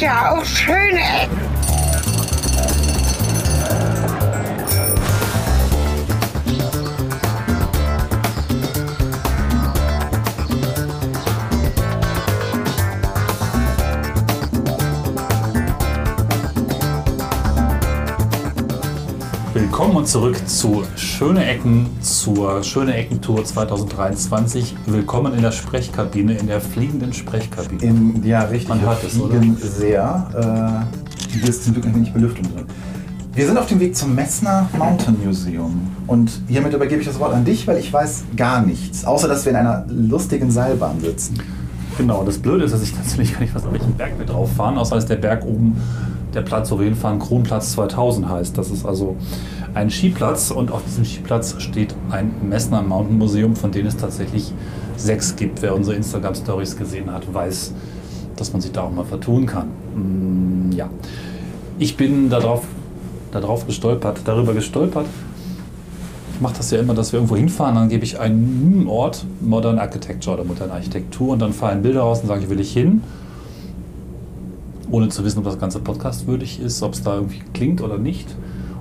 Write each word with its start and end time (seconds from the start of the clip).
ja 0.00 0.32
auch 0.32 0.44
schöne 0.44 1.00
Ecken. 1.22 1.45
Willkommen 19.96 20.12
zurück 20.12 20.46
zu 20.46 20.82
Schöne 20.94 21.46
Ecken, 21.46 21.86
zur 22.02 22.62
Schöne 22.62 22.94
Ecken 22.94 23.22
Tour 23.22 23.42
2023. 23.42 24.76
Willkommen 24.84 25.32
in 25.32 25.40
der 25.40 25.52
Sprechkabine, 25.52 26.36
in 26.36 26.48
der 26.48 26.60
fliegenden 26.60 27.14
Sprechkabine. 27.14 27.82
In, 27.82 28.22
ja, 28.22 28.42
richtig. 28.42 28.68
Man 28.68 28.82
hört 28.82 29.02
es, 29.02 29.18
oder? 29.18 29.40
sehr. 29.58 30.84
Äh, 30.92 31.38
hier 31.38 31.48
ist 31.48 31.64
zum 31.64 31.72
Glück 31.72 31.86
ein 31.86 31.94
wenig 31.94 32.12
Belüftung 32.12 32.44
drin. 32.54 32.66
Wir 33.32 33.46
sind 33.46 33.56
auf 33.56 33.68
dem 33.68 33.80
Weg 33.80 33.96
zum 33.96 34.14
Messner 34.14 34.68
Mountain 34.76 35.16
Museum. 35.24 35.90
Und 36.06 36.42
hiermit 36.46 36.74
übergebe 36.74 37.00
ich 37.00 37.06
das 37.06 37.18
Wort 37.18 37.32
an 37.32 37.46
dich, 37.46 37.66
weil 37.66 37.78
ich 37.78 37.90
weiß 37.90 38.24
gar 38.36 38.60
nichts. 38.60 39.06
Außer, 39.06 39.28
dass 39.28 39.46
wir 39.46 39.52
in 39.52 39.56
einer 39.56 39.86
lustigen 39.88 40.50
Seilbahn 40.50 41.00
sitzen. 41.00 41.38
Genau, 41.96 42.22
das 42.22 42.36
Blöde 42.36 42.66
ist, 42.66 42.74
dass 42.74 42.82
ich 42.82 42.94
natürlich 42.94 43.32
gar 43.32 43.40
nicht 43.40 43.54
weiß, 43.54 43.64
auf 43.64 43.72
welchen 43.72 43.94
Berg 43.94 44.18
wir 44.18 44.26
drauf 44.26 44.52
fahren, 44.52 44.76
außer 44.76 44.96
dass 44.96 45.06
der 45.06 45.16
Berg 45.16 45.46
oben, 45.46 45.80
der 46.34 46.42
Platz, 46.42 46.70
wo 46.70 46.78
wir 46.78 46.84
hinfahren, 46.84 47.18
Kronplatz 47.18 47.72
2000 47.72 48.28
heißt. 48.28 48.58
Das 48.58 48.70
ist 48.70 48.84
also 48.84 49.16
ein 49.76 49.90
Skiplatz 49.90 50.50
und 50.50 50.72
auf 50.72 50.82
diesem 50.84 51.04
Skiplatz 51.04 51.54
steht 51.58 51.94
ein 52.10 52.30
Messner 52.48 52.80
Mountain 52.80 53.18
Museum, 53.18 53.54
von 53.54 53.72
denen 53.72 53.88
es 53.88 53.96
tatsächlich 53.98 54.52
sechs 54.96 55.36
gibt. 55.36 55.60
Wer 55.60 55.74
unsere 55.74 55.94
Instagram-Stories 55.96 56.78
gesehen 56.78 57.12
hat, 57.12 57.32
weiß, 57.32 57.74
dass 58.36 58.52
man 58.54 58.62
sich 58.62 58.72
da 58.72 58.84
auch 58.84 58.90
mal 58.90 59.04
vertun 59.04 59.44
kann. 59.44 59.68
Mm, 59.94 60.72
ja. 60.72 60.88
Ich 61.78 61.98
bin 61.98 62.30
darauf, 62.30 62.64
darauf 63.32 63.66
gestolpert, 63.66 64.20
darüber 64.24 64.54
gestolpert. 64.54 65.04
Ich 66.34 66.40
mache 66.40 66.56
das 66.56 66.70
ja 66.70 66.80
immer, 66.80 66.94
dass 66.94 67.12
wir 67.12 67.18
irgendwo 67.18 67.36
hinfahren, 67.36 67.74
dann 67.74 67.90
gebe 67.90 68.04
ich 68.04 68.18
einen 68.18 68.86
Ort, 68.88 69.26
Modern 69.42 69.78
Architecture 69.78 70.38
oder 70.38 70.44
Modern 70.44 70.70
Architektur 70.70 71.34
und 71.34 71.40
dann 71.40 71.52
fallen 71.52 71.82
Bilder 71.82 72.00
raus 72.00 72.20
und 72.22 72.28
sage 72.28 72.44
ich, 72.44 72.48
will 72.48 72.60
ich 72.60 72.72
hin. 72.72 73.02
Ohne 74.90 75.10
zu 75.10 75.22
wissen, 75.22 75.40
ob 75.40 75.44
das 75.44 75.58
ganze 75.58 75.80
Podcast 75.80 76.26
würdig 76.26 76.60
ist, 76.60 76.82
ob 76.82 76.94
es 76.94 77.02
da 77.02 77.16
irgendwie 77.16 77.42
klingt 77.52 77.82
oder 77.82 77.98
nicht 77.98 78.34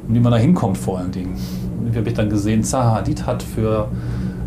und 0.08 0.16
wie 0.16 0.20
man 0.20 0.32
da 0.32 0.38
hinkommt 0.38 0.78
vor 0.78 1.00
allen 1.00 1.12
Dingen. 1.12 1.36
Habe 1.96 2.10
ich 2.10 2.16
dann 2.16 2.30
gesehen, 2.30 2.64
Zaha 2.64 2.96
Hadid 2.96 3.26
hat 3.26 3.42
für, 3.42 3.88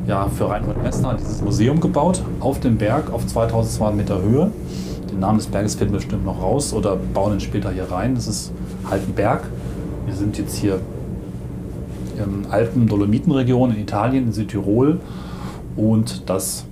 ja, 0.06 0.28
für 0.28 0.50
Reinhold 0.50 0.82
Messner 0.82 1.14
dieses 1.18 1.40
Museum 1.40 1.80
gebaut, 1.80 2.22
auf 2.40 2.60
dem 2.60 2.76
Berg 2.76 3.12
auf 3.12 3.26
2200 3.26 3.96
Meter 3.96 4.20
Höhe. 4.20 4.50
Den 5.10 5.20
Namen 5.20 5.38
des 5.38 5.46
Berges 5.46 5.74
finden 5.74 5.94
wir 5.94 5.98
bestimmt 5.98 6.24
noch 6.24 6.42
raus 6.42 6.72
oder 6.72 6.96
bauen 6.96 7.34
ihn 7.34 7.40
später 7.40 7.70
hier 7.70 7.90
rein. 7.90 8.14
Das 8.14 8.26
ist 8.26 8.52
halt 8.88 9.08
ein 9.08 9.14
Berg. 9.14 9.44
Wir 10.06 10.14
sind 10.14 10.36
jetzt 10.36 10.56
hier 10.56 10.80
in 12.18 12.50
Alpen-Dolomitenregion 12.50 13.72
in 13.72 13.80
Italien, 13.80 14.26
in 14.26 14.32
Südtirol. 14.32 15.00
Und 15.76 16.28
das, 16.28 16.66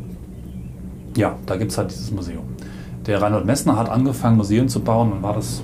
ja, 1.17 1.37
da 1.47 1.57
gibt 1.57 1.70
es 1.70 1.79
halt 1.79 1.91
dieses 1.91 2.11
Museum. 2.11 2.45
Der 3.07 3.23
Reinhold 3.23 3.47
Messner 3.47 3.77
hat 3.77 3.89
angefangen, 3.89 4.37
Museen 4.37 4.69
zu 4.69 4.81
bauen. 4.81 5.11
Dann 5.11 5.23
war 5.23 5.34
das, 5.34 5.62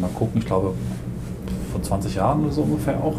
mal 0.00 0.10
gucken, 0.14 0.40
ich 0.40 0.46
glaube, 0.46 0.72
vor 1.66 1.82
20 1.82 2.14
Jahren 2.14 2.44
oder 2.44 2.52
so 2.52 2.62
ungefähr 2.62 3.02
auch. 3.02 3.16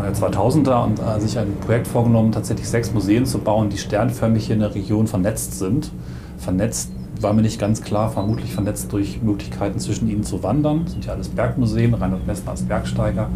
Anfang 0.00 0.30
der 0.30 0.40
2000er 0.40 0.84
und 0.84 1.00
äh, 1.00 1.20
sich 1.20 1.38
ein 1.38 1.56
Projekt 1.60 1.86
vorgenommen, 1.86 2.32
tatsächlich 2.32 2.68
sechs 2.68 2.92
Museen 2.92 3.26
zu 3.26 3.38
bauen, 3.38 3.68
die 3.70 3.78
sternförmig 3.78 4.46
hier 4.46 4.54
in 4.54 4.60
der 4.60 4.74
Region 4.74 5.06
vernetzt 5.06 5.58
sind. 5.58 5.90
Vernetzt 6.38 6.90
war 7.20 7.32
mir 7.34 7.42
nicht 7.42 7.60
ganz 7.60 7.82
klar, 7.82 8.10
vermutlich 8.10 8.52
vernetzt 8.54 8.92
durch 8.92 9.20
Möglichkeiten 9.22 9.78
zwischen 9.78 10.08
ihnen 10.08 10.22
zu 10.22 10.42
wandern. 10.42 10.82
Das 10.84 10.92
sind 10.92 11.04
ja 11.04 11.12
alles 11.12 11.28
Bergmuseen, 11.28 11.94
Reinhold 11.94 12.26
Messner 12.26 12.52
als 12.52 12.62
Bergsteiger. 12.62 13.28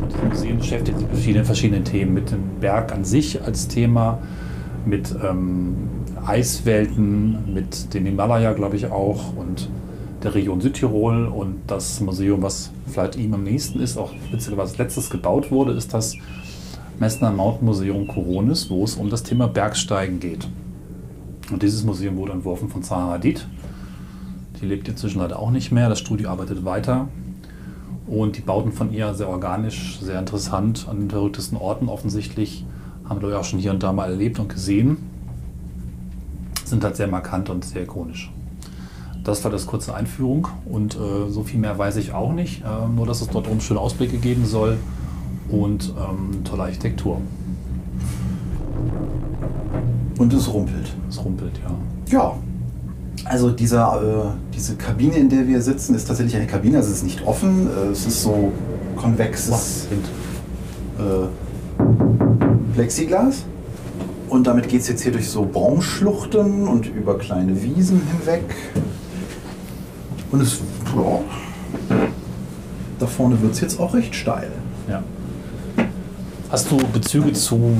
Und 0.00 0.12
diese 0.12 0.24
Museen 0.24 0.58
beschäftigen 0.58 0.98
sich 0.98 1.06
mit 1.06 1.14
verschiedenen, 1.14 1.44
verschiedenen 1.44 1.84
Themen, 1.84 2.14
mit 2.14 2.30
dem 2.32 2.42
Berg 2.60 2.92
an 2.92 3.04
sich 3.04 3.42
als 3.42 3.68
Thema, 3.68 4.18
mit 4.84 5.14
ähm, 5.22 5.76
Eiswelten, 6.26 7.54
mit 7.54 7.94
den 7.94 8.06
Himalaya, 8.06 8.52
glaube 8.52 8.74
ich, 8.74 8.90
auch 8.90 9.36
und 9.36 9.68
der 10.22 10.34
Region 10.34 10.60
Südtirol. 10.60 11.26
Und 11.26 11.60
das 11.66 12.00
Museum, 12.00 12.42
was 12.42 12.70
vielleicht 12.86 13.16
ihm 13.16 13.34
am 13.34 13.44
nächsten 13.44 13.80
ist, 13.80 13.96
auch 13.96 14.12
als 14.58 14.78
letztes 14.78 15.10
gebaut 15.10 15.50
wurde, 15.50 15.72
ist 15.72 15.94
das 15.94 16.16
Messner 16.98 17.32
Mountain 17.32 17.66
Museum 17.66 18.06
Coronis, 18.06 18.70
wo 18.70 18.84
es 18.84 18.96
um 18.96 19.10
das 19.10 19.22
Thema 19.22 19.48
Bergsteigen 19.48 20.20
geht. 20.20 20.46
Und 21.50 21.62
dieses 21.62 21.84
Museum 21.84 22.16
wurde 22.16 22.32
entworfen 22.32 22.68
von 22.68 22.82
Zaha 22.82 23.12
Hadid. 23.12 23.46
Die 24.60 24.66
lebt 24.66 24.88
inzwischen 24.88 25.18
leider 25.18 25.38
auch 25.38 25.50
nicht 25.50 25.72
mehr. 25.72 25.88
Das 25.88 25.98
Studio 25.98 26.30
arbeitet 26.30 26.64
weiter. 26.64 27.08
Und 28.06 28.36
die 28.36 28.40
Bauten 28.40 28.72
von 28.72 28.92
ihr 28.92 29.14
sehr 29.14 29.28
organisch, 29.28 29.98
sehr 30.00 30.18
interessant, 30.18 30.86
an 30.88 31.00
den 31.00 31.10
verrücktesten 31.10 31.58
Orten 31.58 31.88
offensichtlich. 31.88 32.64
Haben 33.08 33.20
wir 33.22 33.38
auch 33.38 33.44
schon 33.44 33.58
hier 33.58 33.72
und 33.72 33.82
da 33.82 33.92
mal 33.92 34.10
erlebt 34.10 34.38
und 34.38 34.48
gesehen. 34.48 34.98
Sind 36.64 36.84
halt 36.84 36.96
sehr 36.96 37.08
markant 37.08 37.50
und 37.50 37.64
sehr 37.64 37.82
ikonisch. 37.82 38.30
Das 39.24 39.44
war 39.44 39.50
das 39.52 39.66
kurze 39.66 39.94
Einführung 39.94 40.48
und 40.64 40.96
äh, 40.96 41.30
so 41.30 41.44
viel 41.44 41.60
mehr 41.60 41.78
weiß 41.78 41.96
ich 41.96 42.12
auch 42.12 42.32
nicht. 42.32 42.62
Äh, 42.62 42.88
nur, 42.88 43.06
dass 43.06 43.20
es 43.20 43.28
dort 43.28 43.48
oben 43.48 43.60
schöne 43.60 43.78
Ausblicke 43.78 44.18
geben 44.18 44.44
soll 44.46 44.78
und 45.48 45.94
ähm, 45.96 46.42
tolle 46.44 46.64
Architektur. 46.64 47.20
Und 50.18 50.32
es 50.32 50.52
rumpelt. 50.52 50.92
Es 51.08 51.24
rumpelt, 51.24 51.52
ja. 51.64 51.74
Ja. 52.12 52.34
Also 53.24 53.50
dieser, 53.50 54.02
äh, 54.02 54.54
diese 54.54 54.74
Kabine, 54.74 55.16
in 55.16 55.28
der 55.28 55.46
wir 55.46 55.62
sitzen, 55.62 55.94
ist 55.94 56.06
tatsächlich 56.06 56.34
eine 56.34 56.46
Kabine. 56.46 56.78
Also 56.78 56.90
es 56.90 56.98
ist 56.98 57.04
nicht 57.04 57.24
offen. 57.24 57.68
Äh, 57.68 57.92
es 57.92 58.06
ist 58.06 58.22
so 58.22 58.50
konvexes 58.96 59.86
äh, 60.98 61.26
Plexiglas. 62.74 63.44
Und 64.28 64.46
damit 64.46 64.68
geht 64.68 64.80
es 64.80 64.88
jetzt 64.88 65.02
hier 65.02 65.12
durch 65.12 65.28
so 65.28 65.44
Baumschluchten 65.44 66.66
und 66.66 66.86
über 66.86 67.18
kleine 67.18 67.62
Wiesen 67.62 68.00
hinweg. 68.10 68.42
Und 70.32 70.40
es, 70.40 70.60
ja, 70.96 71.20
da 72.98 73.06
vorne 73.06 73.40
wird 73.42 73.52
es 73.52 73.60
jetzt 73.60 73.78
auch 73.78 73.92
recht 73.92 74.14
steil. 74.14 74.50
Ja. 74.88 75.02
Hast 76.50 76.70
du 76.70 76.78
Bezüge 76.92 77.32
zu 77.34 77.76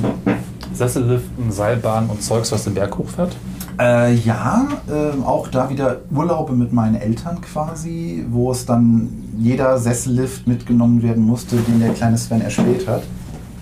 Sesselliften, 0.74 1.50
Seilbahnen 1.50 2.10
und 2.10 2.22
Zeugs, 2.22 2.52
was 2.52 2.64
den 2.64 2.74
Berg 2.74 2.96
hochfährt? 2.96 3.36
Äh, 3.80 4.14
ja, 4.14 4.66
ähm, 4.90 5.24
auch 5.24 5.48
da 5.48 5.70
wieder 5.70 6.00
Urlaube 6.14 6.52
mit 6.52 6.72
meinen 6.72 6.96
Eltern 6.96 7.40
quasi, 7.40 8.26
wo 8.30 8.52
es 8.52 8.66
dann 8.66 9.08
jeder 9.38 9.78
Sessellift 9.78 10.46
mitgenommen 10.46 11.02
werden 11.02 11.24
musste, 11.24 11.56
den 11.56 11.80
der 11.80 11.94
kleine 11.94 12.18
Sven 12.18 12.42
erspäht 12.42 12.86
hat. 12.86 13.02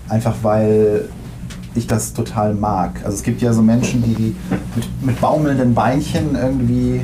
Einfach 0.09 0.35
weil 0.41 1.07
ich 1.75 1.87
das 1.87 2.13
total 2.13 2.53
mag. 2.53 3.01
Also 3.05 3.15
es 3.15 3.23
gibt 3.23 3.41
ja 3.41 3.53
so 3.53 3.61
Menschen, 3.61 4.03
die 4.03 4.35
mit, 4.75 5.01
mit 5.01 5.21
baumelnden 5.21 5.73
Beinchen 5.73 6.35
irgendwie 6.35 7.01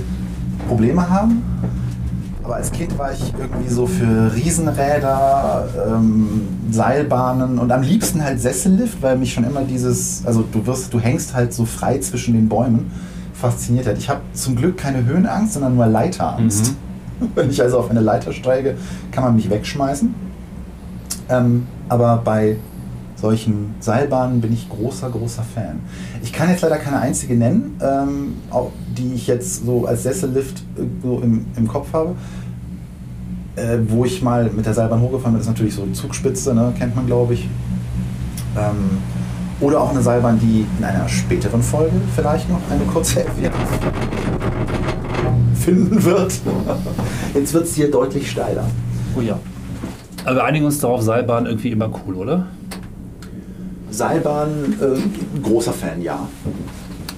Probleme 0.68 1.10
haben. 1.10 1.44
Aber 2.48 2.56
als 2.56 2.72
Kind 2.72 2.98
war 2.98 3.12
ich 3.12 3.34
irgendwie 3.38 3.68
so 3.68 3.86
für 3.88 4.34
Riesenräder, 4.34 5.68
ähm, 5.86 6.48
Seilbahnen 6.72 7.60
und 7.60 7.74
am 7.74 7.82
liebsten 7.82 8.24
halt 8.24 8.40
Sessellift, 8.40 9.02
weil 9.02 9.18
mich 9.18 9.34
schon 9.34 9.44
immer 9.44 9.64
dieses, 9.64 10.26
also 10.26 10.46
du 10.50 10.66
wirst, 10.66 10.94
du 10.94 11.00
hängst 11.02 11.34
halt 11.34 11.52
so 11.52 11.66
frei 11.66 12.00
zwischen 12.00 12.36
den 12.36 12.48
Bäumen, 12.48 12.90
fasziniert 13.34 13.86
hat. 13.86 13.98
Ich 13.98 14.08
habe 14.08 14.22
zum 14.32 14.56
Glück 14.56 14.78
keine 14.78 15.04
Höhenangst, 15.04 15.56
sondern 15.56 15.76
nur 15.76 15.88
Leiterangst. 15.88 16.74
Wenn 17.36 17.50
ich 17.50 17.62
also 17.62 17.80
auf 17.80 17.90
eine 17.90 18.00
Leiter 18.00 18.32
steige, 18.32 18.78
kann 19.12 19.26
man 19.26 19.36
mich 19.36 19.50
wegschmeißen. 19.50 20.16
Ähm, 21.28 21.68
aber 21.90 22.22
bei 22.24 22.56
solchen 23.18 23.76
Seilbahnen 23.82 24.40
bin 24.40 24.54
ich 24.54 24.70
großer, 24.70 25.10
großer 25.10 25.44
Fan. 25.44 25.82
Ich 26.24 26.34
kann 26.34 26.50
jetzt 26.50 26.62
leider 26.62 26.78
keine 26.78 27.00
einzige 27.00 27.36
nennen, 27.36 27.80
ähm, 27.82 28.36
die 28.98 29.14
ich 29.14 29.28
jetzt 29.28 29.66
so 29.66 29.86
als 29.86 30.04
Sessellift 30.04 30.60
äh, 30.78 30.82
so 31.02 31.20
im, 31.20 31.46
im 31.56 31.68
Kopf 31.68 31.94
habe. 31.94 32.16
Äh, 33.56 33.80
wo 33.88 34.06
ich 34.06 34.22
mal 34.22 34.52
mit 34.52 34.66
der 34.66 34.74
Seilbahn 34.74 35.02
hochgefahren 35.02 35.34
bin, 35.34 35.42
ist 35.42 35.48
natürlich 35.48 35.74
so 35.74 35.88
Zugspitze, 35.88 36.54
ne? 36.54 36.74
kennt 36.78 36.96
man 36.96 37.08
glaube 37.08 37.34
ich. 37.34 37.50
Ähm, 38.56 39.00
oder 39.60 39.82
auch 39.82 39.90
eine 39.90 40.02
Seilbahn, 40.02 40.40
die 40.40 40.66
in 40.78 40.84
einer 40.84 41.10
späteren 41.10 41.64
Folge 41.64 41.96
vielleicht 42.16 42.48
noch 42.50 42.62
eine 42.70 42.84
kurze 42.84 43.26
Erwähnung 43.26 43.60
finden 45.56 46.04
wird. 46.04 46.34
Jetzt 47.34 47.54
wird 47.54 47.64
es 47.66 47.74
hier 47.74 47.90
deutlich 47.90 48.30
steiler. 48.30 48.66
Oh 49.18 49.22
ja. 49.22 49.40
Aber 50.24 50.36
wir 50.36 50.44
einigen 50.44 50.66
uns 50.66 50.80
darauf, 50.80 51.02
Seilbahn 51.02 51.46
irgendwie 51.46 51.72
immer 51.72 51.90
cool, 52.06 52.16
oder? 52.16 52.48
Seilbahn, 53.98 54.76
äh, 54.80 55.40
großer 55.42 55.74
Fan, 55.74 56.02
ja. 56.02 56.20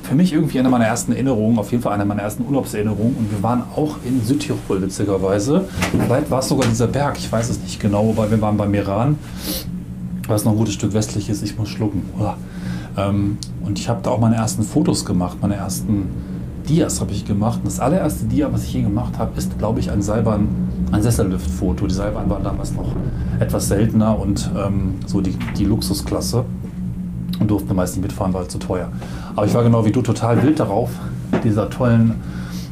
Für 0.03 0.15
mich 0.15 0.33
irgendwie 0.33 0.59
eine 0.59 0.69
meiner 0.69 0.85
ersten 0.85 1.11
Erinnerungen, 1.11 1.59
auf 1.59 1.71
jeden 1.71 1.83
Fall 1.83 1.93
eine 1.93 2.05
meiner 2.05 2.23
ersten 2.23 2.43
Urlaubserinnerungen. 2.45 3.15
Und 3.15 3.31
wir 3.31 3.43
waren 3.43 3.63
auch 3.75 3.97
in 4.05 4.23
Südtirol, 4.23 4.81
witzigerweise. 4.81 5.65
Vielleicht 5.91 6.31
war 6.31 6.39
es 6.39 6.47
sogar 6.47 6.67
dieser 6.67 6.87
Berg, 6.87 7.17
ich 7.17 7.31
weiß 7.31 7.49
es 7.49 7.59
nicht 7.59 7.79
genau, 7.79 8.07
wobei 8.07 8.31
wir 8.31 8.41
waren 8.41 8.57
bei 8.57 8.67
Meran, 8.67 9.19
was 10.27 10.45
noch 10.45 10.53
ein 10.53 10.57
gutes 10.57 10.73
Stück 10.73 10.93
westlich 10.93 11.29
ist. 11.29 11.43
Ich 11.43 11.57
muss 11.57 11.69
schlucken. 11.69 12.03
Ähm, 12.97 13.37
und 13.63 13.77
ich 13.77 13.87
habe 13.87 13.99
da 14.01 14.09
auch 14.09 14.19
meine 14.19 14.35
ersten 14.35 14.63
Fotos 14.63 15.05
gemacht, 15.05 15.37
meine 15.41 15.55
ersten 15.55 16.07
Dias 16.67 17.01
habe 17.01 17.11
ich 17.11 17.25
gemacht. 17.25 17.59
Und 17.59 17.67
das 17.67 17.79
allererste 17.79 18.25
Dia, 18.25 18.51
was 18.51 18.63
ich 18.63 18.73
je 18.73 18.81
gemacht 18.81 19.17
habe, 19.17 19.37
ist, 19.37 19.57
glaube 19.57 19.79
ich, 19.79 19.91
ein 19.91 20.01
Seilbahn, 20.01 20.47
ein 20.91 21.01
Sessellift-Foto. 21.01 21.87
Die 21.87 21.93
Seilbahn 21.93 22.29
war 22.29 22.39
damals 22.39 22.73
noch 22.73 22.95
etwas 23.39 23.67
seltener 23.67 24.17
und 24.19 24.49
ähm, 24.57 24.95
so 25.05 25.21
die, 25.21 25.35
die 25.57 25.65
Luxusklasse. 25.65 26.45
Und 27.39 27.49
durfte 27.49 27.73
meist 27.73 27.95
nicht 27.95 28.03
mitfahren, 28.03 28.33
weil 28.33 28.47
zu 28.47 28.57
teuer. 28.57 28.89
Aber 29.35 29.45
ich 29.45 29.53
war 29.53 29.63
genau 29.63 29.85
wie 29.85 29.91
du 29.91 30.01
total 30.01 30.43
wild 30.43 30.59
darauf, 30.59 30.89
dieser 31.43 31.69
tollen 31.69 32.15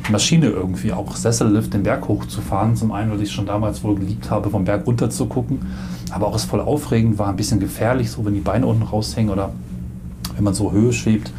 Maschine 0.09 0.47
irgendwie 0.47 0.93
auch 0.93 1.15
Sessellift 1.15 1.73
den 1.73 1.83
Berg 1.83 2.07
hochzufahren. 2.07 2.75
Zum 2.75 2.91
einen, 2.91 3.11
weil 3.11 3.21
ich 3.21 3.31
schon 3.31 3.45
damals 3.45 3.83
wohl 3.83 3.95
geliebt 3.95 4.29
habe, 4.29 4.49
vom 4.49 4.65
Berg 4.65 4.85
runter 4.85 5.09
zu 5.09 5.25
gucken. 5.25 5.59
Aber 6.11 6.27
auch 6.27 6.35
es 6.35 6.45
voll 6.45 6.61
aufregend 6.61 7.17
war, 7.19 7.27
ein 7.27 7.35
bisschen 7.35 7.59
gefährlich, 7.59 8.11
so 8.11 8.25
wenn 8.25 8.33
die 8.33 8.39
Beine 8.39 8.65
unten 8.65 8.83
raushängen 8.83 9.31
oder 9.31 9.51
wenn 10.35 10.43
man 10.43 10.53
so 10.53 10.71
Höhe 10.71 10.93
schwebt. 10.93 11.31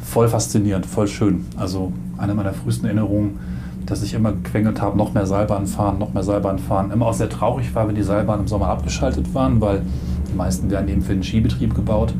Voll 0.00 0.28
faszinierend, 0.28 0.86
voll 0.86 1.06
schön. 1.06 1.46
Also 1.56 1.92
eine 2.18 2.34
meiner 2.34 2.52
frühesten 2.52 2.86
Erinnerungen, 2.86 3.38
dass 3.86 4.02
ich 4.02 4.14
immer 4.14 4.32
gequengelt 4.32 4.80
habe, 4.80 4.96
noch 4.96 5.14
mehr 5.14 5.26
Seilbahn 5.26 5.66
fahren, 5.66 5.98
noch 5.98 6.12
mehr 6.12 6.22
Seilbahn 6.22 6.58
fahren. 6.58 6.90
Immer 6.90 7.06
auch 7.06 7.14
sehr 7.14 7.28
traurig 7.28 7.74
war, 7.74 7.88
wenn 7.88 7.94
die 7.94 8.02
Seilbahnen 8.02 8.42
im 8.42 8.48
Sommer 8.48 8.68
abgeschaltet 8.68 9.32
waren, 9.34 9.60
weil 9.60 9.82
die 10.30 10.36
meisten 10.36 10.70
werden 10.70 10.88
eben 10.88 11.02
für 11.02 11.14
den 11.14 11.22
Skibetrieb 11.22 11.74
gebaut 11.74 12.14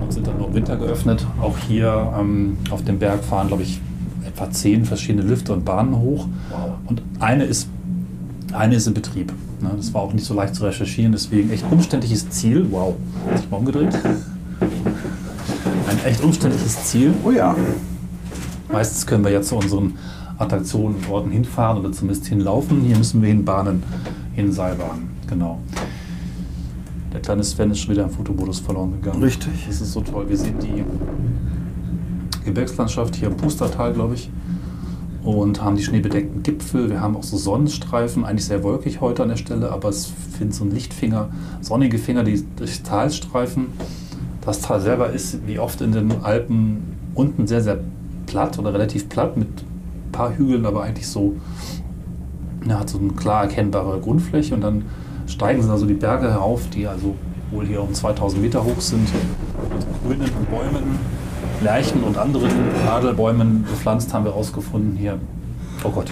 und 0.00 0.12
sind 0.12 0.26
dann 0.26 0.38
nur 0.38 0.48
im 0.48 0.54
Winter 0.54 0.76
geöffnet. 0.76 1.26
Auch 1.40 1.56
hier 1.68 2.12
ähm, 2.18 2.56
auf 2.70 2.84
dem 2.84 2.98
Berg 2.98 3.24
fahren, 3.24 3.48
glaube 3.48 3.62
ich, 3.62 3.80
etwa 4.26 4.50
zehn 4.50 4.84
verschiedene 4.84 5.26
Lifte 5.26 5.52
und 5.52 5.64
Bahnen 5.64 5.96
hoch. 5.98 6.26
Und 6.86 7.02
eine 7.20 7.44
ist, 7.44 7.68
eine 8.52 8.74
ist 8.74 8.86
in 8.86 8.94
Betrieb. 8.94 9.32
Ne, 9.60 9.70
das 9.76 9.94
war 9.94 10.02
auch 10.02 10.12
nicht 10.12 10.26
so 10.26 10.34
leicht 10.34 10.54
zu 10.54 10.64
recherchieren, 10.64 11.12
deswegen 11.12 11.50
echt 11.50 11.64
umständliches 11.70 12.28
Ziel. 12.30 12.66
Wow, 12.70 12.94
hat 13.28 13.38
sich 13.38 13.50
mal 13.50 13.56
umgedreht. 13.58 13.94
Ein 15.88 16.04
echt 16.04 16.22
umständliches 16.22 16.84
Ziel. 16.84 17.14
Oh 17.24 17.30
ja. 17.30 17.54
Meistens 18.70 19.06
können 19.06 19.24
wir 19.24 19.30
ja 19.30 19.40
zu 19.40 19.56
unseren 19.56 19.94
Attraktionen 20.38 20.96
und 20.96 21.08
Orten 21.08 21.30
hinfahren 21.30 21.78
oder 21.78 21.92
zumindest 21.92 22.26
hinlaufen. 22.26 22.82
Hier 22.82 22.98
müssen 22.98 23.22
wir 23.22 23.28
hinbahnen, 23.28 23.82
hin 24.34 24.52
Seilbahnen. 24.52 25.08
Genau. 25.28 25.60
Kleine 27.26 27.42
Sven 27.42 27.72
ist 27.72 27.80
schon 27.80 27.90
wieder 27.90 28.04
im 28.04 28.10
Fotomodus 28.10 28.60
verloren 28.60 28.92
gegangen. 28.92 29.20
Richtig. 29.20 29.66
Das 29.66 29.80
ist 29.80 29.92
so 29.92 30.00
toll. 30.00 30.28
Wir 30.28 30.36
sehen 30.36 30.54
die 30.62 30.84
Gebirgslandschaft 32.44 33.16
hier 33.16 33.26
im 33.26 33.36
Pustertal, 33.36 33.92
glaube 33.94 34.14
ich. 34.14 34.30
Und 35.24 35.60
haben 35.60 35.74
die 35.74 35.82
schneebedeckten 35.82 36.44
Gipfel. 36.44 36.88
Wir 36.88 37.00
haben 37.00 37.16
auch 37.16 37.24
so 37.24 37.36
Sonnenstreifen, 37.36 38.24
eigentlich 38.24 38.44
sehr 38.44 38.62
wolkig 38.62 39.00
heute 39.00 39.24
an 39.24 39.30
der 39.30 39.36
Stelle, 39.38 39.72
aber 39.72 39.88
es 39.88 40.06
finden 40.06 40.52
so 40.52 40.62
ein 40.62 40.70
Lichtfinger, 40.70 41.30
sonnige 41.62 41.98
Finger, 41.98 42.22
die 42.22 42.44
durchs 42.54 42.84
Tal 42.84 43.10
streifen. 43.10 43.66
Das 44.42 44.60
Tal 44.60 44.80
selber 44.80 45.10
ist, 45.10 45.44
wie 45.48 45.58
oft 45.58 45.80
in 45.80 45.90
den 45.90 46.22
Alpen, 46.22 46.96
unten 47.16 47.48
sehr, 47.48 47.60
sehr 47.60 47.80
platt 48.26 48.56
oder 48.56 48.72
relativ 48.72 49.08
platt 49.08 49.36
mit 49.36 49.48
ein 49.48 50.12
paar 50.12 50.38
Hügeln, 50.38 50.64
aber 50.64 50.84
eigentlich 50.84 51.08
so, 51.08 51.34
ja, 52.68 52.78
hat 52.78 52.88
so 52.88 52.98
eine 52.98 53.08
klar 53.14 53.42
erkennbare 53.42 53.98
Grundfläche 53.98 54.54
und 54.54 54.60
dann 54.60 54.84
steigen 55.26 55.62
sie 55.62 55.70
also 55.70 55.86
die 55.86 55.94
Berge 55.94 56.30
herauf, 56.30 56.62
die 56.72 56.86
also 56.86 57.14
wohl 57.50 57.66
hier 57.66 57.82
um 57.82 57.92
2000 57.92 58.42
Meter 58.42 58.64
hoch 58.64 58.80
sind, 58.80 59.08
mit 60.08 60.18
grünen 60.18 60.30
Bäumen, 60.50 60.98
Lärchen 61.62 62.02
und 62.02 62.18
anderen 62.18 62.50
Nadelbäumen 62.84 63.64
bepflanzt, 63.64 64.12
haben 64.12 64.24
wir 64.24 64.32
rausgefunden 64.32 64.96
hier. 64.96 65.18
Oh 65.84 65.90
Gott. 65.90 66.10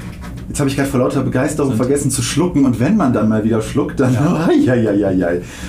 Jetzt 0.49 0.61
habe 0.61 0.69
ich 0.69 0.77
gerade 0.77 0.89
vor 0.89 1.01
lauter 1.01 1.23
Begeisterung 1.23 1.71
Sind- 1.71 1.79
vergessen 1.79 2.11
zu 2.11 2.23
schlucken 2.23 2.65
und 2.67 2.79
wenn 2.79 2.97
man 2.97 3.13
dann 3.13 3.29
mal 3.29 3.45
wieder 3.45 3.63
schluckt, 3.63 3.99
dann. 3.99 4.13
Ja. 4.15 4.75
Ja, 4.75 4.93
ja, 4.93 5.11
ja, 5.11 5.29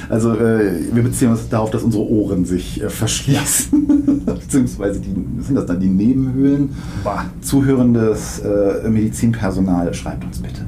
Also 0.10 0.34
äh, 0.36 0.94
wir 0.94 1.04
beziehen 1.04 1.32
uns 1.32 1.48
darauf, 1.50 1.72
dass 1.72 1.84
unsere 1.84 2.04
Ohren 2.04 2.46
sich 2.46 2.82
äh, 2.84 2.90
verschließen. 2.90 4.26
Beziehungsweise 4.26 5.00
die, 5.00 5.14
sind 5.42 5.56
das 5.56 5.66
dann 5.66 5.80
die 5.80 5.88
Nebenhöhlen. 5.88 6.76
Bah. 7.04 7.26
Zuhörendes 7.42 8.40
äh, 8.40 8.90
Medizinpersonal, 8.90 9.94
schreibt 9.94 10.26
uns 10.26 10.40
bitte. 10.40 10.66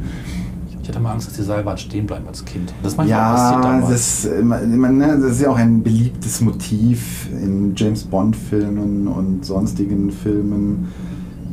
Ich 0.88 0.94
hatte 0.96 1.04
mal 1.04 1.12
Angst, 1.12 1.28
dass 1.28 1.36
die 1.36 1.44
Seilbahn 1.44 1.78
stehen 1.78 2.06
bleiben 2.08 2.26
als 2.30 2.46
Kind. 2.46 2.74
Das 2.82 2.94
ist 2.94 2.98
manchmal 2.98 3.20
passiert 3.34 3.64
Ja, 3.66 3.72
damals. 3.72 4.24
das, 4.24 4.30
man- 4.78 4.98
ne, 4.98 5.20
das 5.22 5.32
ist 5.34 5.42
ja 5.42 5.50
auch 5.50 5.58
ein 5.58 5.84
beliebtes 5.84 6.40
Motiv 6.40 7.28
in 7.34 7.74
James 7.76 8.06
Bond-Filmen 8.06 9.06
und 9.10 9.44
sonstigen 9.46 10.12
Filmen, 10.12 10.88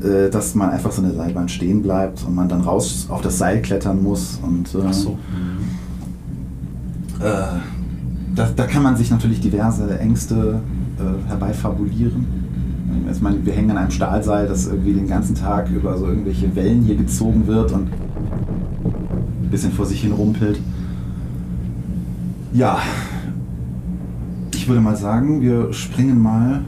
äh, 0.05 0.31
dass 0.31 0.55
man 0.55 0.71
einfach 0.71 0.93
so 0.93 1.03
eine 1.03 1.13
Seilbahn 1.15 1.49
stehen 1.49 1.83
bleibt 1.83 2.25
und 2.25 2.37
man 2.37 2.49
dann 2.49 2.61
raus 2.61 3.09
auf 3.11 3.23
das 3.23 3.37
Seil 3.39 3.61
klettern 3.61 4.05
muss. 4.05 4.39
Und, 4.41 4.73
äh, 4.73 4.79
Ach 4.87 4.93
so. 4.93 5.19
äh, 7.21 7.25
da, 8.37 8.49
da 8.55 8.67
kann 8.67 8.85
man 8.85 8.97
sich 8.97 9.11
natürlich 9.11 9.41
diverse 9.41 9.99
Ängste 9.99 10.61
äh, 11.01 11.29
herbeifabulieren. 11.29 12.45
Ich 13.11 13.21
meine, 13.21 13.45
wir 13.45 13.53
hängen 13.53 13.73
an 13.73 13.79
einem 13.79 13.91
Stahlseil, 13.91 14.47
das 14.47 14.69
irgendwie 14.69 14.93
den 14.93 15.09
ganzen 15.09 15.35
Tag 15.35 15.69
über 15.71 15.99
so 15.99 16.07
irgendwelche 16.07 16.55
Wellen 16.55 16.83
hier 16.83 16.95
gezogen 16.95 17.49
wird 17.49 17.73
und 17.73 17.89
bisschen 19.55 19.73
vor 19.73 19.87
sich 19.87 20.01
hin 20.01 20.13
rumpelt. 20.13 20.59
Ja, 22.53 22.81
ich 24.53 24.67
würde 24.67 24.81
mal 24.81 24.97
sagen, 24.97 25.41
wir 25.43 25.73
springen 25.73 26.21
mal 26.21 26.63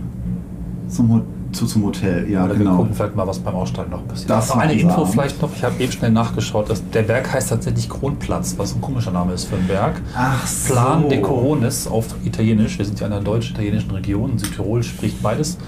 zum, 0.88 1.22
zu, 1.50 1.66
zum 1.66 1.84
Hotel. 1.84 2.30
Ja, 2.30 2.44
Oder 2.44 2.52
wir 2.52 2.58
genau. 2.58 2.76
gucken 2.76 2.94
vielleicht 2.94 3.16
mal, 3.16 3.26
was 3.26 3.40
beim 3.40 3.56
Aussteigen 3.56 3.90
noch 3.90 4.06
passiert. 4.06 4.30
Das 4.30 4.50
noch 4.50 4.58
eine 4.58 4.74
wir 4.74 4.82
Info 4.82 5.04
vielleicht 5.04 5.42
noch. 5.42 5.50
Ich 5.56 5.64
habe 5.64 5.82
eben 5.82 5.90
schnell 5.90 6.12
nachgeschaut. 6.12 6.70
Dass 6.70 6.88
der 6.90 7.02
Berg 7.02 7.32
heißt 7.32 7.50
tatsächlich 7.50 7.88
Kronplatz, 7.88 8.54
was 8.56 8.74
ein 8.74 8.80
komischer 8.80 9.10
Name 9.10 9.32
ist 9.32 9.44
für 9.44 9.56
einen 9.56 9.66
Berg. 9.66 10.00
Ach 10.14 10.46
so. 10.46 10.72
Plan 10.72 11.08
de 11.08 11.20
Coronis 11.20 11.88
auf 11.88 12.14
Italienisch. 12.24 12.78
Wir 12.78 12.84
sind 12.84 13.00
ja 13.00 13.08
in 13.08 13.12
einer 13.14 13.22
deutsch-italienischen 13.22 13.90
Region. 13.90 14.38
Südtirol 14.38 14.84
spricht 14.84 15.20
beides. 15.22 15.58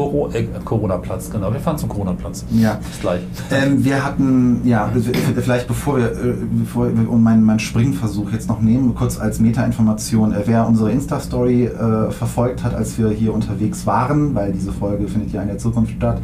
Coro 0.00 0.30
äh, 0.32 0.46
Corona-Platz, 0.64 1.30
genau. 1.30 1.52
Wir 1.52 1.60
fahren 1.60 1.76
zum 1.76 1.88
Corona-Platz. 1.88 2.44
Ja. 2.52 2.74
Bis 2.74 3.00
gleich. 3.00 3.20
Ähm, 3.50 3.84
wir 3.84 4.04
hatten, 4.04 4.62
ja, 4.64 4.90
vielleicht 5.36 5.68
bevor 5.68 5.98
wir, 5.98 6.12
äh, 6.12 6.34
bevor 6.52 6.96
wir 6.96 7.10
und 7.10 7.22
meinen 7.22 7.44
mein 7.44 7.58
Springversuch 7.58 8.32
jetzt 8.32 8.48
noch 8.48 8.60
nehmen, 8.60 8.94
kurz 8.94 9.18
als 9.18 9.40
Meta-Information, 9.40 10.32
äh, 10.32 10.42
wer 10.46 10.66
unsere 10.66 10.90
Insta-Story 10.90 11.66
äh, 11.66 12.10
verfolgt 12.10 12.64
hat, 12.64 12.74
als 12.74 12.98
wir 12.98 13.10
hier 13.10 13.34
unterwegs 13.34 13.86
waren, 13.86 14.34
weil 14.34 14.52
diese 14.52 14.72
Folge 14.72 15.06
findet 15.06 15.32
ja 15.32 15.42
in 15.42 15.48
der 15.48 15.58
Zukunft 15.58 15.92
statt, 15.92 16.20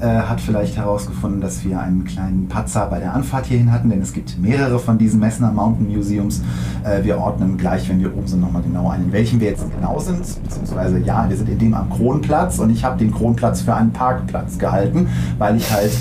äh, 0.00 0.06
hat 0.06 0.40
vielleicht 0.40 0.76
herausgefunden, 0.76 1.40
dass 1.40 1.64
wir 1.64 1.78
einen 1.78 2.04
kleinen 2.04 2.48
Patzer 2.48 2.86
bei 2.86 2.98
der 2.98 3.14
Anfahrt 3.14 3.46
hierhin 3.46 3.70
hatten, 3.70 3.90
denn 3.90 4.02
es 4.02 4.12
gibt 4.12 4.38
mehrere 4.38 4.78
von 4.78 4.98
diesen 4.98 5.20
Messner 5.20 5.52
Mountain 5.52 5.88
Museums. 5.88 6.42
Äh, 6.84 7.04
wir 7.04 7.18
ordnen 7.18 7.58
gleich, 7.58 7.88
wenn 7.88 8.00
wir 8.00 8.16
oben 8.16 8.26
sind, 8.26 8.40
nochmal 8.40 8.62
genau 8.62 8.88
ein, 8.88 9.04
in 9.04 9.12
welchem 9.12 9.40
wir 9.40 9.50
jetzt 9.50 9.64
genau 9.78 9.98
sind, 9.98 10.22
beziehungsweise 10.42 10.98
ja, 11.00 11.28
wir 11.28 11.36
sind 11.36 11.48
in 11.48 11.58
dem 11.58 11.74
am 11.74 11.90
Kronplatz 11.90 12.58
und 12.58 12.70
ich 12.70 12.84
habe 12.84 12.98
den 12.98 13.12
Kronplatz 13.20 13.60
für 13.60 13.74
einen 13.74 13.92
Parkplatz 13.92 14.58
gehalten, 14.58 15.06
weil 15.36 15.54
ich 15.56 15.70
halt 15.70 15.92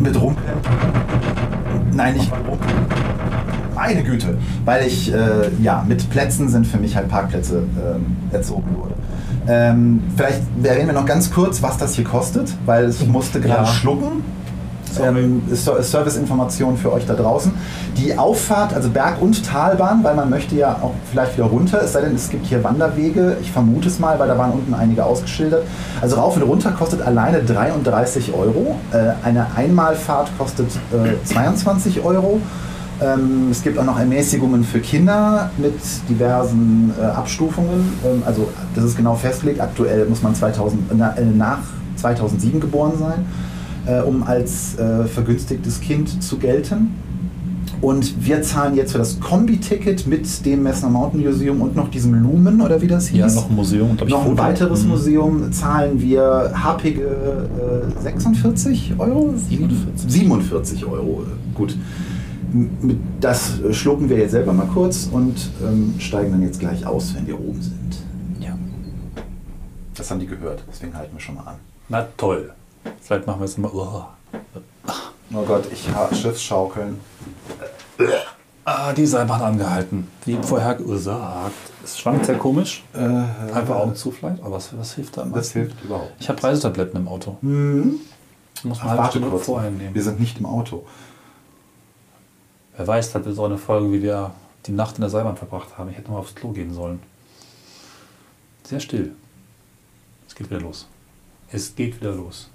mit 0.00 0.18
Rumpeln. 0.18 0.46
Nein, 1.92 2.14
nicht 2.14 2.32
mit. 2.32 2.58
Meine 3.74 4.02
Güte. 4.02 4.38
Weil 4.64 4.86
ich, 4.86 5.12
äh, 5.12 5.50
ja, 5.62 5.84
mit 5.86 6.08
Plätzen 6.08 6.48
sind 6.48 6.66
für 6.66 6.78
mich 6.78 6.96
halt 6.96 7.08
Parkplätze 7.10 7.58
ähm, 7.58 8.16
erzogen 8.32 8.74
wurde. 8.78 8.94
Ähm, 9.46 10.02
vielleicht 10.16 10.40
erwähnen 10.62 10.86
wir 10.88 10.94
noch 10.94 11.04
ganz 11.04 11.30
kurz, 11.30 11.62
was 11.62 11.76
das 11.76 11.94
hier 11.94 12.04
kostet, 12.04 12.54
weil 12.64 12.88
ich 12.88 13.06
musste 13.06 13.38
gerade 13.40 13.64
Ja. 13.64 13.66
schlucken. 13.66 14.24
Ähm, 15.02 15.42
ist 15.50 15.64
so- 15.64 15.74
ist 15.76 15.90
Serviceinformation 15.90 16.76
für 16.76 16.92
euch 16.92 17.06
da 17.06 17.14
draußen. 17.14 17.52
Die 17.96 18.16
Auffahrt, 18.18 18.74
also 18.74 18.88
Berg- 18.90 19.20
und 19.20 19.44
Talbahn, 19.44 20.02
weil 20.04 20.14
man 20.14 20.28
möchte 20.30 20.54
ja 20.56 20.76
auch 20.82 20.92
vielleicht 21.10 21.36
wieder 21.36 21.46
runter, 21.46 21.80
es 21.82 21.92
sei 21.92 22.02
denn, 22.02 22.14
es 22.14 22.28
gibt 22.28 22.46
hier 22.46 22.62
Wanderwege. 22.64 23.36
Ich 23.40 23.52
vermute 23.52 23.88
es 23.88 23.98
mal, 23.98 24.18
weil 24.18 24.28
da 24.28 24.36
waren 24.38 24.52
unten 24.52 24.74
einige 24.74 25.04
ausgeschildert. 25.04 25.64
Also 26.00 26.16
rauf 26.16 26.36
und 26.36 26.42
runter 26.42 26.72
kostet 26.72 27.02
alleine 27.02 27.42
33 27.42 28.32
Euro. 28.34 28.76
Äh, 28.92 29.12
eine 29.26 29.46
Einmalfahrt 29.56 30.30
kostet 30.38 30.68
äh, 30.92 31.24
22 31.24 32.04
Euro. 32.04 32.40
Ähm, 32.98 33.48
es 33.50 33.62
gibt 33.62 33.78
auch 33.78 33.84
noch 33.84 33.98
Ermäßigungen 33.98 34.64
für 34.64 34.80
Kinder 34.80 35.50
mit 35.58 35.74
diversen 36.08 36.94
äh, 36.98 37.04
Abstufungen. 37.04 37.92
Ähm, 38.04 38.22
also 38.24 38.48
das 38.74 38.84
ist 38.84 38.96
genau 38.96 39.14
festgelegt. 39.14 39.60
Aktuell 39.60 40.06
muss 40.06 40.22
man 40.22 40.34
2000, 40.34 40.96
na, 40.96 41.14
äh, 41.16 41.24
nach 41.24 41.58
2007 41.96 42.58
geboren 42.60 42.92
sein, 42.98 43.26
äh, 43.86 44.00
um 44.00 44.22
als 44.22 44.78
äh, 44.78 45.04
vergünstigtes 45.04 45.80
Kind 45.80 46.22
zu 46.22 46.38
gelten. 46.38 46.90
Und 47.80 48.24
wir 48.24 48.42
zahlen 48.42 48.74
jetzt 48.74 48.92
für 48.92 48.98
das 48.98 49.20
Kombi-Ticket 49.20 50.06
mit 50.06 50.46
dem 50.46 50.62
Messner 50.62 50.88
Mountain 50.88 51.22
Museum 51.22 51.60
und 51.60 51.76
noch 51.76 51.90
diesem 51.90 52.14
Lumen 52.14 52.60
oder 52.60 52.80
wie 52.80 52.86
das 52.86 53.08
hieß. 53.08 53.18
Ja, 53.18 53.26
noch 53.28 53.50
ein 53.50 53.54
Museum. 53.54 53.96
Noch 54.08 54.22
ein 54.22 54.30
Foto. 54.30 54.38
weiteres 54.38 54.82
Mhm. 54.82 54.88
Museum 54.88 55.52
zahlen 55.52 56.00
wir 56.00 56.52
happige 56.54 57.02
äh, 57.98 58.02
46 58.02 58.94
Euro? 58.98 59.34
47. 59.36 60.10
47 60.10 60.86
Euro, 60.86 61.24
gut. 61.54 61.76
Das 63.20 63.60
schlucken 63.72 64.08
wir 64.08 64.18
jetzt 64.18 64.30
selber 64.30 64.52
mal 64.54 64.68
kurz 64.68 65.08
und 65.12 65.50
ähm, 65.62 65.94
steigen 65.98 66.30
dann 66.30 66.42
jetzt 66.42 66.60
gleich 66.60 66.86
aus, 66.86 67.14
wenn 67.14 67.26
wir 67.26 67.38
oben 67.38 67.60
sind. 67.60 67.98
Ja. 68.40 68.56
Das 69.94 70.10
haben 70.10 70.20
die 70.20 70.26
gehört, 70.26 70.64
deswegen 70.70 70.94
halten 70.94 71.14
wir 71.14 71.20
schon 71.20 71.34
mal 71.34 71.42
an. 71.42 71.56
Na 71.88 72.06
toll. 72.16 72.52
Vielleicht 73.00 73.26
machen 73.26 73.40
wir 73.40 73.44
es 73.44 73.58
mal. 73.58 73.70
Oh. 73.72 74.04
Oh 75.34 75.42
Gott, 75.42 75.64
ich 75.72 75.88
ha 75.92 76.12
Schiffsschaukeln. 76.14 77.00
Ah, 78.64 78.92
die 78.92 79.06
Seilbahn 79.06 79.42
angehalten. 79.42 80.08
Wie 80.24 80.36
vorher 80.42 80.74
gesagt. 80.74 81.52
Es 81.84 81.98
schwankt 81.98 82.26
sehr 82.26 82.36
komisch. 82.38 82.82
Einfach 82.92 83.76
Augen 83.76 83.94
zu 83.94 84.10
vielleicht. 84.10 84.42
Aber 84.42 84.56
was, 84.56 84.76
was 84.76 84.94
hilft 84.94 85.16
da? 85.16 85.22
am 85.22 85.32
Äh, 85.32 85.36
Das 85.36 85.52
hilft 85.52 85.82
überhaupt. 85.84 86.12
Ich 86.18 86.28
habe 86.28 86.42
Reisetabletten 86.42 87.00
im 87.00 87.08
Auto. 87.08 87.36
Mhm. 87.42 88.00
Muss 88.64 88.78
man 88.78 88.86
Ach, 88.86 88.90
halbe 88.90 89.02
warte 89.02 89.20
kurz. 89.20 89.44
vorher 89.44 89.70
nehmen. 89.70 89.94
Wir 89.94 90.02
sind 90.02 90.18
nicht 90.18 90.38
im 90.38 90.46
Auto. 90.46 90.84
Wer 92.76 92.86
weiß, 92.86 93.12
das 93.12 93.24
wird 93.24 93.36
so 93.36 93.44
eine 93.44 93.58
Folge, 93.58 93.92
wie 93.92 94.02
wir 94.02 94.32
die 94.66 94.72
Nacht 94.72 94.96
in 94.96 95.00
der 95.02 95.10
Seilbahn 95.10 95.36
verbracht 95.36 95.78
haben. 95.78 95.90
Ich 95.90 95.96
hätte 95.96 96.10
mal 96.10 96.18
aufs 96.18 96.34
Klo 96.34 96.50
gehen 96.50 96.74
sollen. 96.74 97.00
Sehr 98.64 98.80
still. 98.80 99.14
Es 100.28 100.34
geht 100.34 100.50
wieder 100.50 100.60
los. 100.60 100.86
Es 101.52 101.74
geht 101.74 102.00
wieder 102.00 102.12
los. 102.12 102.50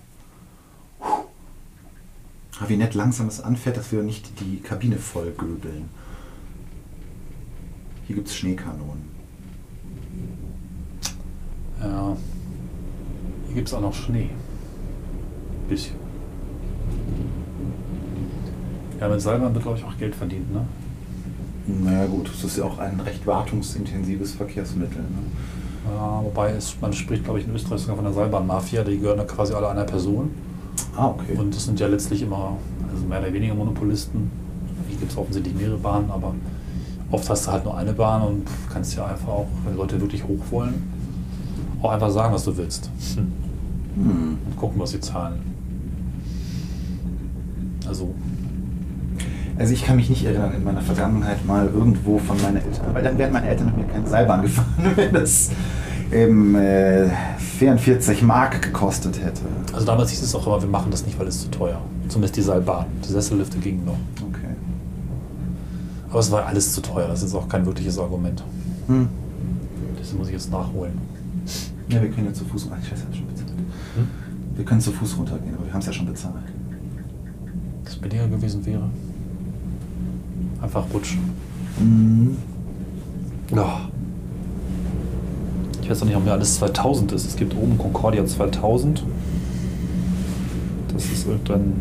Wie 2.67 2.77
nett 2.77 2.93
langsam 2.93 3.27
es 3.27 3.41
anfährt, 3.41 3.77
dass 3.77 3.91
wir 3.91 4.03
nicht 4.03 4.39
die 4.39 4.62
Kabine 4.62 4.98
voll 4.98 5.31
göbeln. 5.31 5.89
Hier 8.08 8.15
gibt 8.15 8.27
es 8.27 8.36
Schneekanonen. 8.36 9.10
Ja. 11.81 12.15
Hier 13.48 13.55
gibt 13.55 13.67
es 13.67 13.74
auch 13.74 13.81
noch 13.81 13.93
Schnee. 13.93 14.29
Bisschen. 15.67 15.96
Ja, 19.00 19.10
mit 19.10 19.22
Seilbahn 19.22 19.53
wird, 19.53 19.63
glaube 19.63 19.79
ich, 19.79 19.84
auch 19.84 19.98
Geld 19.98 20.13
verdient, 20.13 20.53
ne? 20.53 20.65
Naja 21.65 22.05
gut, 22.05 22.29
es 22.34 22.43
ist 22.43 22.58
ja 22.58 22.65
auch 22.65 22.77
ein 22.77 23.00
recht 23.00 23.25
wartungsintensives 23.25 24.34
Verkehrsmittel. 24.34 25.01
Ne? 25.01 25.91
Ja, 25.96 26.22
wobei 26.24 26.51
es, 26.51 26.79
man 26.79 26.93
spricht, 26.93 27.24
glaube 27.24 27.39
ich, 27.39 27.48
in 27.48 27.55
Österreich 27.55 27.81
sogar 27.81 27.96
von 27.96 28.05
der 28.05 28.13
Seilbahnmafia. 28.13 28.84
Die 28.84 29.00
gehören 29.00 29.17
ja 29.17 29.25
quasi 29.25 29.53
alle 29.53 29.70
einer 29.70 29.86
Person. 29.86 30.31
Ah, 30.95 31.07
okay. 31.07 31.38
Und 31.38 31.55
das 31.55 31.65
sind 31.65 31.79
ja 31.79 31.88
letztlich 31.88 32.21
immer, 32.21 32.57
also 32.93 33.05
mehr 33.05 33.19
oder 33.19 33.33
weniger 33.33 33.55
Monopolisten. 33.55 34.29
Hier 34.89 35.00
gibt 35.00 35.12
es 35.12 35.17
offensichtlich 35.17 35.55
mehrere 35.55 35.77
Bahnen, 35.77 36.12
aber 36.12 36.33
oft 37.12 37.29
hast 37.29 37.48
du 37.48 37.51
halt 37.51 37.63
nur 37.63 37.77
eine 37.77 37.93
Bahn 37.93 38.21
und 38.21 38.48
kannst 38.71 38.95
ja 38.95 39.05
einfach 39.05 39.27
auch, 39.27 39.48
wenn 39.65 39.77
Leute 39.77 40.00
wirklich 40.01 40.24
hoch 40.24 40.39
wollen, 40.50 40.83
auch 41.81 41.91
einfach 41.91 42.10
sagen, 42.12 42.33
was 42.33 42.43
du 42.43 42.55
willst. 42.57 42.89
Hm. 43.15 44.38
Und 44.45 44.57
gucken, 44.57 44.79
was 44.79 44.91
sie 44.91 45.00
zahlen. 45.00 45.41
Also, 47.88 48.13
Also 49.57 49.74
ich 49.74 49.83
kann 49.86 49.95
mich 49.98 50.10
nicht 50.10 50.24
erinnern, 50.25 50.53
in 50.55 50.63
meiner 50.63 50.81
Vergangenheit 50.81 51.45
mal 51.45 51.67
irgendwo 51.67 52.17
von 52.17 52.39
meinen 52.41 52.57
Eltern, 52.57 52.93
weil 52.93 53.03
dann 53.03 53.17
wären 53.17 53.33
meine 53.33 53.48
Eltern 53.48 53.67
mit 53.67 53.77
mir 53.77 53.93
keine 53.93 54.07
Seilbahn 54.07 54.41
gefahren, 54.41 54.67
wenn 54.95 55.13
das 55.13 55.51
eben 56.12 56.56
äh, 56.56 57.10
44 57.38 58.22
Mark 58.24 58.62
gekostet 58.62 59.24
hätte. 59.24 59.41
also 59.74 59.86
damals 59.86 60.10
hieß 60.12 60.22
es 60.22 60.36
auch 60.36 60.46
immer, 60.46 60.62
wir 60.62 60.70
machen 60.70 60.91
das 60.91 61.06
nicht, 61.06 61.18
weil 61.20 61.27
es 61.27 61.41
zu 61.41 61.50
teuer. 61.50 61.82
Zumindest 62.08 62.36
die 62.36 62.41
Seilbahn. 62.41 62.86
Die 63.03 63.12
Sessellifte 63.12 63.58
gingen 63.58 63.86
noch. 63.86 63.98
Okay. 64.27 64.56
Aber 66.10 66.20
es 66.20 66.30
war 66.32 66.46
alles 66.46 66.74
zu 66.74 66.82
teuer. 66.82 67.08
Das 67.08 67.24
ist 67.24 67.34
auch 67.34 67.48
kein 67.48 67.65
wirkliches 67.65 67.98
Argument. 67.98 68.44
Hm. 68.88 69.08
Das 69.98 70.13
muss 70.13 70.27
ich 70.27 70.34
jetzt 70.34 70.51
nachholen. 70.51 70.98
Ja, 71.88 72.01
wir 72.01 72.10
können 72.10 72.27
ja 72.27 72.34
zu 72.34 72.46
Fuß 72.46 72.70
hab 72.70 72.80
ich 72.82 72.88
schon 72.88 73.27
bezahlt. 73.27 73.51
Hm? 73.96 74.08
Wir 74.56 74.65
können 74.65 74.82
zu 74.82 74.91
Fuß 74.91 75.18
runtergehen, 75.18 75.56
aber 75.56 75.65
wir 75.65 75.74
haben 75.74 75.80
es 75.80 75.86
ja 75.86 75.94
schon 75.94 76.06
bezahlt. 76.06 76.36
Das 77.86 77.96
billiger 77.96 78.27
gewesen 78.27 78.65
wäre. 78.65 78.89
Einfach 80.62 80.84
rutschen. 80.94 81.22
Mhm. 81.80 82.38
Ja. 83.56 83.89
Ich 85.91 85.98
weiß 85.98 86.03
noch 86.03 86.07
nicht, 86.07 86.15
ob 86.15 86.24
mir 86.24 86.31
alles 86.31 86.55
2000 86.55 87.12
ist. 87.12 87.25
Es 87.27 87.36
gibt 87.36 87.53
oben 87.53 87.77
Concordia 87.77 88.25
2000. 88.25 89.03
Das 90.93 91.03
ist 91.03 91.27
irgendwann. 91.27 91.74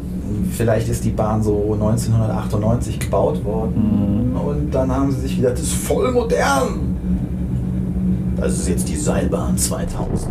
Vielleicht 0.51 0.89
ist 0.89 1.05
die 1.05 1.11
Bahn 1.11 1.41
so 1.45 1.75
1998 1.75 2.99
gebaut 2.99 3.45
worden 3.45 4.33
Mhm. 4.33 4.37
und 4.37 4.75
dann 4.75 4.91
haben 4.91 5.13
sie 5.13 5.21
sich 5.21 5.37
gedacht, 5.37 5.53
das 5.53 5.61
ist 5.63 5.75
voll 5.75 6.11
modern. 6.11 6.97
Das 8.37 8.55
ist 8.55 8.69
jetzt 8.69 8.89
die 8.89 8.97
Seilbahn 8.97 9.57
2000. 9.57 10.29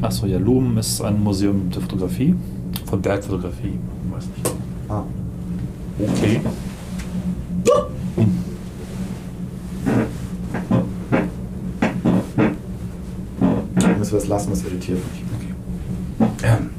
Achso, 0.00 0.26
ja, 0.26 0.38
Lumen 0.38 0.78
ist 0.78 1.00
ein 1.00 1.22
Museum 1.22 1.70
der 1.70 1.80
Fotografie. 1.82 2.34
Von 2.86 3.00
Bergfotografie. 3.00 3.78
Weiß 4.12 4.24
nicht. 4.24 4.54
Ah. 4.88 5.04
Okay. 6.00 6.40
Wir 14.12 14.18
es 14.18 14.28
lassen, 14.28 14.50
das 14.50 14.62
irritiert 14.62 14.98
mich. 14.98 15.24
Okay. 16.20 16.52
Ähm, 16.58 16.70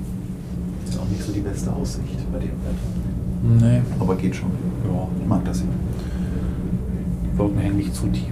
ist 0.88 1.00
auch 1.00 1.10
nicht 1.10 1.24
so 1.24 1.32
die 1.32 1.40
beste 1.40 1.74
Aussicht 1.74 2.32
bei 2.32 2.38
dem 2.38 2.50
Wetter. 2.50 3.66
Nee. 3.66 3.82
Aber 4.00 4.16
geht 4.16 4.36
schon. 4.36 4.50
Ja, 4.86 5.08
Ich 5.20 5.28
mag 5.28 5.44
das 5.44 5.58
hier. 5.58 5.68
die 7.34 7.38
Wolken 7.38 7.58
hängen 7.58 7.78
nicht 7.78 7.96
zu 7.96 8.06
tief. 8.08 8.30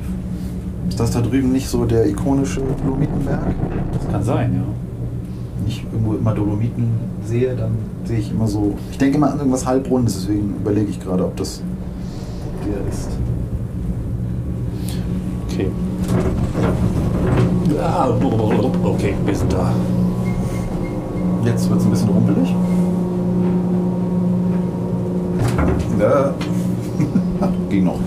Ist 0.88 1.00
das 1.00 1.12
da 1.12 1.22
drüben 1.22 1.52
nicht 1.52 1.68
so 1.68 1.86
der 1.86 2.08
ikonische 2.08 2.62
Dolomitenberg? 2.84 3.56
Das 3.94 4.08
kann 4.12 4.24
sein, 4.24 4.54
ja. 4.54 4.62
Wenn 5.60 5.68
ich 5.68 5.84
irgendwo 5.92 6.14
immer 6.14 6.36
Dolomiten 6.36 6.92
sehe, 7.26 7.56
dann 7.56 7.72
sehe 8.06 8.20
ich 8.20 8.30
immer 8.32 8.48
so. 8.48 8.76
Ich 8.92 9.00
denke 9.00 9.18
immer 9.18 9.32
an 9.32 9.40
irgendwas 9.40 9.66
halbrundes, 9.66 10.14
deswegen 10.14 10.58
überlege 10.58 10.92
ich 10.92 11.00
gerade, 11.00 11.26
ob 11.26 11.36
das 11.38 11.64
der 12.68 12.88
ist. 12.88 13.10
Okay. 15.50 15.68
Ah, 17.84 18.08
Okay, 18.84 19.16
wir 19.26 19.36
sind 19.36 19.52
da. 19.52 19.72
Jetzt 21.44 21.68
wird 21.68 21.80
es 21.80 21.86
ein 21.86 21.92
bisschen 21.92 22.10
rumpelig. 22.10 22.56
Ja. 26.00 26.34
Ging 27.70 27.86
noch. 27.86 27.98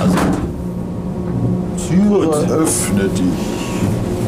Also, 0.00 0.16
Türe 1.88 2.26
Gut. 2.26 2.50
öffne 2.50 3.04
dich. 3.08 3.22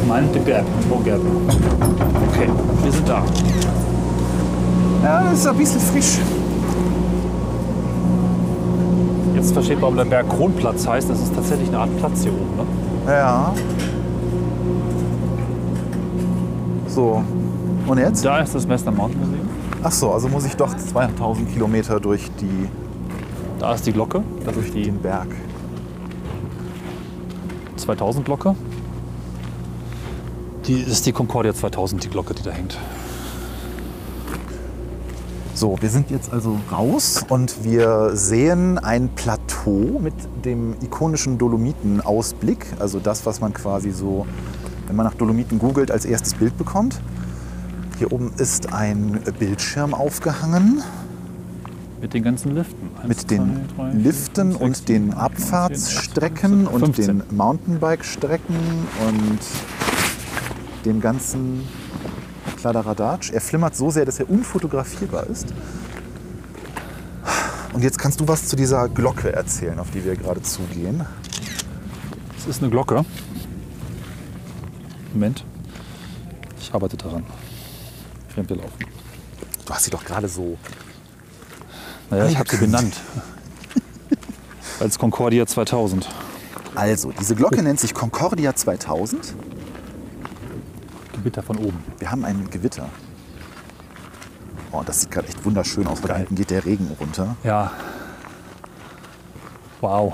mein 0.07 0.29
The 0.33 0.39
Gap. 0.39 0.65
Oh, 0.91 0.99
Gap. 1.03 1.19
Okay, 2.31 2.49
wir 2.83 2.91
sind 2.91 3.09
da. 3.09 3.23
Ja, 5.03 5.23
das 5.31 5.39
ist 5.39 5.47
ein 5.47 5.57
bisschen 5.57 5.81
frisch. 5.81 6.19
Jetzt 9.35 9.51
versteht 9.53 9.75
man, 9.77 9.83
warum 9.83 9.97
der 9.97 10.05
Berg 10.05 10.29
Kronplatz 10.29 10.87
heißt. 10.87 11.09
Das 11.09 11.21
ist 11.21 11.33
tatsächlich 11.33 11.69
eine 11.69 11.79
Art 11.79 11.97
Platz 11.97 12.21
hier 12.21 12.33
oben. 12.33 12.57
Ne? 12.57 12.86
Ja. 13.07 13.53
So. 16.87 17.23
Und 17.87 17.97
jetzt? 17.99 18.25
Da 18.25 18.39
ist 18.39 18.53
das 18.53 18.67
Messner 18.67 18.91
Mountain 18.91 19.21
Museum. 19.21 19.47
Ach 19.81 19.91
so, 19.91 20.11
also 20.11 20.27
muss 20.27 20.45
ich 20.45 20.55
doch 20.55 20.75
2000 20.75 21.53
Kilometer 21.53 21.99
durch 21.99 22.29
die, 22.41 22.67
Da 23.59 23.73
ist 23.73 23.85
die 23.87 23.93
Glocke. 23.93 24.23
Da 24.45 24.51
durch 24.51 24.71
die 24.71 24.83
den 24.83 25.01
Berg. 25.01 25.29
2000 27.77 28.25
Glocke. 28.25 28.55
Die 30.65 30.81
ist 30.81 31.05
die 31.05 31.13
Concordia 31.13 31.53
2000, 31.53 32.03
die 32.03 32.09
Glocke, 32.09 32.33
die 32.33 32.43
da 32.43 32.51
hängt. 32.51 32.77
So, 35.57 35.75
wir 35.81 35.89
sind 35.89 36.11
jetzt 36.11 36.31
also 36.31 36.59
raus 36.71 37.25
und 37.29 37.63
wir 37.63 38.11
sehen 38.15 38.77
ein 38.77 39.09
Plateau 39.09 39.97
mit 39.99 40.13
dem 40.45 40.75
ikonischen 40.83 41.39
Dolomitenausblick. 41.39 42.63
Also 42.77 42.99
das, 42.99 43.25
was 43.25 43.41
man 43.41 43.53
quasi 43.53 43.89
so, 43.89 44.27
wenn 44.85 44.95
man 44.95 45.07
nach 45.07 45.15
Dolomiten 45.15 45.57
googelt, 45.57 45.89
als 45.89 46.05
erstes 46.05 46.35
Bild 46.35 46.55
bekommt. 46.59 47.01
Hier 47.97 48.11
oben 48.13 48.33
ist 48.37 48.71
ein 48.71 49.19
Bildschirm 49.39 49.95
aufgehangen 49.95 50.83
Mit 52.01 52.13
den 52.13 52.21
ganzen 52.21 52.53
Liften. 52.53 52.91
Eins, 52.99 53.07
mit 53.07 53.31
den 53.31 53.67
zwei, 53.75 53.89
drei, 53.89 53.97
Liften 53.97 54.51
fünf, 54.51 54.61
und 54.61 54.75
sechs, 54.75 54.85
den 54.85 55.09
acht, 55.09 55.17
neun, 55.17 55.21
Abfahrtsstrecken 55.25 56.67
und 56.67 56.79
15. 56.81 57.05
den 57.05 57.35
Mountainbike-Strecken 57.35 58.55
und 59.07 59.39
dem 60.85 61.01
ganzen 61.01 61.63
Kladderadatsch. 62.57 63.31
Er 63.31 63.41
flimmert 63.41 63.75
so 63.75 63.89
sehr, 63.89 64.05
dass 64.05 64.19
er 64.19 64.29
unfotografierbar 64.29 65.27
ist. 65.27 65.47
Und 67.73 67.83
jetzt 67.83 67.99
kannst 67.99 68.19
du 68.19 68.27
was 68.27 68.47
zu 68.47 68.55
dieser 68.55 68.89
Glocke 68.89 69.31
erzählen, 69.31 69.79
auf 69.79 69.91
die 69.91 70.03
wir 70.03 70.15
gerade 70.15 70.41
zugehen. 70.41 71.05
Das 72.35 72.47
ist 72.47 72.61
eine 72.61 72.71
Glocke. 72.71 73.05
Moment. 75.13 75.45
Ich 76.59 76.73
arbeite 76.73 76.97
daran. 76.97 77.23
Wir 78.35 78.55
laufen. 78.55 78.85
Du 79.65 79.73
hast 79.73 79.85
sie 79.85 79.89
doch 79.89 80.05
gerade 80.05 80.27
so. 80.27 80.57
Naja, 82.09 82.27
ich 82.27 82.37
habe 82.37 82.49
sie 82.49 82.57
benannt. 82.57 82.95
Als 84.79 84.99
Concordia 84.99 85.45
2000. 85.47 86.07
Also, 86.75 87.11
diese 87.11 87.35
Glocke 87.35 87.63
nennt 87.63 87.79
sich 87.79 87.93
Concordia 87.95 88.55
2000. 88.55 89.33
Gewitter 91.27 91.43
von 91.43 91.57
oben. 91.57 91.83
Wir 91.99 92.09
haben 92.09 92.23
ein 92.23 92.49
Gewitter. 92.49 92.87
Oh, 94.71 94.81
das 94.85 95.01
sieht 95.01 95.11
gerade 95.11 95.27
echt 95.27 95.43
wunderschön 95.43 95.85
aus. 95.85 95.99
Da 95.99 96.15
hinten 96.15 96.35
geht 96.35 96.51
der 96.51 96.63
Regen 96.63 96.89
runter. 96.97 97.35
Ja. 97.43 97.73
Wow. 99.81 100.13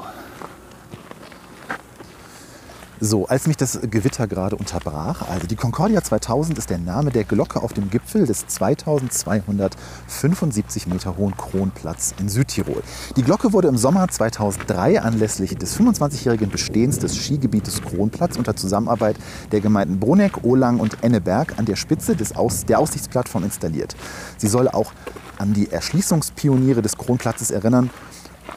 So, 3.05 3.27
als 3.27 3.47
mich 3.47 3.57
das 3.57 3.81
Gewitter 3.81 4.27
gerade 4.27 4.55
unterbrach, 4.55 5.27
also 5.27 5.45
die 5.45 5.57
Concordia 5.57 6.01
2000 6.01 6.57
ist 6.57 6.69
der 6.69 6.77
Name 6.77 7.11
der 7.11 7.25
Glocke 7.25 7.61
auf 7.61 7.73
dem 7.73 7.89
Gipfel 7.89 8.25
des 8.25 8.47
2275 8.47 10.87
Meter 10.87 11.17
hohen 11.17 11.35
Kronplatz 11.35 12.15
in 12.17 12.29
Südtirol. 12.29 12.81
Die 13.17 13.23
Glocke 13.23 13.51
wurde 13.51 13.67
im 13.67 13.75
Sommer 13.75 14.07
2003 14.07 15.01
anlässlich 15.01 15.57
des 15.57 15.77
25-jährigen 15.77 16.49
Bestehens 16.49 16.97
des 16.97 17.17
Skigebietes 17.17 17.81
Kronplatz 17.81 18.37
unter 18.37 18.55
Zusammenarbeit 18.55 19.17
der 19.51 19.59
Gemeinden 19.59 19.99
Bruneck, 19.99 20.45
Olang 20.45 20.79
und 20.79 21.03
Enneberg 21.03 21.59
an 21.59 21.65
der 21.65 21.75
Spitze 21.75 22.15
des 22.15 22.37
Aus 22.37 22.63
der 22.63 22.79
Aussichtsplattform 22.79 23.43
installiert. 23.43 23.97
Sie 24.37 24.47
soll 24.47 24.69
auch 24.69 24.93
an 25.37 25.53
die 25.53 25.69
Erschließungspioniere 25.69 26.81
des 26.81 26.95
Kronplatzes 26.95 27.51
erinnern 27.51 27.89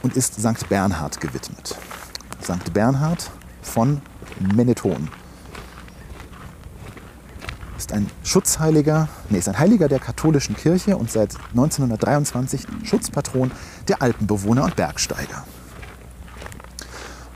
und 0.05 0.17
ist 0.17 0.41
St. 0.41 0.69
Bernhard 0.69 1.21
gewidmet. 1.21 1.77
St. 2.45 2.73
Bernhard 2.73 3.29
von 3.61 4.01
Meneton. 4.55 5.09
Ist 7.77 7.93
ein 7.93 8.11
Schutzheiliger, 8.25 9.09
nee, 9.29 9.39
ist 9.39 9.49
ein 9.49 9.59
Heiliger 9.59 9.89
der 9.89 9.99
katholischen 9.99 10.57
Kirche 10.57 10.97
und 10.97 11.11
seit 11.11 11.35
1923 11.51 12.67
Schutzpatron 12.85 13.51
der 13.87 14.03
Alpenbewohner 14.03 14.65
und 14.65 14.77
Bergsteiger. 14.77 15.45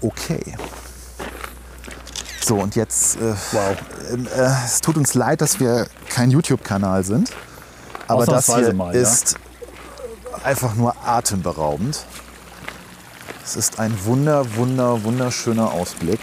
Okay. 0.00 0.40
So, 2.40 2.56
und 2.56 2.75
jetzt, 2.75 3.16
äh, 3.16 3.35
Wow. 3.52 3.76
ähm, 4.12 4.26
äh, 4.26 4.64
es 4.64 4.80
tut 4.80 4.97
uns 4.97 5.14
leid, 5.14 5.40
dass 5.40 5.61
wir 5.61 5.87
kein 6.09 6.30
YouTube-Kanal 6.30 7.04
sind. 7.04 7.30
Aber 8.09 8.26
das 8.26 8.47
hier 8.47 8.73
mal, 8.73 8.94
ja. 8.94 9.02
ist 9.02 9.37
einfach 10.42 10.75
nur 10.75 10.97
atemberaubend. 11.06 12.04
Es 13.44 13.56
ist 13.56 13.78
ein 13.78 13.97
wunder, 14.04 14.56
wunder, 14.56 15.04
wunderschöner 15.04 15.70
Ausblick. 15.73 16.20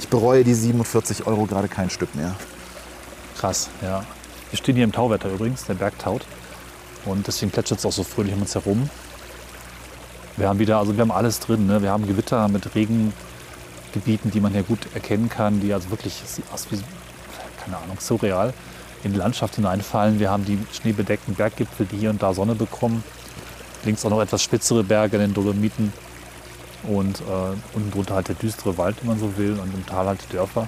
Ich 0.00 0.08
bereue 0.08 0.44
die 0.44 0.54
47 0.54 1.26
Euro 1.26 1.44
gerade 1.44 1.68
kein 1.68 1.90
Stück 1.90 2.14
mehr. 2.14 2.34
Krass, 3.38 3.68
ja. 3.82 4.02
Wir 4.50 4.56
stehen 4.56 4.74
hier 4.74 4.84
im 4.84 4.92
Tauwetter 4.92 5.30
übrigens, 5.30 5.66
der 5.66 5.74
Berg 5.74 5.98
taut. 5.98 6.24
Und 7.04 7.26
deswegen 7.26 7.52
plätschert 7.52 7.80
es 7.80 7.86
auch 7.86 7.92
so 7.92 8.02
fröhlich 8.02 8.32
um 8.32 8.40
uns 8.40 8.54
herum. 8.54 8.88
Wir 10.38 10.48
haben 10.48 10.58
wieder, 10.58 10.78
also 10.78 10.96
wir 10.96 11.02
haben 11.02 11.12
alles 11.12 11.38
drin. 11.38 11.66
Ne? 11.66 11.82
Wir 11.82 11.90
haben 11.90 12.06
Gewitter 12.06 12.48
mit 12.48 12.74
Regengebieten, 12.74 14.30
die 14.30 14.40
man 14.40 14.52
hier 14.52 14.62
gut 14.62 14.86
erkennen 14.94 15.28
kann, 15.28 15.60
die 15.60 15.74
also 15.74 15.90
wirklich, 15.90 16.22
aus 16.52 16.66
wie, 16.70 16.80
keine 17.62 17.76
Ahnung, 17.76 17.98
surreal 18.00 18.54
in 19.04 19.12
die 19.12 19.18
Landschaft 19.18 19.56
hineinfallen. 19.56 20.18
Wir 20.18 20.30
haben 20.30 20.46
die 20.46 20.58
schneebedeckten 20.72 21.34
Berggipfel, 21.34 21.84
die 21.84 21.98
hier 21.98 22.10
und 22.10 22.22
da 22.22 22.32
Sonne 22.32 22.54
bekommen. 22.54 23.04
Links 23.84 24.04
auch 24.06 24.10
noch 24.10 24.22
etwas 24.22 24.42
spitzere 24.42 24.82
Berge 24.82 25.16
in 25.16 25.22
den 25.22 25.34
Dolomiten. 25.34 25.92
Und 26.84 27.20
äh, 27.20 27.22
unten 27.74 27.90
drunter 27.90 28.14
halt 28.14 28.28
der 28.28 28.34
düstere 28.36 28.76
Wald, 28.78 28.96
wenn 29.00 29.08
man 29.08 29.18
so 29.18 29.36
will. 29.36 29.58
Und 29.58 29.74
im 29.74 29.84
Tal 29.86 30.06
halt 30.06 30.20
die 30.28 30.32
Dörfer. 30.34 30.66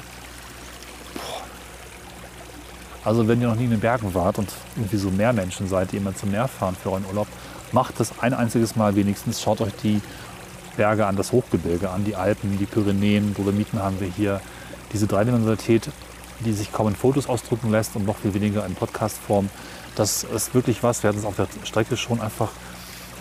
Also 3.05 3.27
wenn 3.27 3.41
ihr 3.41 3.49
noch 3.49 3.57
nie 3.57 3.65
in 3.65 3.71
den 3.71 3.81
Bergen 3.81 4.15
wart 4.15 4.39
und 4.39 4.53
irgendwie 4.77 4.97
so 4.97 5.11
Meermenschen 5.11 5.69
seid, 5.69 5.93
die 5.93 5.97
immer 5.97 6.15
zum 6.15 6.31
Meer 6.31 6.47
fahren 6.47 6.77
für 6.81 6.93
euren 6.93 7.05
Urlaub, 7.07 7.27
macht 7.73 7.99
das 7.99 8.21
ein 8.21 8.33
einziges 8.33 8.77
Mal 8.77 8.95
wenigstens. 8.95 9.41
Schaut 9.41 9.61
euch 9.61 9.73
die 9.83 10.01
Berge 10.77 11.07
an, 11.07 11.17
das 11.17 11.33
Hochgebirge 11.33 11.91
an, 11.91 12.05
die 12.05 12.15
Alpen, 12.15 12.59
die 12.59 12.67
Pyrenäen, 12.67 13.35
Dolomiten 13.35 13.83
haben 13.83 13.99
wir 14.01 14.09
hier. 14.09 14.41
Diese 14.93 15.07
Dreidimensionalität, 15.07 15.89
die 16.41 16.53
sich 16.53 16.73
kaum 16.73 16.89
in 16.89 16.95
Fotos 16.97 17.29
ausdrücken 17.29 17.71
lässt 17.71 17.97
und 17.97 18.05
noch 18.07 18.19
viel 18.19 18.35
weniger 18.35 18.65
in 18.67 18.75
Podcastform, 18.75 19.49
das 19.97 20.25
ist 20.25 20.55
wirklich 20.55 20.83
was. 20.83 21.03
Wir 21.03 21.09
hatten 21.09 21.19
es 21.19 21.25
auf 21.25 21.37
der 21.37 21.49
Strecke 21.65 21.97
schon 21.97 22.21
einfach, 22.21 22.51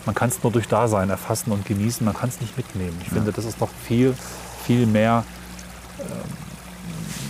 man 0.06 0.16
kann 0.16 0.30
es 0.30 0.42
nur 0.42 0.52
durch 0.52 0.68
Dasein 0.68 1.10
erfassen 1.10 1.52
und 1.52 1.66
genießen, 1.66 2.04
man 2.06 2.16
kann 2.16 2.30
es 2.30 2.42
nicht 2.42 2.58
mitnehmen. 2.58 2.98
Ich 3.04 3.10
finde, 3.10 3.32
das 3.32 3.46
ist 3.46 3.60
noch 3.60 3.70
viel, 3.88 4.16
viel 4.66 4.86
mehr 4.86 5.24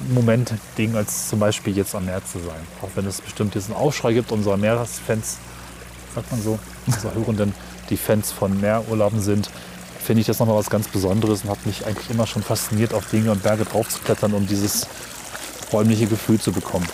Moment-Ding, 0.10 0.96
als 0.96 1.30
zum 1.30 1.40
Beispiel 1.40 1.76
jetzt 1.76 1.96
am 1.96 2.06
Meer 2.06 2.24
zu 2.26 2.40
sein. 2.40 2.62
Auch 2.82 2.90
wenn 2.96 3.06
es 3.06 3.22
bestimmt 3.22 3.56
jetzt 3.56 3.66
einen 3.66 3.76
Aufschrei 3.76 4.14
gibt 4.14 4.32
unserer 4.32 4.58
Meeresfans, 4.58 5.38
sagt 6.14 6.32
man 6.32 6.42
so, 6.42 6.60
unserer 6.88 7.14
Hörenden, 7.16 7.54
die 7.90 7.98
Fans 7.98 8.32
von 8.32 8.60
Meerurlauben 8.60 9.22
sind, 9.22 9.50
finde 10.00 10.22
ich 10.22 10.28
das 10.28 10.40
nochmal 10.40 10.58
was 10.58 10.70
ganz 10.70 10.88
Besonderes 10.88 11.44
und 11.44 11.50
hat 11.50 11.66
mich 11.66 11.86
eigentlich 11.86 12.10
immer 12.10 12.26
schon 12.26 12.42
fasziniert, 12.42 12.94
auf 12.94 13.10
Dinge 13.10 13.32
und 13.32 13.44
Berge 13.44 13.66
draufzuklettern, 13.66 14.34
um 14.34 14.48
dieses 14.48 14.88
räumliche 15.72 16.08
Gefühl 16.08 16.40
zu 16.40 16.52
bekommen. 16.52 16.88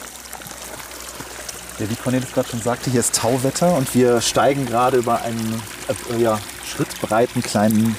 Ja, 1.79 1.87
wie 1.87 1.95
Cornelis 1.95 2.31
gerade 2.31 2.49
schon 2.49 2.61
sagte, 2.61 2.89
hier 2.89 3.01
ist 3.01 3.15
Tauwetter 3.15 3.75
und 3.75 3.93
wir 3.93 4.19
steigen 4.19 4.65
gerade 4.65 4.97
über 4.97 5.21
einen 5.21 5.61
äh, 6.09 6.21
ja, 6.21 6.39
schrittbreiten 6.65 7.43
kleinen 7.43 7.95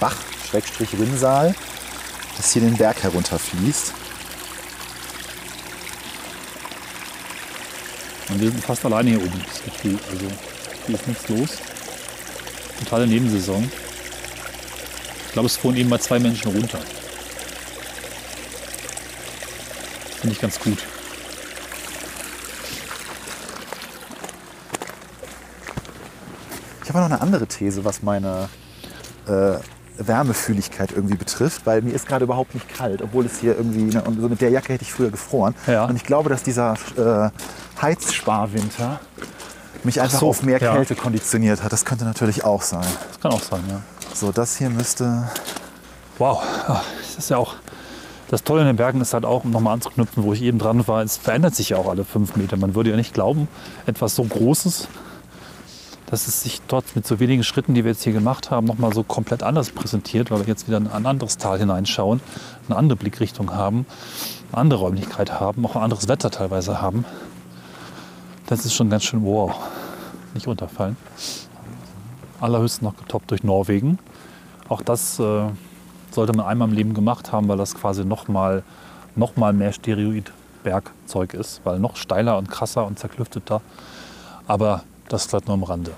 Bach, 0.00 0.16
Schrägstrich 0.50 0.98
Rinnsal, 0.98 1.54
das 2.36 2.52
hier 2.52 2.62
den 2.62 2.76
Berg 2.76 3.00
herunterfließt. 3.04 3.94
Und 8.30 8.40
wir 8.40 8.50
sind 8.50 8.64
fast 8.64 8.84
alleine 8.84 9.10
hier 9.10 9.20
oben, 9.20 9.44
das 9.48 9.62
Gefühl. 9.62 9.98
Also 10.10 10.26
hier 10.86 10.94
ist 10.96 11.06
nichts 11.06 11.28
los. 11.28 11.50
Totale 12.80 13.06
Nebensaison. 13.06 13.70
Ich 15.26 15.32
glaube, 15.32 15.46
es 15.46 15.56
fuhren 15.56 15.76
eben 15.76 15.88
mal 15.88 16.00
zwei 16.00 16.18
Menschen 16.18 16.50
runter. 16.50 16.80
Finde 20.20 20.34
ich 20.34 20.40
ganz 20.40 20.58
gut. 20.58 20.78
Habe 26.90 26.98
noch 26.98 27.06
eine 27.06 27.20
andere 27.20 27.46
These, 27.46 27.84
was 27.84 28.02
meine 28.02 28.48
äh, 29.26 29.54
Wärmefühligkeit 29.98 30.92
irgendwie 30.92 31.16
betrifft, 31.16 31.66
weil 31.66 31.82
mir 31.82 31.92
ist 31.92 32.06
gerade 32.06 32.24
überhaupt 32.24 32.54
nicht 32.54 32.68
kalt, 32.68 33.02
obwohl 33.02 33.26
es 33.26 33.40
hier 33.40 33.56
irgendwie, 33.56 33.94
ne, 33.94 34.02
und 34.02 34.20
so 34.20 34.28
mit 34.28 34.40
der 34.40 34.50
Jacke 34.50 34.72
hätte 34.72 34.82
ich 34.82 34.92
früher 34.92 35.10
gefroren. 35.10 35.54
Ja. 35.66 35.84
Und 35.84 35.96
ich 35.96 36.04
glaube, 36.04 36.30
dass 36.30 36.42
dieser 36.42 36.74
äh, 36.96 37.30
Heizsparwinter 37.80 39.00
mich 39.84 40.00
einfach 40.00 40.20
so, 40.20 40.28
auf 40.28 40.42
mehr 40.42 40.60
ja. 40.60 40.74
Kälte 40.74 40.94
konditioniert 40.94 41.62
hat. 41.62 41.72
Das 41.72 41.84
könnte 41.84 42.04
natürlich 42.04 42.44
auch 42.44 42.62
sein. 42.62 42.86
Das 43.08 43.20
kann 43.20 43.32
auch 43.32 43.42
sein, 43.42 43.62
ja. 43.68 43.80
So, 44.14 44.32
das 44.32 44.56
hier 44.56 44.70
müsste. 44.70 45.28
Wow, 46.18 46.42
das 46.66 47.16
ist 47.16 47.30
ja 47.30 47.38
auch. 47.38 47.54
Das 48.28 48.44
Tolle 48.44 48.60
in 48.60 48.68
den 48.68 48.76
Bergen 48.76 49.00
ist 49.00 49.12
halt 49.12 49.24
auch, 49.24 49.44
um 49.44 49.50
nochmal 49.50 49.74
anzuknüpfen, 49.74 50.22
wo 50.22 50.32
ich 50.32 50.42
eben 50.42 50.58
dran 50.58 50.86
war, 50.86 51.02
es 51.02 51.16
verändert 51.16 51.56
sich 51.56 51.70
ja 51.70 51.78
auch 51.78 51.88
alle 51.88 52.04
fünf 52.04 52.36
Meter. 52.36 52.56
Man 52.56 52.76
würde 52.76 52.90
ja 52.90 52.96
nicht 52.96 53.12
glauben, 53.12 53.48
etwas 53.86 54.14
so 54.14 54.22
Großes, 54.22 54.86
dass 56.10 56.26
es 56.26 56.42
sich 56.42 56.60
dort 56.66 56.96
mit 56.96 57.06
so 57.06 57.20
wenigen 57.20 57.44
Schritten, 57.44 57.74
die 57.74 57.84
wir 57.84 57.92
jetzt 57.92 58.02
hier 58.02 58.12
gemacht 58.12 58.50
haben, 58.50 58.66
nochmal 58.66 58.92
so 58.92 59.04
komplett 59.04 59.42
anders 59.44 59.70
präsentiert, 59.70 60.30
weil 60.30 60.40
wir 60.40 60.46
jetzt 60.46 60.66
wieder 60.66 60.78
in 60.78 60.88
ein 60.88 61.06
anderes 61.06 61.38
Tal 61.38 61.58
hineinschauen, 61.58 62.20
eine 62.68 62.76
andere 62.76 62.96
Blickrichtung 62.96 63.54
haben, 63.54 63.86
eine 64.50 64.60
andere 64.60 64.80
Räumlichkeit 64.80 65.38
haben, 65.38 65.64
auch 65.64 65.76
ein 65.76 65.82
anderes 65.82 66.08
Wetter 66.08 66.30
teilweise 66.30 66.82
haben. 66.82 67.04
Das 68.46 68.64
ist 68.64 68.74
schon 68.74 68.90
ganz 68.90 69.04
schön 69.04 69.24
wow. 69.24 69.54
Nicht 70.34 70.48
runterfallen. 70.48 70.96
Allerhöchstens 72.40 72.82
noch 72.82 72.96
getoppt 72.96 73.30
durch 73.30 73.44
Norwegen. 73.44 73.98
Auch 74.68 74.82
das 74.82 75.20
äh, 75.20 75.44
sollte 76.10 76.32
man 76.32 76.46
einmal 76.46 76.68
im 76.68 76.74
Leben 76.74 76.94
gemacht 76.94 77.30
haben, 77.30 77.46
weil 77.46 77.58
das 77.58 77.74
quasi 77.74 78.04
nochmal 78.04 78.64
noch 79.14 79.36
mal 79.36 79.52
mehr 79.52 79.72
Steroid-Bergzeug 79.72 81.34
ist, 81.34 81.60
weil 81.64 81.78
noch 81.78 81.96
steiler 81.96 82.38
und 82.38 82.50
krasser 82.50 82.86
und 82.86 82.98
zerklüfteter. 82.98 83.60
Aber 84.46 84.82
das 85.10 85.26
bleibt 85.26 85.46
nur 85.46 85.54
am 85.54 85.62
Rande. 85.64 85.92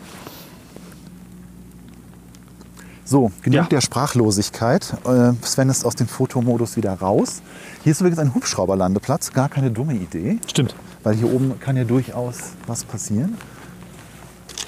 So, 3.05 3.31
genug 3.43 3.57
Ja. 3.57 3.65
der 3.65 3.81
Sprachlosigkeit. 3.81 4.95
Äh, 5.05 5.33
Sven 5.43 5.69
ist 5.69 5.85
aus 5.85 5.95
dem 5.97 6.09
Fotomodus 6.09 6.77
wieder 6.77 6.95
raus. 6.95 7.43
Hier 7.83 7.93
ist 7.93 8.01
übrigens 8.01 8.19
ein 8.21 8.35
Hubschrauberlandeplatz, 8.35 9.33
gar 9.33 9.49
keine 9.49 9.71
dumme 9.71 9.95
Idee, 9.95 10.39
Stimmt. 10.47 10.75
weil 11.03 11.15
hier 11.17 11.31
oben 11.33 11.59
kann 11.61 11.77
ja 11.77 11.85
durchaus 11.85 12.39
was 12.67 12.85
passieren. 12.85 13.37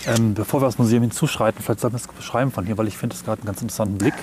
Ähm, 0.06 0.34
bevor 0.34 0.60
wir 0.60 0.66
das 0.66 0.76
Museum 0.78 1.02
hinzuschreiten, 1.02 1.62
vielleicht 1.62 1.80
sollten 1.80 1.94
wir 1.96 2.00
es 2.00 2.08
beschreiben 2.08 2.50
von 2.52 2.66
hier, 2.66 2.76
weil 2.76 2.88
ich 2.88 2.98
finde 2.98 3.16
es 3.16 3.24
gerade 3.24 3.40
einen 3.40 3.46
ganz 3.46 3.62
interessanten 3.62 3.96
Blick. 3.96 4.14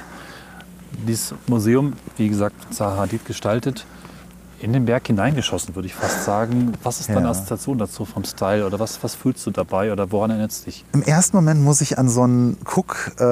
Dieses 1.08 1.34
Museum, 1.48 1.94
wie 2.18 2.30
gesagt, 2.30 2.56
Zaha 2.74 2.98
Hadid 2.98 3.26
gestaltet, 3.26 3.86
in 4.62 4.74
den 4.74 4.86
Berg 4.86 5.08
hineingeschossen, 5.08 5.76
würde 5.76 5.88
ich 5.88 5.96
fast 5.96 6.24
sagen. 6.24 6.74
Was 6.84 7.00
ist 7.00 7.10
deine 7.10 7.22
Ja. 7.24 7.30
Assoziation 7.32 7.78
dazu 7.78 8.06
vom 8.06 8.24
Style 8.24 8.66
oder 8.66 8.80
was, 8.80 9.04
was 9.04 9.16
fühlst 9.16 9.46
du 9.46 9.52
dabei 9.52 9.92
oder 9.92 10.12
woran 10.12 10.30
erinnert 10.30 10.52
es 10.52 10.64
dich? 10.64 10.86
Im 10.94 11.02
ersten 11.04 11.36
Moment 11.36 11.62
muss 11.62 11.82
ich 11.82 11.98
an 11.98 12.10
so 12.10 12.24
einen 12.24 12.58
Guck, 12.64 13.12
äh, 13.20 13.24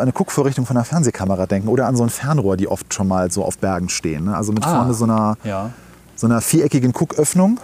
eine 0.00 0.12
Guckvorrichtung 0.12 0.66
von 0.66 0.76
einer 0.76 0.84
Fernsehkamera 0.84 1.46
denken 1.46 1.68
oder 1.68 1.86
an 1.86 1.96
so 1.96 2.02
ein 2.02 2.10
Fernrohr, 2.10 2.56
die 2.56 2.68
oft 2.68 2.92
schon 2.92 3.08
mal 3.08 3.30
so 3.30 3.44
auf 3.44 3.58
Bergen 3.58 3.88
stehen. 3.88 4.24
Ne? 4.24 4.36
Also 4.36 4.52
mit 4.52 4.64
Ah. 4.66 4.76
vorne 4.76 4.94
so 4.94 5.04
einer, 5.04 5.36
Ja, 5.44 5.70
so 6.16 6.26
einer 6.26 6.40
viereckigen 6.40 6.92
Gucköffnung 6.92 7.58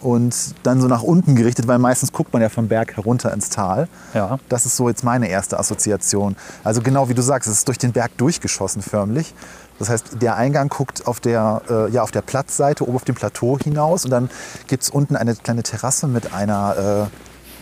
und 0.00 0.34
dann 0.62 0.80
so 0.80 0.88
nach 0.88 1.02
unten 1.02 1.34
gerichtet, 1.36 1.66
weil 1.68 1.78
meistens 1.78 2.12
guckt 2.12 2.32
man 2.32 2.42
ja 2.42 2.48
vom 2.48 2.68
Berg 2.68 2.96
herunter 2.96 3.32
ins 3.32 3.48
Tal. 3.48 3.88
ja. 4.14 4.38
Das 4.48 4.66
ist 4.66 4.76
so 4.76 4.88
jetzt 4.88 5.04
meine 5.04 5.28
erste 5.28 5.58
Assoziation. 5.58 6.36
Also 6.64 6.82
genau 6.82 7.08
wie 7.08 7.14
du 7.14 7.22
sagst, 7.22 7.48
es 7.48 7.58
ist 7.58 7.68
durch 7.68 7.78
den 7.78 7.92
Berg 7.92 8.16
durchgeschossen 8.18 8.82
förmlich. 8.82 9.34
Das 9.78 9.88
heißt, 9.90 10.22
der 10.22 10.36
Eingang 10.36 10.68
guckt 10.68 11.06
auf 11.06 11.20
der, 11.20 11.60
äh, 11.68 11.90
ja, 11.90 12.02
auf 12.02 12.10
der 12.10 12.22
Platzseite 12.22 12.86
oben 12.86 12.96
auf 12.96 13.04
dem 13.04 13.14
Plateau 13.14 13.58
hinaus 13.58 14.04
und 14.04 14.10
dann 14.10 14.30
gibt 14.68 14.82
es 14.84 14.90
unten 14.90 15.16
eine 15.16 15.34
kleine 15.34 15.62
Terrasse 15.62 16.06
mit 16.08 16.32
einer 16.32 17.08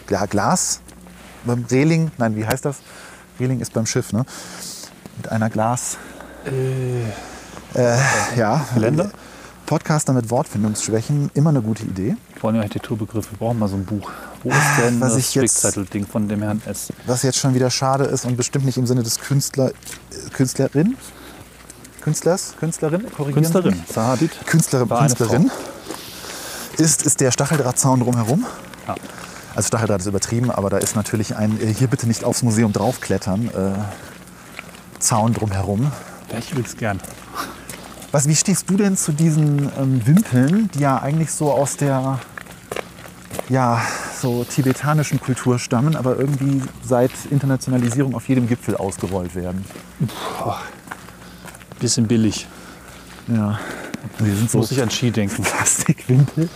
äh, 0.08 0.12
ja, 0.12 0.26
Glas, 0.26 0.80
beim 1.44 1.64
Reling, 1.70 2.10
nein, 2.18 2.36
wie 2.36 2.46
heißt 2.46 2.64
das? 2.64 2.76
Reling 3.40 3.60
ist 3.60 3.72
beim 3.72 3.86
Schiff, 3.86 4.12
ne? 4.12 4.24
Mit 5.16 5.30
einer 5.32 5.50
Glas, 5.50 5.96
Äh, 7.74 7.96
ja, 8.36 8.64
Länder? 8.76 9.10
Podcaster 9.66 10.12
mit 10.12 10.30
Wortfindungsschwächen, 10.30 11.30
immer 11.34 11.50
eine 11.50 11.62
gute 11.62 11.84
Idee. 11.84 12.16
Vor 12.38 12.50
allem 12.50 12.58
Architekturbegriffe. 12.58 13.32
Wir 13.32 13.38
brauchen 13.38 13.58
mal 13.58 13.68
so 13.68 13.76
ein 13.76 13.84
Buch. 13.84 14.10
Wo 14.42 14.50
ist 14.50 14.58
denn 14.84 15.00
Was 15.00 15.14
das 15.14 15.30
Spickzettel-Ding 15.30 16.06
von 16.06 16.28
dem 16.28 16.42
Herrn 16.42 16.60
S? 16.66 16.92
Was 17.06 17.22
jetzt 17.22 17.38
schon 17.38 17.54
wieder 17.54 17.70
schade 17.70 18.04
ist 18.04 18.26
und 18.26 18.36
bestimmt 18.36 18.66
nicht 18.66 18.76
im 18.76 18.86
Sinne 18.86 19.02
des 19.02 19.18
Künstler, 19.18 19.72
Künstlerin, 20.34 20.96
Künstlers, 22.02 22.54
Künstlerin, 22.60 23.10
korrigieren 23.10 23.42
Künstlerin. 23.44 23.70
mich? 23.78 23.86
Zaha 23.86 24.12
Hadid. 24.12 24.32
Künstlerin, 24.46 24.88
Künstlerin 24.88 25.50
ist, 26.76 27.02
ist 27.02 27.20
der 27.20 27.30
Stacheldrahtzaun 27.30 28.00
drumherum. 28.00 28.44
Ja. 28.86 28.94
Also 29.54 29.68
Stacheldraht 29.68 30.00
ist 30.00 30.06
übertrieben, 30.06 30.50
aber 30.50 30.68
da 30.68 30.76
ist 30.76 30.96
natürlich 30.96 31.36
ein 31.36 31.58
äh, 31.60 31.72
hier 31.72 31.86
bitte 31.88 32.06
nicht 32.06 32.24
aufs 32.24 32.42
Museum 32.42 32.72
draufklettern 32.72 33.48
äh, 33.48 34.98
Zaun 34.98 35.32
drumherum. 35.32 35.90
Wäre 36.28 36.40
ich 36.40 36.50
übrigens 36.50 36.76
gern. 36.76 37.00
Was, 38.14 38.28
wie 38.28 38.36
stehst 38.36 38.70
du 38.70 38.76
denn 38.76 38.96
zu 38.96 39.10
diesen 39.10 39.72
ähm, 39.76 40.06
Wimpeln, 40.06 40.70
die 40.72 40.78
ja 40.78 41.02
eigentlich 41.02 41.32
so 41.32 41.50
aus 41.50 41.76
der 41.76 42.20
ja, 43.48 43.82
so 44.22 44.44
tibetanischen 44.44 45.20
Kultur 45.20 45.58
stammen, 45.58 45.96
aber 45.96 46.16
irgendwie 46.16 46.62
seit 46.84 47.10
Internationalisierung 47.32 48.14
auf 48.14 48.28
jedem 48.28 48.46
Gipfel 48.46 48.76
ausgerollt 48.76 49.34
werden? 49.34 49.64
Bisschen 51.80 52.06
billig. 52.06 52.46
Ja. 53.26 53.58
Die 54.20 54.30
sind 54.30 54.48
so 54.48 54.58
Muss 54.58 54.70
ich 54.70 54.80
an 54.80 54.90
Ski 54.90 55.10
denken. 55.10 55.42
Plastikwimpel. 55.42 56.48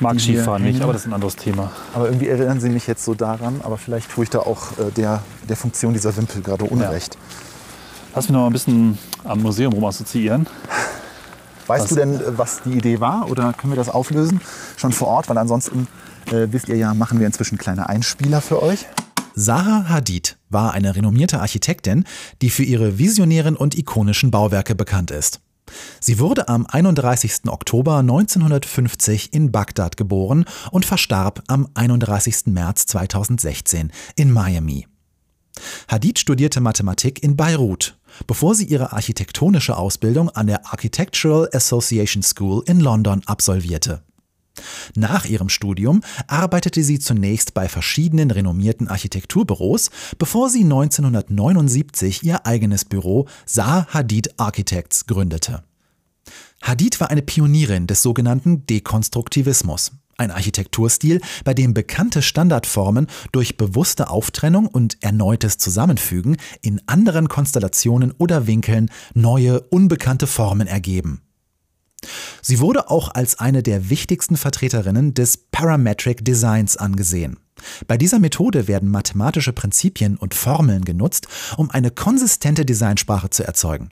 Mag 0.00 0.20
Skifahren 0.20 0.64
nicht, 0.64 0.82
aber 0.82 0.92
das 0.92 1.02
ist 1.02 1.06
ein 1.06 1.14
anderes 1.14 1.36
Thema. 1.36 1.70
Aber 1.94 2.06
irgendwie 2.06 2.26
erinnern 2.26 2.60
sie 2.60 2.68
mich 2.68 2.88
jetzt 2.88 3.04
so 3.04 3.14
daran, 3.14 3.60
aber 3.62 3.78
vielleicht 3.78 4.10
tue 4.10 4.24
ich 4.24 4.30
da 4.30 4.40
auch 4.40 4.72
äh, 4.72 4.90
der, 4.96 5.22
der 5.48 5.56
Funktion 5.56 5.92
dieser 5.92 6.16
Wimpel 6.16 6.42
gerade 6.42 6.64
Unrecht. 6.64 7.16
Lass 8.12 8.24
mich 8.24 8.32
noch 8.32 8.40
mal 8.40 8.46
ein 8.48 8.52
bisschen 8.52 8.98
am 9.24 9.40
Museum 9.42 9.72
rum 9.72 9.84
assoziieren. 9.84 10.46
Weißt 11.66 11.84
Was- 11.84 11.88
du 11.90 11.94
denn, 11.96 12.14
äh, 12.20 12.38
was 12.38 12.62
die 12.64 12.72
Idee 12.72 13.00
war 13.00 13.30
oder 13.30 13.52
können 13.52 13.72
wir 13.72 13.76
das 13.76 13.88
auflösen 13.88 14.40
schon 14.76 14.92
vor 14.92 15.08
Ort? 15.08 15.28
Weil 15.28 15.38
ansonsten, 15.38 15.86
äh, 16.30 16.48
wisst 16.50 16.68
ihr 16.68 16.76
ja, 16.76 16.94
machen 16.94 17.20
wir 17.20 17.26
inzwischen 17.26 17.58
kleine 17.58 17.88
Einspieler 17.88 18.40
für 18.40 18.62
euch. 18.62 18.86
Zaha 19.36 19.88
Hadid 19.88 20.36
war 20.48 20.72
eine 20.74 20.96
renommierte 20.96 21.40
Architektin, 21.40 22.04
die 22.42 22.50
für 22.50 22.64
ihre 22.64 22.98
visionären 22.98 23.56
und 23.56 23.78
ikonischen 23.78 24.30
Bauwerke 24.30 24.74
bekannt 24.74 25.10
ist. 25.12 25.40
Sie 26.00 26.18
wurde 26.18 26.48
am 26.48 26.66
31. 26.66 27.48
Oktober 27.48 27.98
1950 27.98 29.32
in 29.32 29.52
Bagdad 29.52 29.96
geboren 29.96 30.44
und 30.72 30.84
verstarb 30.84 31.44
am 31.46 31.68
31. 31.74 32.46
März 32.52 32.86
2016 32.86 33.92
in 34.16 34.32
Miami. 34.32 34.88
Hadid 35.88 36.18
studierte 36.18 36.60
Mathematik 36.60 37.22
in 37.22 37.36
Beirut, 37.36 37.96
bevor 38.26 38.54
sie 38.54 38.64
ihre 38.64 38.92
architektonische 38.92 39.76
Ausbildung 39.76 40.30
an 40.30 40.46
der 40.46 40.66
Architectural 40.66 41.48
Association 41.52 42.22
School 42.22 42.62
in 42.66 42.80
London 42.80 43.22
absolvierte. 43.26 44.02
Nach 44.94 45.24
ihrem 45.24 45.48
Studium 45.48 46.02
arbeitete 46.26 46.82
sie 46.82 46.98
zunächst 46.98 47.54
bei 47.54 47.68
verschiedenen 47.68 48.30
renommierten 48.30 48.88
Architekturbüros, 48.88 49.90
bevor 50.18 50.50
sie 50.50 50.64
1979 50.64 52.22
ihr 52.22 52.46
eigenes 52.46 52.84
Büro 52.84 53.26
Zaha 53.46 53.86
Hadid 53.90 54.38
Architects 54.38 55.06
gründete. 55.06 55.62
Hadid 56.62 57.00
war 57.00 57.10
eine 57.10 57.22
Pionierin 57.22 57.86
des 57.86 58.02
sogenannten 58.02 58.66
Dekonstruktivismus, 58.66 59.92
ein 60.20 60.30
Architekturstil, 60.30 61.20
bei 61.44 61.54
dem 61.54 61.74
bekannte 61.74 62.22
Standardformen 62.22 63.08
durch 63.32 63.56
bewusste 63.56 64.10
Auftrennung 64.10 64.66
und 64.66 65.02
erneutes 65.02 65.58
Zusammenfügen 65.58 66.36
in 66.62 66.80
anderen 66.86 67.28
Konstellationen 67.28 68.12
oder 68.18 68.46
Winkeln 68.46 68.90
neue, 69.14 69.60
unbekannte 69.60 70.26
Formen 70.26 70.68
ergeben. 70.68 71.22
Sie 72.40 72.60
wurde 72.60 72.90
auch 72.90 73.14
als 73.14 73.38
eine 73.38 73.62
der 73.62 73.90
wichtigsten 73.90 74.36
Vertreterinnen 74.36 75.12
des 75.14 75.36
Parametric 75.36 76.24
Designs 76.24 76.76
angesehen. 76.76 77.38
Bei 77.86 77.98
dieser 77.98 78.18
Methode 78.18 78.68
werden 78.68 78.88
mathematische 78.90 79.52
Prinzipien 79.52 80.16
und 80.16 80.34
Formeln 80.34 80.84
genutzt, 80.84 81.28
um 81.56 81.70
eine 81.70 81.90
konsistente 81.90 82.64
Designsprache 82.64 83.28
zu 83.28 83.44
erzeugen. 83.44 83.90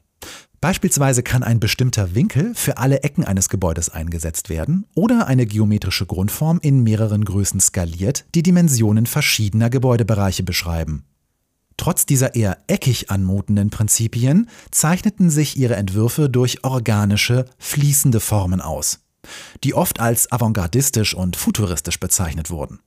Beispielsweise 0.60 1.22
kann 1.22 1.44
ein 1.44 1.60
bestimmter 1.60 2.16
Winkel 2.16 2.52
für 2.54 2.78
alle 2.78 3.02
Ecken 3.04 3.24
eines 3.24 3.48
Gebäudes 3.48 3.90
eingesetzt 3.90 4.48
werden 4.48 4.86
oder 4.96 5.28
eine 5.28 5.46
geometrische 5.46 6.04
Grundform 6.04 6.58
in 6.60 6.82
mehreren 6.82 7.24
Größen 7.24 7.60
skaliert 7.60 8.24
die 8.34 8.42
Dimensionen 8.42 9.06
verschiedener 9.06 9.70
Gebäudebereiche 9.70 10.42
beschreiben. 10.42 11.04
Trotz 11.76 12.06
dieser 12.06 12.34
eher 12.34 12.58
eckig 12.66 13.08
anmutenden 13.08 13.70
Prinzipien 13.70 14.48
zeichneten 14.72 15.30
sich 15.30 15.56
ihre 15.56 15.76
Entwürfe 15.76 16.28
durch 16.28 16.64
organische, 16.64 17.44
fließende 17.58 18.18
Formen 18.18 18.60
aus, 18.60 18.98
die 19.62 19.74
oft 19.74 20.00
als 20.00 20.30
avantgardistisch 20.32 21.14
und 21.14 21.36
futuristisch 21.36 22.00
bezeichnet 22.00 22.50
wurden. 22.50 22.80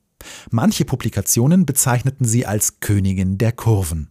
Manche 0.49 0.83
Publikationen 0.83 1.65
bezeichneten 1.65 2.25
sie 2.25 2.45
als 2.45 2.81
Königin 2.81 3.37
der 3.37 3.53
Kurven. 3.53 4.10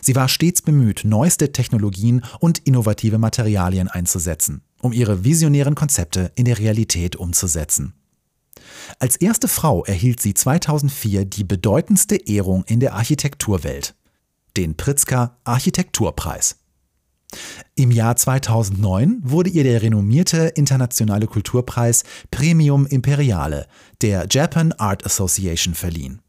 Sie 0.00 0.14
war 0.14 0.28
stets 0.28 0.62
bemüht, 0.62 1.02
neueste 1.04 1.52
Technologien 1.52 2.24
und 2.40 2.58
innovative 2.58 3.18
Materialien 3.18 3.88
einzusetzen, 3.88 4.62
um 4.80 4.92
ihre 4.92 5.24
visionären 5.24 5.74
Konzepte 5.74 6.32
in 6.34 6.44
der 6.44 6.58
Realität 6.58 7.16
umzusetzen. 7.16 7.94
Als 8.98 9.16
erste 9.16 9.48
Frau 9.48 9.84
erhielt 9.84 10.20
sie 10.20 10.34
2004 10.34 11.24
die 11.24 11.44
bedeutendste 11.44 12.16
Ehrung 12.16 12.64
in 12.64 12.80
der 12.80 12.94
Architekturwelt, 12.94 13.94
den 14.56 14.76
Pritzker 14.76 15.38
Architekturpreis. 15.44 16.56
Im 17.74 17.90
Jahr 17.90 18.16
2009 18.16 19.20
wurde 19.22 19.50
ihr 19.50 19.62
der 19.62 19.82
renommierte 19.82 20.48
internationale 20.56 21.26
Kulturpreis 21.26 22.04
Premium 22.30 22.86
Imperiale 22.86 23.66
der 24.00 24.26
Japan 24.30 24.72
Art 24.72 25.04
Association 25.04 25.74
verliehen. 25.74 26.22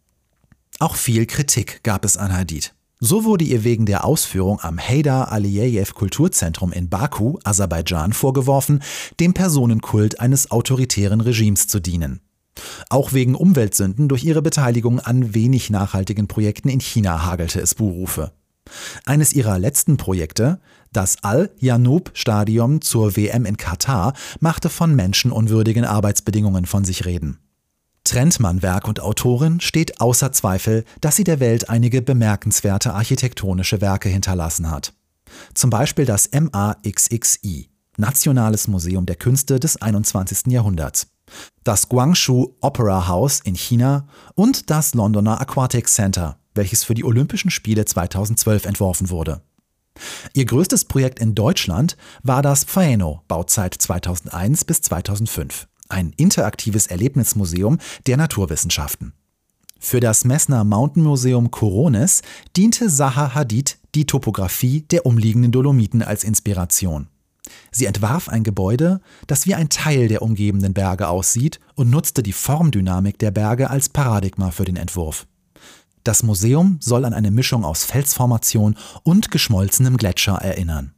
Auch 0.79 0.95
viel 0.95 1.25
Kritik 1.25 1.83
gab 1.83 2.05
es 2.05 2.17
an 2.17 2.33
Hadid. 2.33 2.73
So 3.01 3.23
wurde 3.23 3.45
ihr 3.45 3.63
wegen 3.63 3.85
der 3.85 4.03
Ausführung 4.03 4.59
am 4.59 4.77
Heydar 4.77 5.31
Aliyev 5.31 5.93
Kulturzentrum 5.93 6.73
in 6.73 6.89
Baku, 6.89 7.39
Aserbaidschan, 7.45 8.11
vorgeworfen, 8.11 8.83
dem 9.21 9.33
Personenkult 9.33 10.19
eines 10.19 10.51
autoritären 10.51 11.21
Regimes 11.21 11.67
zu 11.67 11.79
dienen. 11.79 12.19
Auch 12.89 13.13
wegen 13.13 13.35
Umweltsünden 13.35 14.09
durch 14.09 14.25
ihre 14.25 14.41
Beteiligung 14.41 14.99
an 14.99 15.33
wenig 15.33 15.69
nachhaltigen 15.69 16.27
Projekten 16.27 16.67
in 16.67 16.81
China 16.81 17.23
hagelte 17.23 17.61
es 17.61 17.73
Buhrufe. 17.73 18.33
Eines 19.05 19.31
ihrer 19.31 19.57
letzten 19.59 19.95
Projekte, 19.95 20.59
das 20.91 21.23
Al-Janoub-Stadion 21.23 22.81
zur 22.81 23.15
WM 23.15 23.45
in 23.45 23.55
Katar, 23.55 24.11
machte 24.41 24.67
von 24.67 24.93
menschenunwürdigen 24.93 25.85
Arbeitsbedingungen 25.85 26.65
von 26.65 26.83
sich 26.83 27.05
reden. 27.05 27.39
Trentmann-Werk 28.03 28.87
und 28.87 29.01
Autorin 29.01 29.59
steht 29.59 30.01
außer 30.01 30.31
Zweifel, 30.31 30.83
dass 31.01 31.15
sie 31.15 31.23
der 31.23 31.39
Welt 31.39 31.69
einige 31.69 32.01
bemerkenswerte 32.01 32.93
architektonische 32.93 33.81
Werke 33.81 34.09
hinterlassen 34.09 34.71
hat. 34.71 34.93
Zum 35.53 35.69
Beispiel 35.69 36.05
das 36.05 36.29
MAXXI, 36.31 37.69
Nationales 37.97 38.67
Museum 38.67 39.05
der 39.05 39.15
Künste 39.15 39.59
des 39.59 39.81
21. 39.81 40.47
Jahrhunderts, 40.47 41.07
das 41.63 41.89
Guangzhou 41.89 42.55
Opera 42.61 43.07
House 43.07 43.41
in 43.41 43.55
China 43.55 44.07
und 44.35 44.69
das 44.69 44.93
Londoner 44.93 45.39
Aquatic 45.39 45.87
Center, 45.87 46.39
welches 46.55 46.83
für 46.83 46.93
die 46.93 47.03
Olympischen 47.03 47.51
Spiele 47.51 47.85
2012 47.85 48.65
entworfen 48.65 49.09
wurde. 49.09 49.41
Ihr 50.33 50.45
größtes 50.45 50.85
Projekt 50.85 51.19
in 51.19 51.35
Deutschland 51.35 51.97
war 52.23 52.41
das 52.41 52.63
Phaeno, 52.63 53.23
Bauzeit 53.27 53.75
2001 53.75 54.65
bis 54.65 54.81
2005, 54.81 55.67
ein 55.89 56.13
interaktives 56.15 56.87
Erlebnismuseum 56.87 57.79
der 58.07 58.17
Naturwissenschaften. 58.17 59.13
Für 59.79 59.99
das 59.99 60.25
Messner 60.25 60.63
Mountain 60.63 61.03
Museum 61.03 61.51
Coronis 61.51 62.21
diente 62.55 62.89
Zaha 62.89 63.33
Hadid 63.33 63.77
die 63.95 64.05
Topographie 64.05 64.81
der 64.81 65.05
umliegenden 65.05 65.51
Dolomiten 65.51 66.01
als 66.01 66.23
Inspiration. 66.23 67.07
Sie 67.71 67.85
entwarf 67.85 68.29
ein 68.29 68.43
Gebäude, 68.43 69.01
das 69.25 69.45
wie 69.47 69.55
ein 69.55 69.69
Teil 69.69 70.07
der 70.07 70.21
umgebenden 70.21 70.73
Berge 70.73 71.07
aussieht 71.07 71.59
und 71.75 71.89
nutzte 71.89 72.21
die 72.21 72.33
Formdynamik 72.33 73.17
der 73.17 73.31
Berge 73.31 73.69
als 73.69 73.89
Paradigma 73.89 74.51
für 74.51 74.65
den 74.65 74.75
Entwurf. 74.75 75.25
Das 76.03 76.23
Museum 76.23 76.77
soll 76.81 77.05
an 77.05 77.13
eine 77.13 77.31
Mischung 77.31 77.65
aus 77.65 77.83
Felsformation 77.83 78.75
und 79.03 79.31
geschmolzenem 79.31 79.97
Gletscher 79.97 80.35
erinnern. 80.35 80.93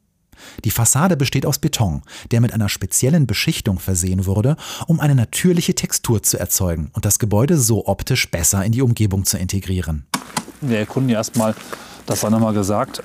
Die 0.64 0.72
Fassade 0.72 1.18
besteht 1.18 1.46
aus 1.46 1.60
Beton, 1.60 2.02
der 2.32 2.42
mit 2.42 2.54
einer 2.54 2.70
speziellen 2.70 3.28
Beschichtung 3.28 3.80
versehen 3.80 4.26
wurde, 4.26 4.56
um 4.88 5.00
eine 5.00 5.16
natürliche 5.16 5.76
Textur 5.76 6.24
zu 6.24 6.38
erzeugen 6.38 6.90
und 6.94 7.06
das 7.06 7.20
Gebäude 7.20 7.58
so 7.58 7.88
optisch 7.88 8.30
besser 8.30 8.64
in 8.64 8.72
die 8.72 8.82
Umgebung 8.82 9.26
zu 9.26 9.38
integrieren. 9.38 10.06
Wir 10.62 10.80
erkunden 10.80 11.10
ja 11.10 11.18
erstmal, 11.18 11.56
das 12.06 12.24
war 12.24 12.30
nochmal 12.30 12.54
gesagt, 12.54 13.04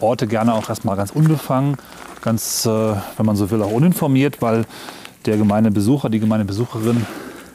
Orte 0.00 0.26
gerne 0.26 0.54
auch 0.54 0.68
erstmal 0.68 0.96
ganz 0.96 1.10
unbefangen, 1.10 1.76
ganz, 2.20 2.66
äh, 2.66 2.68
wenn 2.68 3.26
man 3.26 3.36
so 3.36 3.50
will, 3.50 3.62
auch 3.62 3.72
uninformiert, 3.72 4.42
weil 4.42 4.64
der 5.26 5.36
gemeine 5.36 5.70
Besucher, 5.70 6.10
die 6.10 6.20
gemeine 6.20 6.44
Besucherin 6.44 7.06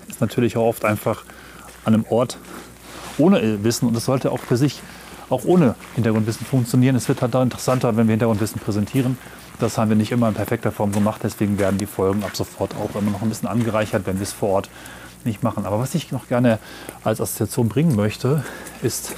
ist 0.07 0.21
natürlich 0.21 0.57
auch 0.57 0.65
oft 0.65 0.85
einfach 0.85 1.23
an 1.85 1.93
einem 1.93 2.05
Ort 2.09 2.37
ohne 3.17 3.63
Wissen 3.63 3.87
und 3.87 3.95
das 3.95 4.05
sollte 4.05 4.31
auch 4.31 4.39
für 4.39 4.57
sich 4.57 4.81
auch 5.29 5.45
ohne 5.45 5.75
Hintergrundwissen 5.95 6.45
funktionieren. 6.45 6.95
Es 6.95 7.07
wird 7.07 7.21
halt 7.21 7.33
da 7.33 7.43
interessanter, 7.43 7.97
wenn 7.97 8.07
wir 8.07 8.13
Hintergrundwissen 8.13 8.59
präsentieren. 8.59 9.17
Das 9.59 9.77
haben 9.77 9.89
wir 9.89 9.97
nicht 9.97 10.11
immer 10.11 10.27
in 10.27 10.35
perfekter 10.35 10.71
Form 10.71 10.91
gemacht, 10.91 11.21
deswegen 11.23 11.57
werden 11.57 11.79
die 11.79 11.87
Folgen 11.87 12.23
ab 12.23 12.35
sofort 12.35 12.75
auch 12.75 12.95
immer 12.99 13.11
noch 13.11 13.21
ein 13.21 13.29
bisschen 13.29 13.47
angereichert, 13.47 14.05
wenn 14.05 14.17
wir 14.17 14.23
es 14.23 14.33
vor 14.33 14.49
Ort 14.49 14.69
nicht 15.25 15.41
machen. 15.43 15.65
Aber 15.65 15.79
was 15.79 15.95
ich 15.95 16.11
noch 16.11 16.27
gerne 16.27 16.59
als 17.03 17.19
Assoziation 17.19 17.67
bringen 17.67 17.95
möchte, 17.95 18.43
ist 18.83 19.15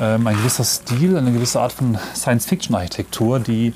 ähm, 0.00 0.26
ein 0.26 0.36
gewisser 0.36 0.64
Stil, 0.64 1.16
eine 1.16 1.32
gewisse 1.32 1.60
Art 1.60 1.72
von 1.72 1.98
Science-Fiction-Architektur, 2.14 3.38
die 3.40 3.74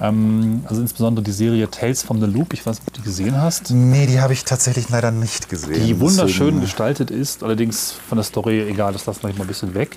ähm, 0.00 0.62
also 0.66 0.80
insbesondere 0.80 1.24
die 1.24 1.32
Serie 1.32 1.68
Tales 1.70 2.02
from 2.02 2.20
the 2.20 2.26
Loop, 2.26 2.52
ich 2.52 2.64
weiß 2.64 2.78
nicht, 2.78 2.88
ob 2.88 2.94
du 2.94 3.00
die 3.00 3.06
gesehen 3.06 3.40
hast. 3.40 3.70
Nee, 3.70 4.06
die 4.06 4.20
habe 4.20 4.32
ich 4.32 4.44
tatsächlich 4.44 4.88
leider 4.88 5.10
nicht 5.10 5.48
gesehen. 5.48 5.84
Die 5.84 5.98
wunderschön 5.98 6.46
deswegen. 6.46 6.60
gestaltet 6.60 7.10
ist, 7.10 7.42
allerdings 7.42 7.92
von 8.08 8.16
der 8.16 8.24
Story, 8.24 8.60
egal, 8.68 8.92
das 8.92 9.06
lassen 9.06 9.22
wir 9.22 9.34
mal 9.34 9.42
ein 9.42 9.46
bisschen 9.48 9.74
weg. 9.74 9.96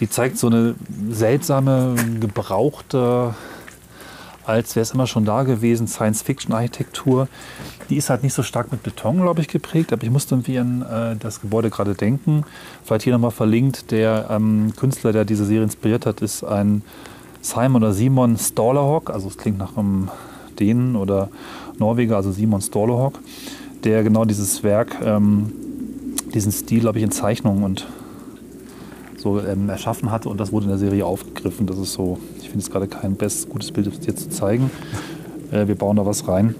Die 0.00 0.08
zeigt 0.08 0.38
so 0.38 0.46
eine 0.46 0.74
seltsame, 1.10 1.94
gebrauchte, 2.18 3.34
als 4.44 4.74
wäre 4.74 4.82
es 4.82 4.90
immer 4.92 5.06
schon 5.06 5.24
da 5.24 5.42
gewesen, 5.42 5.86
Science-Fiction-Architektur. 5.86 7.28
Die 7.90 7.96
ist 7.96 8.10
halt 8.10 8.22
nicht 8.22 8.34
so 8.34 8.42
stark 8.42 8.72
mit 8.72 8.82
Beton, 8.82 9.20
glaube 9.20 9.40
ich, 9.40 9.48
geprägt, 9.48 9.92
aber 9.92 10.02
ich 10.02 10.10
musste 10.10 10.34
irgendwie 10.34 10.58
an 10.58 10.82
äh, 10.82 11.16
das 11.16 11.40
Gebäude 11.40 11.70
gerade 11.70 11.94
denken. 11.94 12.44
Vielleicht 12.84 13.04
hier 13.04 13.12
nochmal 13.12 13.30
verlinkt, 13.30 13.90
der 13.90 14.28
ähm, 14.30 14.72
Künstler, 14.76 15.12
der 15.12 15.24
diese 15.24 15.44
Serie 15.44 15.64
inspiriert 15.64 16.06
hat, 16.06 16.22
ist 16.22 16.42
ein 16.42 16.82
Simon 17.42 17.82
oder 17.82 17.92
Simon 17.92 18.38
Storlahawk, 18.38 19.10
also 19.10 19.28
es 19.28 19.36
klingt 19.36 19.58
nach 19.58 19.76
einem 19.76 20.08
Dänen 20.58 20.96
oder 20.96 21.28
Norweger, 21.78 22.16
also 22.16 22.30
Simon 22.30 22.60
Storlahawk, 22.60 23.18
der 23.84 24.04
genau 24.04 24.24
dieses 24.24 24.62
Werk, 24.62 24.96
ähm, 25.04 25.52
diesen 26.32 26.52
Stil, 26.52 26.80
glaube 26.80 26.98
ich, 26.98 27.04
in 27.04 27.10
Zeichnungen 27.10 27.64
und 27.64 27.86
so 29.16 29.40
ähm, 29.40 29.68
erschaffen 29.68 30.10
hatte 30.10 30.28
und 30.28 30.38
das 30.38 30.52
wurde 30.52 30.64
in 30.64 30.70
der 30.70 30.78
Serie 30.78 31.04
aufgegriffen. 31.04 31.66
Das 31.66 31.78
ist 31.78 31.92
so, 31.92 32.18
ich 32.38 32.48
finde 32.48 32.60
es 32.60 32.70
gerade 32.70 32.88
kein 32.88 33.14
best, 33.14 33.48
gutes 33.48 33.70
Bild, 33.72 33.88
das 33.88 34.00
dir 34.00 34.16
zu 34.16 34.30
zeigen. 34.30 34.70
Äh, 35.50 35.68
wir 35.68 35.74
bauen 35.74 35.96
da 35.96 36.06
was 36.06 36.26
rein. 36.28 36.54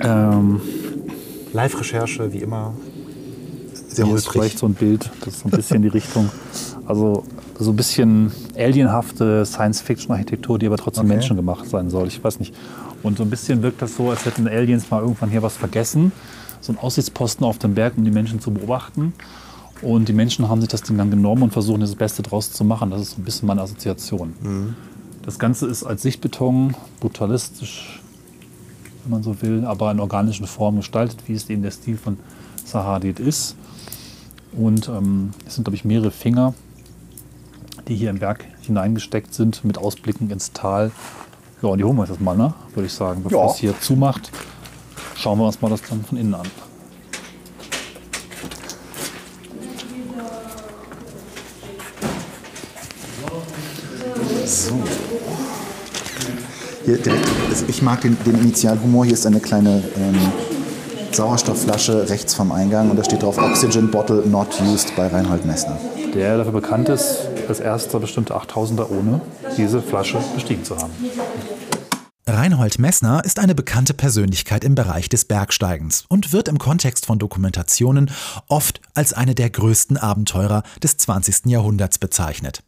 Ähm, 0.00 0.60
Live-Recherche, 1.54 2.34
wie 2.34 2.40
immer. 2.40 2.74
Sehr 3.88 4.04
hier 4.04 4.14
ist 4.14 4.28
vielleicht 4.28 4.58
so 4.58 4.66
ein 4.66 4.74
Bild, 4.74 5.10
das 5.20 5.36
ist 5.36 5.40
so 5.40 5.48
ein 5.48 5.52
bisschen 5.52 5.80
die 5.80 5.88
Richtung. 5.88 6.28
Also 6.86 7.24
so 7.58 7.70
ein 7.70 7.76
bisschen 7.76 8.32
alienhafte 8.56 9.46
Science-Fiction-Architektur, 9.46 10.58
die 10.58 10.66
aber 10.66 10.76
trotzdem 10.76 11.06
okay. 11.06 11.14
menschengemacht 11.14 11.68
sein 11.68 11.90
soll. 11.90 12.08
Ich 12.08 12.22
weiß 12.22 12.40
nicht. 12.40 12.54
Und 13.02 13.18
so 13.18 13.22
ein 13.22 13.30
bisschen 13.30 13.62
wirkt 13.62 13.82
das 13.82 13.96
so, 13.96 14.10
als 14.10 14.24
hätten 14.24 14.48
Aliens 14.48 14.90
mal 14.90 15.02
irgendwann 15.02 15.30
hier 15.30 15.42
was 15.42 15.56
vergessen. 15.56 16.12
So 16.60 16.72
ein 16.72 16.78
Aussichtsposten 16.78 17.46
auf 17.46 17.58
dem 17.58 17.74
Berg, 17.74 17.94
um 17.96 18.04
die 18.04 18.10
Menschen 18.10 18.40
zu 18.40 18.50
beobachten. 18.50 19.12
Und 19.82 20.08
die 20.08 20.12
Menschen 20.12 20.48
haben 20.48 20.60
sich 20.60 20.70
das 20.70 20.82
Ding 20.82 20.96
dann 20.96 21.10
genommen 21.10 21.42
und 21.42 21.52
versuchen, 21.52 21.80
das 21.80 21.94
Beste 21.94 22.22
draus 22.22 22.50
zu 22.50 22.64
machen. 22.64 22.90
Das 22.90 23.02
ist 23.02 23.10
so 23.10 23.20
ein 23.20 23.24
bisschen 23.24 23.46
meine 23.46 23.60
Assoziation. 23.60 24.32
Mhm. 24.42 24.74
Das 25.22 25.38
Ganze 25.38 25.66
ist 25.66 25.84
als 25.84 26.02
Sichtbeton 26.02 26.74
brutalistisch, 27.00 28.00
wenn 29.02 29.10
man 29.10 29.22
so 29.22 29.40
will, 29.42 29.64
aber 29.64 29.90
in 29.90 30.00
organischen 30.00 30.46
Formen 30.46 30.78
gestaltet, 30.78 31.18
wie 31.26 31.34
es 31.34 31.48
eben 31.50 31.62
der 31.62 31.70
Stil 31.70 31.96
von 31.96 32.18
Sahadid 32.64 33.20
ist. 33.20 33.56
Und 34.52 34.88
ähm, 34.88 35.30
es 35.46 35.56
sind, 35.56 35.64
glaube 35.64 35.76
ich, 35.76 35.84
mehrere 35.84 36.10
Finger 36.10 36.54
die 37.88 37.96
hier 37.96 38.10
im 38.10 38.18
Berg 38.18 38.44
hineingesteckt 38.62 39.34
sind, 39.34 39.64
mit 39.64 39.78
Ausblicken 39.78 40.30
ins 40.30 40.52
Tal. 40.52 40.90
Ja, 41.62 41.68
und 41.70 41.78
die 41.78 41.84
holen 41.84 41.96
wir 41.96 42.04
jetzt 42.04 42.20
mal, 42.20 42.36
ne? 42.36 42.54
würde 42.74 42.86
ich 42.86 42.92
sagen. 42.92 43.22
Bevor 43.22 43.46
ja. 43.46 43.50
es 43.50 43.56
hier 43.56 43.80
zumacht, 43.80 44.30
schauen 45.16 45.38
wir 45.38 45.46
uns 45.46 45.60
mal 45.60 45.70
das 45.70 45.82
dann 45.82 46.04
von 46.04 46.18
innen 46.18 46.34
an. 46.34 46.46
So. 54.46 54.74
Hier 56.84 56.98
also 57.48 57.64
ich 57.66 57.80
mag 57.80 58.02
den, 58.02 58.16
den 58.26 58.38
Initialhumor. 58.40 59.04
Hier 59.06 59.14
ist 59.14 59.26
eine 59.26 59.40
kleine 59.40 59.82
ähm, 59.96 60.18
Sauerstoffflasche 61.12 62.10
rechts 62.10 62.34
vom 62.34 62.52
Eingang 62.52 62.90
und 62.90 62.98
da 62.98 63.04
steht 63.04 63.22
drauf 63.22 63.38
Oxygen 63.38 63.90
Bottle 63.90 64.26
not 64.26 64.48
used 64.60 64.94
bei 64.96 65.06
Reinhold 65.06 65.46
Messner. 65.46 65.78
Der 66.14 66.36
dafür 66.36 66.52
bekannt 66.52 66.88
ist, 66.88 67.28
als 67.48 67.60
erster 67.60 68.00
bestimmte 68.00 68.34
8000er 68.34 68.88
ohne 68.90 69.20
diese 69.56 69.82
Flasche 69.82 70.18
bestiegen 70.34 70.64
zu 70.64 70.76
haben. 70.76 70.92
Reinhold 72.26 72.78
Messner 72.78 73.22
ist 73.22 73.38
eine 73.38 73.54
bekannte 73.54 73.92
Persönlichkeit 73.92 74.64
im 74.64 74.74
Bereich 74.74 75.10
des 75.10 75.26
Bergsteigens 75.26 76.04
und 76.08 76.32
wird 76.32 76.48
im 76.48 76.58
Kontext 76.58 77.04
von 77.04 77.18
Dokumentationen 77.18 78.10
oft 78.48 78.80
als 78.94 79.12
eine 79.12 79.34
der 79.34 79.50
größten 79.50 79.98
Abenteurer 79.98 80.62
des 80.82 80.96
20. 80.96 81.46
Jahrhunderts 81.46 81.98
bezeichnet. 81.98 82.62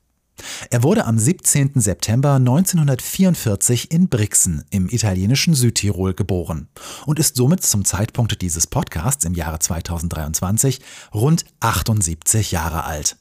Er 0.71 0.83
wurde 0.83 1.07
am 1.07 1.19
17. 1.19 1.73
September 1.81 2.35
1944 2.35 3.91
in 3.91 4.09
Brixen 4.09 4.65
im 4.69 4.89
italienischen 4.91 5.55
Südtirol 5.55 6.13
geboren 6.13 6.69
und 7.07 7.19
ist 7.19 7.37
somit 7.37 7.63
zum 7.63 7.87
Zeitpunkt 7.87 8.43
dieses 8.43 8.67
Podcasts 8.67 9.25
im 9.25 9.35
Jahre 9.35 9.59
2023 9.59 10.81
rund 11.15 11.47
78 11.61 12.53
Jahre 12.53 12.85
alt. 12.85 13.17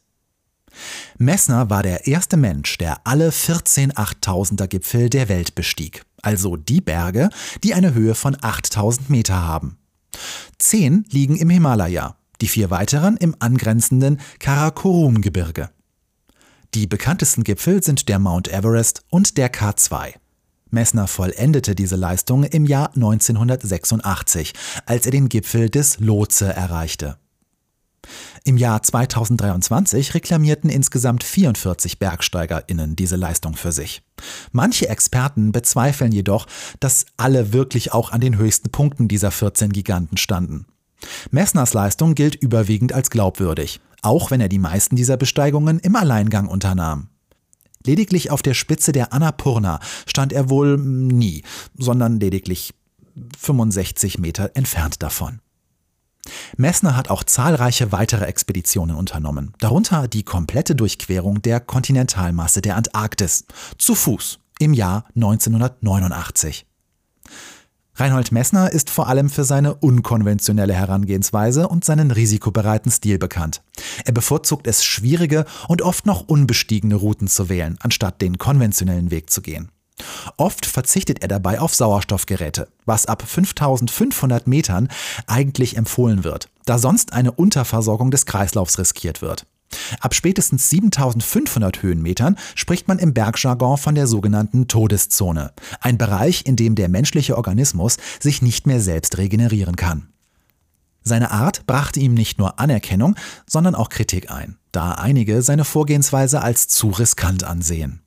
Messner 1.18 1.70
war 1.70 1.84
der 1.84 2.08
erste 2.08 2.38
Mensch, 2.38 2.78
der 2.78 3.06
alle 3.06 3.32
14 3.32 3.94
8000er 3.94 4.68
Gipfel 4.68 5.10
der 5.10 5.30
Welt 5.30 5.56
bestieg, 5.56 6.04
also 6.22 6.56
die 6.56 6.82
Berge, 6.82 7.30
die 7.64 7.74
eine 7.74 7.94
Höhe 7.94 8.16
von 8.16 8.38
8000 8.40 9.10
Meter 9.10 9.42
haben. 9.42 9.78
Zehn 10.60 11.06
liegen 11.10 11.36
im 11.36 11.50
Himalaya, 11.50 12.18
die 12.42 12.48
vier 12.48 12.70
weiteren 12.70 13.18
im 13.18 13.36
angrenzenden 13.40 14.20
Karakorum-Gebirge. 14.40 15.70
Die 16.74 16.88
bekanntesten 16.88 17.44
Gipfel 17.44 17.82
sind 17.84 18.10
der 18.10 18.20
Mount 18.20 18.50
Everest 18.50 19.04
und 19.10 19.38
der 19.38 19.52
K2. 19.52 20.16
Messner 20.72 21.08
vollendete 21.08 21.74
diese 21.74 21.96
Leistung 21.96 22.44
im 22.44 22.66
Jahr 22.66 22.94
1986, 22.96 24.54
als 24.86 25.06
er 25.06 25.12
den 25.12 25.30
Gipfel 25.30 25.70
des 25.70 26.00
Lotse 26.00 26.52
erreichte. 26.52 27.18
Im 28.44 28.58
Jahr 28.58 28.84
2023 28.84 30.14
reklamierten 30.14 30.70
insgesamt 30.70 31.24
44 31.24 32.00
BergsteigerInnen 32.00 32.96
diese 32.96 33.16
Leistung 33.16 33.56
für 33.56 33.72
sich. 33.72 34.02
Manche 34.52 34.90
Experten 34.90 35.52
bezweifeln 35.52 36.12
jedoch, 36.12 36.46
dass 36.80 37.06
alle 37.18 37.54
wirklich 37.54 37.94
auch 37.94 38.12
an 38.12 38.22
den 38.22 38.38
höchsten 38.38 38.70
Punkten 38.72 39.08
dieser 39.08 39.32
14 39.32 39.72
Giganten 39.72 40.18
standen. 40.18 40.66
Messners 41.32 41.74
Leistung 41.74 42.16
gilt 42.16 42.36
überwiegend 42.36 42.94
als 42.94 43.10
glaubwürdig, 43.10 43.82
auch 44.02 44.32
wenn 44.32 44.42
er 44.42 44.50
die 44.50 44.60
meisten 44.60 44.96
dieser 44.96 45.18
Besteigungen 45.18 45.80
im 45.80 45.96
Alleingang 45.96 46.48
unternahm. 46.48 47.10
Lediglich 47.86 48.32
auf 48.32 48.42
der 48.42 48.56
Spitze 48.56 48.92
der 48.92 49.14
Annapurna 49.14 49.80
stand 50.08 50.34
er 50.34 50.50
wohl 50.50 50.78
nie, 50.78 51.44
sondern 51.78 52.20
lediglich 52.20 52.74
65 53.38 54.20
Meter 54.20 54.52
entfernt 54.56 55.04
davon. 55.04 55.40
Messner 56.58 56.96
hat 56.96 57.10
auch 57.10 57.24
zahlreiche 57.24 57.92
weitere 57.92 58.26
Expeditionen 58.26 58.96
unternommen, 58.96 59.54
darunter 59.60 60.08
die 60.08 60.24
komplette 60.24 60.76
Durchquerung 60.76 61.42
der 61.42 61.60
Kontinentalmasse 61.60 62.62
der 62.62 62.76
Antarktis, 62.76 63.46
zu 63.78 63.96
Fuß 63.96 64.40
im 64.60 64.74
Jahr 64.74 65.06
1989. 65.16 66.66
Reinhold 67.98 68.34
Messner 68.34 68.72
ist 68.72 68.90
vor 68.90 69.08
allem 69.08 69.30
für 69.30 69.46
seine 69.46 69.74
unkonventionelle 69.74 70.74
Herangehensweise 70.74 71.70
und 71.70 71.86
seinen 71.86 72.12
risikobereiten 72.12 72.92
Stil 72.92 73.18
bekannt. 73.18 73.64
Er 74.04 74.12
bevorzugt 74.12 74.68
es, 74.68 74.84
schwierige 74.84 75.46
und 75.70 75.82
oft 75.82 76.06
noch 76.06 76.28
unbestiegene 76.28 76.96
Routen 76.96 77.30
zu 77.30 77.48
wählen, 77.48 77.78
anstatt 77.80 78.22
den 78.22 78.38
konventionellen 78.38 79.12
Weg 79.12 79.30
zu 79.30 79.42
gehen. 79.42 79.70
Oft 80.38 80.66
verzichtet 80.66 81.22
er 81.22 81.28
dabei 81.28 81.60
auf 81.60 81.74
Sauerstoffgeräte, 81.74 82.68
was 82.86 83.06
ab 83.06 83.24
5500 83.26 84.48
Metern 84.48 84.90
eigentlich 85.28 85.78
empfohlen 85.78 86.24
wird, 86.24 86.50
da 86.66 86.78
sonst 86.78 87.14
eine 87.14 87.32
Unterversorgung 87.32 88.12
des 88.12 88.26
Kreislaufs 88.26 88.78
riskiert 88.78 89.22
wird. 89.22 89.46
Ab 90.00 90.14
spätestens 90.14 90.70
7500 90.70 91.82
Höhenmetern 91.82 92.38
spricht 92.56 92.88
man 92.88 93.00
im 93.00 93.14
Bergjargon 93.14 93.78
von 93.78 93.96
der 93.96 94.08
sogenannten 94.08 94.68
Todeszone, 94.68 95.54
ein 95.82 95.98
Bereich, 95.98 96.46
in 96.46 96.56
dem 96.56 96.76
der 96.76 96.90
menschliche 96.90 97.36
Organismus 97.36 97.98
sich 98.20 98.42
nicht 98.42 98.68
mehr 98.68 98.82
selbst 98.82 99.18
regenerieren 99.18 99.76
kann. 99.76 100.10
Seine 101.02 101.32
Art 101.32 101.68
brachte 101.68 102.00
ihm 102.00 102.14
nicht 102.14 102.40
nur 102.40 102.60
Anerkennung, 102.60 103.16
sondern 103.46 103.76
auch 103.76 103.90
Kritik 103.90 104.32
ein, 104.32 104.58
da 104.72 104.94
einige 104.94 105.42
seine 105.42 105.64
Vorgehensweise 105.64 106.42
als 106.42 106.68
zu 106.68 106.90
riskant 106.90 107.44
ansehen. 107.44 108.05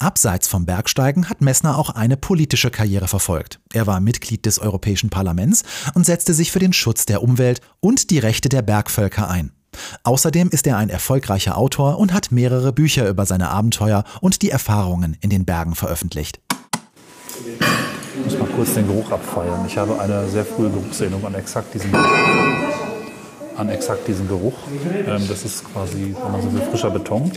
Abseits 0.00 0.48
vom 0.48 0.64
Bergsteigen 0.64 1.28
hat 1.28 1.42
Messner 1.42 1.76
auch 1.76 1.90
eine 1.90 2.16
politische 2.16 2.70
Karriere 2.70 3.06
verfolgt. 3.06 3.60
Er 3.74 3.86
war 3.86 4.00
Mitglied 4.00 4.46
des 4.46 4.58
Europäischen 4.58 5.10
Parlaments 5.10 5.62
und 5.94 6.06
setzte 6.06 6.32
sich 6.32 6.50
für 6.50 6.58
den 6.58 6.72
Schutz 6.72 7.04
der 7.04 7.22
Umwelt 7.22 7.60
und 7.80 8.10
die 8.10 8.18
Rechte 8.18 8.48
der 8.48 8.62
Bergvölker 8.62 9.28
ein. 9.28 9.52
Außerdem 10.02 10.48
ist 10.48 10.66
er 10.66 10.78
ein 10.78 10.88
erfolgreicher 10.88 11.58
Autor 11.58 11.98
und 11.98 12.14
hat 12.14 12.32
mehrere 12.32 12.72
Bücher 12.72 13.08
über 13.08 13.26
seine 13.26 13.50
Abenteuer 13.50 14.04
und 14.22 14.40
die 14.40 14.50
Erfahrungen 14.50 15.18
in 15.20 15.28
den 15.28 15.44
Bergen 15.44 15.74
veröffentlicht. 15.74 16.40
Ich 18.16 18.24
muss 18.24 18.38
mal 18.38 18.48
kurz 18.56 18.74
den 18.74 18.86
Geruch 18.86 19.10
abfeiern. 19.10 19.64
Ich 19.66 19.76
habe 19.76 20.00
eine 20.00 20.28
sehr 20.28 20.46
frühe 20.46 20.70
Geruchssehnung 20.70 21.24
an 21.26 21.34
exakt 21.34 21.74
diesem 21.74 21.92
an 23.60 23.68
exakt 23.68 24.08
diesen 24.08 24.26
Geruch. 24.26 24.54
Ähm, 25.06 25.22
das 25.28 25.44
ist 25.44 25.70
quasi, 25.70 26.16
wenn 26.20 26.32
man 26.32 26.40
so 26.42 26.52
will, 26.52 26.62
frischer 26.62 26.90
Beton. 26.90 27.30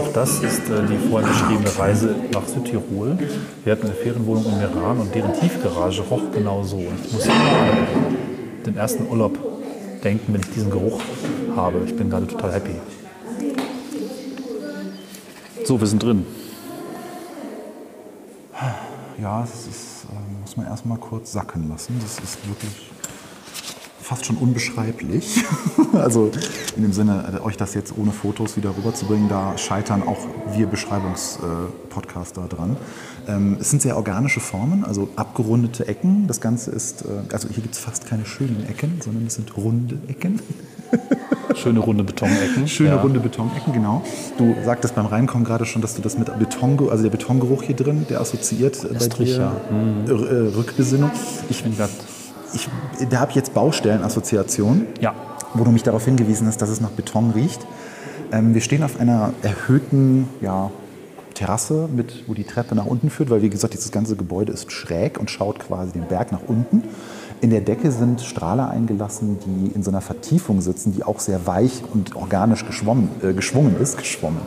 Auch 0.00 0.12
das 0.12 0.38
ist 0.38 0.70
äh, 0.70 0.86
die 0.88 0.96
vorhin 1.08 1.28
beschriebene 1.28 1.76
Reise 1.76 2.14
nach 2.32 2.46
Südtirol. 2.46 3.18
Wir 3.64 3.72
hatten 3.72 3.86
eine 3.86 3.94
Ferienwohnung 3.94 4.46
in 4.46 4.58
Meran 4.58 5.00
und 5.00 5.12
deren 5.14 5.32
Tiefgarage 5.34 6.02
roch 6.02 6.22
genau 6.32 6.62
so. 6.62 6.76
Und 6.76 7.04
ich 7.04 7.12
muss 7.12 7.26
immer 7.26 7.76
den 8.64 8.76
ersten 8.76 9.08
Urlaub 9.08 9.36
denken, 10.04 10.32
wenn 10.32 10.40
ich 10.40 10.50
diesen 10.50 10.70
Geruch 10.70 11.00
habe. 11.56 11.80
Ich 11.84 11.96
bin 11.96 12.08
gerade 12.08 12.28
total 12.28 12.52
happy. 12.52 12.76
So, 15.64 15.80
wir 15.80 15.88
sind 15.88 16.02
drin. 16.02 16.24
Ja, 19.20 19.40
das 19.40 19.66
ist, 19.66 20.04
äh, 20.04 20.40
muss 20.40 20.56
man 20.56 20.66
erstmal 20.66 20.98
kurz 20.98 21.32
sacken 21.32 21.68
lassen. 21.68 21.98
Das 22.00 22.20
ist 22.20 22.48
wirklich 22.48 22.92
fast 24.08 24.24
schon 24.24 24.36
unbeschreiblich. 24.36 25.44
also 25.92 26.30
in 26.76 26.82
dem 26.82 26.92
Sinne, 26.92 27.40
äh, 27.40 27.44
euch 27.44 27.58
das 27.58 27.74
jetzt 27.74 27.92
ohne 27.96 28.10
Fotos 28.10 28.56
wieder 28.56 28.74
rüberzubringen, 28.74 29.28
da 29.28 29.58
scheitern 29.58 30.02
auch 30.02 30.18
wir 30.54 30.66
Beschreibungspodcaster 30.66 32.48
dran. 32.48 32.76
Ähm, 33.26 33.58
es 33.60 33.68
sind 33.68 33.82
sehr 33.82 33.96
organische 33.96 34.40
Formen, 34.40 34.84
also 34.84 35.10
abgerundete 35.16 35.86
Ecken. 35.86 36.26
Das 36.26 36.40
Ganze 36.40 36.70
ist, 36.70 37.02
äh, 37.02 37.32
also 37.32 37.48
hier 37.48 37.62
gibt 37.62 37.74
es 37.74 37.80
fast 37.80 38.06
keine 38.06 38.24
schönen 38.24 38.66
Ecken, 38.66 39.00
sondern 39.04 39.26
es 39.26 39.34
sind 39.34 39.56
runde 39.58 39.98
Ecken. 40.08 40.40
Schöne 41.54 41.80
runde 41.80 42.04
Betonecken. 42.04 42.68
Schöne 42.68 42.90
ja. 42.90 43.00
runde 43.00 43.20
Betonecken, 43.20 43.72
genau. 43.72 44.02
Du 44.38 44.54
sagtest 44.64 44.94
beim 44.94 45.06
Reinkommen 45.06 45.44
gerade 45.44 45.66
schon, 45.66 45.82
dass 45.82 45.94
du 45.94 46.02
das 46.02 46.16
mit 46.16 46.38
Beton, 46.38 46.88
also 46.88 47.02
der 47.02 47.10
Betongeruch 47.10 47.62
hier 47.62 47.76
drin, 47.76 48.06
der 48.08 48.20
assoziiert 48.20 48.84
äh, 48.84 48.94
bei 48.94 49.08
dir 49.08 49.36
ja. 49.36 49.52
mhm. 49.70 50.54
Rückbesinnung. 50.56 51.10
Ich, 51.50 51.64
ich, 52.54 52.68
da 53.10 53.20
habe 53.20 53.30
ich 53.30 53.36
jetzt 53.36 53.54
Baustellenassoziation, 53.54 54.86
ja. 55.00 55.14
wo 55.54 55.64
du 55.64 55.70
mich 55.70 55.82
darauf 55.82 56.04
hingewiesen 56.04 56.46
hast, 56.46 56.60
dass 56.62 56.68
es 56.68 56.80
nach 56.80 56.90
Beton 56.90 57.30
riecht. 57.30 57.60
Ähm, 58.32 58.54
wir 58.54 58.60
stehen 58.60 58.82
auf 58.82 59.00
einer 59.00 59.32
erhöhten 59.42 60.28
ja, 60.40 60.70
Terrasse, 61.34 61.88
mit, 61.94 62.24
wo 62.26 62.34
die 62.34 62.44
Treppe 62.44 62.74
nach 62.74 62.86
unten 62.86 63.10
führt, 63.10 63.30
weil 63.30 63.42
wie 63.42 63.50
gesagt, 63.50 63.74
dieses 63.74 63.92
ganze 63.92 64.16
Gebäude 64.16 64.52
ist 64.52 64.72
schräg 64.72 65.18
und 65.18 65.30
schaut 65.30 65.60
quasi 65.60 65.92
den 65.92 66.06
Berg 66.06 66.32
nach 66.32 66.42
unten. 66.46 66.82
In 67.40 67.50
der 67.50 67.60
Decke 67.60 67.92
sind 67.92 68.20
Strahler 68.20 68.68
eingelassen, 68.68 69.38
die 69.46 69.72
in 69.72 69.84
so 69.84 69.92
einer 69.92 70.00
Vertiefung 70.00 70.60
sitzen, 70.60 70.92
die 70.92 71.04
auch 71.04 71.20
sehr 71.20 71.46
weich 71.46 71.82
und 71.94 72.16
organisch 72.16 72.66
geschwommen, 72.66 73.10
äh, 73.22 73.32
geschwungen 73.32 73.80
ist. 73.80 73.96
Geschwommen. 73.96 74.40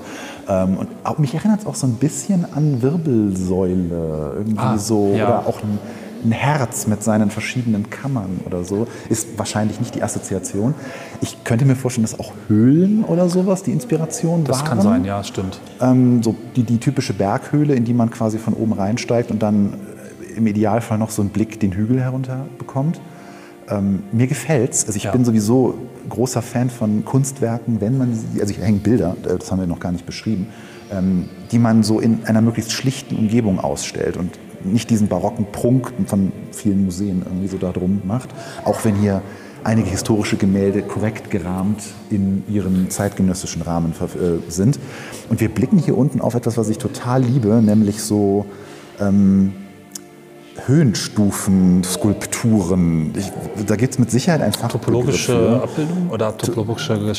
Ähm, 0.49 0.77
und 0.77 0.89
auch, 1.05 1.17
mich 1.17 1.33
erinnert 1.33 1.61
es 1.61 1.65
auch 1.65 1.75
so 1.75 1.87
ein 1.87 1.93
bisschen 1.93 2.45
an 2.53 2.81
Wirbelsäule. 2.81 4.33
Irgendwie 4.39 4.57
ah, 4.57 4.77
so. 4.77 5.13
Ja. 5.15 5.27
Oder 5.27 5.47
auch 5.47 5.63
ein, 5.63 5.79
ein 6.23 6.31
Herz 6.31 6.87
mit 6.87 7.03
seinen 7.03 7.31
verschiedenen 7.31 7.89
Kammern 7.89 8.39
oder 8.45 8.63
so, 8.63 8.87
ist 9.09 9.37
wahrscheinlich 9.37 9.79
nicht 9.79 9.95
die 9.95 10.03
Assoziation. 10.03 10.73
Ich 11.21 11.43
könnte 11.43 11.65
mir 11.65 11.75
vorstellen, 11.75 12.03
dass 12.03 12.19
auch 12.19 12.33
Höhlen 12.47 13.03
oder 13.03 13.29
sowas 13.29 13.63
die 13.63 13.71
Inspiration 13.71 14.43
das 14.43 14.57
waren. 14.57 14.65
Das 14.65 14.69
kann 14.69 14.81
sein, 14.81 15.05
ja, 15.05 15.23
stimmt. 15.23 15.59
Ähm, 15.79 16.23
so 16.23 16.35
die, 16.55 16.63
die 16.63 16.77
typische 16.77 17.13
Berghöhle, 17.13 17.73
in 17.75 17.85
die 17.85 17.93
man 17.93 18.09
quasi 18.09 18.37
von 18.37 18.53
oben 18.53 18.73
reinsteigt 18.73 19.31
und 19.31 19.41
dann 19.41 19.73
im 20.35 20.47
Idealfall 20.47 20.97
noch 20.97 21.09
so 21.09 21.21
einen 21.21 21.31
Blick 21.31 21.59
den 21.59 21.73
Hügel 21.73 21.99
herunter 22.01 22.45
bekommt. 22.57 23.01
Ähm, 23.69 24.03
mir 24.11 24.27
gefällt's. 24.27 24.85
Also 24.85 24.97
ich 24.97 25.03
ja. 25.03 25.11
bin 25.11 25.25
sowieso 25.25 25.77
großer 26.09 26.41
Fan 26.41 26.69
von 26.69 27.05
Kunstwerken, 27.05 27.81
wenn 27.81 27.97
man 27.97 28.13
sie, 28.13 28.41
also 28.41 28.53
ich 28.53 28.59
hänge 28.59 28.79
Bilder, 28.79 29.15
äh, 29.23 29.37
das 29.37 29.51
haben 29.51 29.59
wir 29.59 29.67
noch 29.67 29.79
gar 29.79 29.91
nicht 29.91 30.05
beschrieben, 30.05 30.47
ähm, 30.91 31.29
die 31.51 31.59
man 31.59 31.83
so 31.83 31.99
in 31.99 32.25
einer 32.25 32.41
möglichst 32.41 32.71
schlichten 32.71 33.15
Umgebung 33.15 33.59
ausstellt 33.59 34.17
und 34.17 34.31
nicht 34.63 34.89
diesen 34.89 35.07
barocken 35.07 35.45
Prunk 35.51 35.93
von 36.05 36.31
vielen 36.51 36.85
Museen 36.85 37.21
irgendwie 37.25 37.47
so 37.47 37.57
da 37.57 37.71
drum 37.71 38.01
macht. 38.05 38.29
Auch 38.65 38.83
wenn 38.85 38.95
hier 38.95 39.21
einige 39.63 39.89
historische 39.89 40.37
Gemälde 40.37 40.81
korrekt 40.81 41.29
gerahmt 41.29 41.83
in 42.09 42.43
ihren 42.49 42.89
zeitgenössischen 42.89 43.61
Rahmen 43.61 43.93
äh, 44.01 44.51
sind. 44.51 44.79
Und 45.29 45.39
wir 45.39 45.49
blicken 45.49 45.77
hier 45.77 45.97
unten 45.97 46.21
auf 46.21 46.33
etwas, 46.33 46.57
was 46.57 46.69
ich 46.69 46.77
total 46.77 47.23
liebe, 47.23 47.61
nämlich 47.61 48.01
so 48.01 48.45
ähm, 48.99 49.53
Höhenstufen, 50.65 51.83
Skulpturen. 51.83 53.13
Ich, 53.15 53.31
da 53.65 53.75
gibt 53.75 53.93
es 53.93 53.99
mit 53.99 54.11
Sicherheit 54.11 54.41
ein 54.41 54.53
Fachbegriff 54.53 54.81
Topologische. 54.81 55.61
Abbildung 55.63 56.09
oder 56.09 56.37
topologische, 56.37 57.13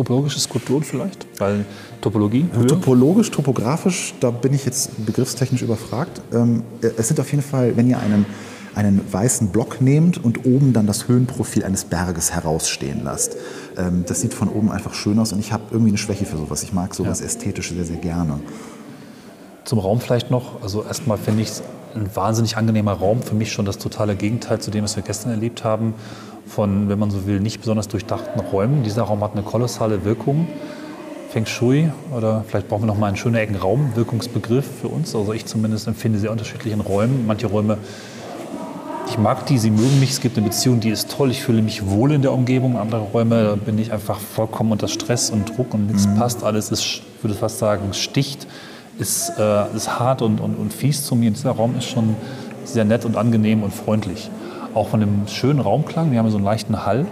topologische 0.00 0.40
Skulpturen 0.40 0.82
vielleicht? 0.82 1.26
Weil 1.38 1.66
Topologie? 2.00 2.46
Höhe? 2.54 2.66
Topologisch, 2.66 3.30
topografisch, 3.30 4.14
da 4.20 4.30
bin 4.30 4.54
ich 4.54 4.64
jetzt 4.64 5.04
begriffstechnisch 5.04 5.60
überfragt. 5.60 6.22
Ähm, 6.32 6.62
es 6.80 7.08
sind 7.08 7.20
auf 7.20 7.30
jeden 7.30 7.42
Fall, 7.42 7.76
wenn 7.76 7.86
ihr 7.86 7.98
einen, 7.98 8.24
einen 8.74 9.00
weißen 9.12 9.48
Block 9.48 9.82
nehmt 9.82 10.22
und 10.22 10.46
oben 10.46 10.72
dann 10.72 10.86
das 10.86 11.06
Höhenprofil 11.06 11.64
eines 11.64 11.84
Berges 11.84 12.32
herausstehen 12.32 13.02
lasst. 13.04 13.36
Ähm, 13.76 14.04
das 14.06 14.22
sieht 14.22 14.32
von 14.32 14.48
oben 14.48 14.70
einfach 14.70 14.94
schön 14.94 15.18
aus 15.18 15.34
und 15.34 15.40
ich 15.40 15.52
habe 15.52 15.64
irgendwie 15.70 15.90
eine 15.90 15.98
Schwäche 15.98 16.24
für 16.24 16.38
sowas. 16.38 16.62
Ich 16.62 16.72
mag 16.72 16.94
sowas 16.94 17.20
ja. 17.20 17.26
ästhetisch 17.26 17.70
sehr, 17.70 17.84
sehr 17.84 17.98
gerne. 17.98 18.40
Zum 19.66 19.78
Raum 19.78 20.00
vielleicht 20.00 20.30
noch. 20.30 20.62
Also 20.62 20.82
erstmal 20.82 21.18
finde 21.18 21.42
ich 21.42 21.48
es 21.48 21.62
ein 21.94 22.08
wahnsinnig 22.14 22.56
angenehmer 22.56 22.92
Raum. 22.92 23.22
Für 23.22 23.34
mich 23.34 23.52
schon 23.52 23.66
das 23.66 23.76
totale 23.76 24.16
Gegenteil 24.16 24.60
zu 24.60 24.70
dem, 24.70 24.84
was 24.84 24.96
wir 24.96 25.02
gestern 25.02 25.30
erlebt 25.30 25.62
haben. 25.64 25.92
Von, 26.46 26.88
wenn 26.88 26.98
man 26.98 27.10
so 27.10 27.26
will, 27.26 27.40
nicht 27.40 27.60
besonders 27.60 27.88
durchdachten 27.88 28.40
Räumen. 28.40 28.82
Dieser 28.82 29.02
Raum 29.02 29.22
hat 29.22 29.32
eine 29.32 29.42
kolossale 29.42 30.04
Wirkung. 30.04 30.48
Feng 31.30 31.46
Shui 31.46 31.92
oder 32.16 32.44
vielleicht 32.48 32.68
brauchen 32.68 32.82
wir 32.82 32.86
noch 32.86 32.98
mal 32.98 33.06
einen 33.06 33.16
schönen 33.16 33.36
Ecken 33.36 33.54
Raum, 33.54 33.92
Wirkungsbegriff 33.94 34.66
für 34.80 34.88
uns. 34.88 35.14
Also 35.14 35.32
ich 35.32 35.46
zumindest 35.46 35.86
empfinde 35.86 36.18
sehr 36.18 36.32
unterschiedlich 36.32 36.72
in 36.72 36.80
Räumen. 36.80 37.24
Manche 37.26 37.46
Räume, 37.46 37.78
ich 39.08 39.16
mag 39.16 39.46
die, 39.46 39.58
sie 39.58 39.70
mögen 39.70 40.00
mich, 40.00 40.10
es 40.10 40.20
gibt 40.20 40.36
eine 40.36 40.48
Beziehung, 40.48 40.80
die 40.80 40.90
ist 40.90 41.10
toll, 41.10 41.30
ich 41.30 41.42
fühle 41.42 41.62
mich 41.62 41.88
wohl 41.88 42.10
in 42.10 42.22
der 42.22 42.32
Umgebung. 42.32 42.76
Andere 42.76 43.02
Räume, 43.02 43.44
da 43.44 43.54
bin 43.54 43.78
ich 43.78 43.92
einfach 43.92 44.18
vollkommen 44.18 44.72
unter 44.72 44.88
Stress 44.88 45.30
und 45.30 45.56
Druck 45.56 45.72
und 45.72 45.86
nichts 45.86 46.08
mhm. 46.08 46.16
passt, 46.16 46.42
alles 46.42 46.72
ist, 46.72 46.82
ich 46.82 47.02
würde 47.22 47.36
fast 47.36 47.60
sagen, 47.60 47.92
sticht 47.92 48.48
ist, 48.98 49.32
äh, 49.38 49.76
ist 49.76 50.00
hart 50.00 50.22
und, 50.22 50.40
und, 50.40 50.56
und 50.56 50.72
fies 50.72 51.04
zu 51.04 51.14
mir. 51.14 51.30
Dieser 51.30 51.52
Raum 51.52 51.76
ist 51.78 51.86
schon 51.86 52.16
sehr 52.64 52.84
nett 52.84 53.04
und 53.04 53.16
angenehm 53.16 53.62
und 53.62 53.72
freundlich. 53.72 54.30
Auch 54.74 54.88
von 54.88 55.00
dem 55.00 55.26
schönen 55.26 55.60
Raumklang, 55.60 56.12
wir 56.12 56.18
haben 56.18 56.30
so 56.30 56.36
einen 56.36 56.44
leichten 56.44 56.84
Hall. 56.84 57.06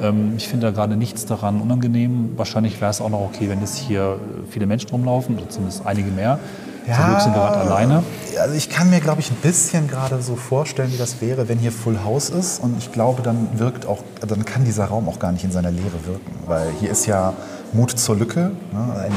Ähm, 0.00 0.34
ich 0.36 0.48
finde 0.48 0.66
da 0.66 0.72
gerade 0.72 0.96
nichts 0.96 1.26
daran 1.26 1.60
unangenehm. 1.60 2.32
Wahrscheinlich 2.36 2.80
wäre 2.80 2.90
es 2.90 3.00
auch 3.00 3.10
noch 3.10 3.20
okay, 3.20 3.48
wenn 3.48 3.60
jetzt 3.60 3.76
hier 3.76 4.18
viele 4.50 4.66
Menschen 4.66 4.90
rumlaufen, 4.90 5.36
oder 5.36 5.48
zumindest 5.48 5.86
einige 5.86 6.10
mehr. 6.10 6.38
Ja, 6.86 6.96
Zum 6.96 7.04
Glück 7.06 7.20
sind 7.20 7.34
wir 7.34 7.40
gerade 7.40 7.60
alleine. 7.60 8.02
Also 8.38 8.54
ich 8.54 8.68
kann 8.68 8.90
mir, 8.90 9.00
glaube 9.00 9.20
ich, 9.20 9.30
ein 9.30 9.36
bisschen 9.36 9.88
gerade 9.88 10.20
so 10.20 10.36
vorstellen, 10.36 10.92
wie 10.92 10.98
das 10.98 11.20
wäre, 11.22 11.48
wenn 11.48 11.58
hier 11.58 11.72
Full 11.72 12.00
House 12.04 12.28
ist. 12.28 12.62
Und 12.62 12.76
ich 12.78 12.92
glaube, 12.92 13.22
dann 13.22 13.48
wirkt 13.54 13.86
auch, 13.86 14.00
dann 14.20 14.44
kann 14.44 14.64
dieser 14.64 14.86
Raum 14.86 15.08
auch 15.08 15.18
gar 15.18 15.32
nicht 15.32 15.44
in 15.44 15.52
seiner 15.52 15.70
Leere 15.70 16.04
wirken. 16.04 16.32
Weil 16.46 16.68
hier 16.80 16.90
ist 16.90 17.06
ja 17.06 17.32
Mut 17.72 17.90
zur 17.90 18.16
Lücke. 18.16 18.50
Ne? 18.72 18.96
Ein, 19.02 19.12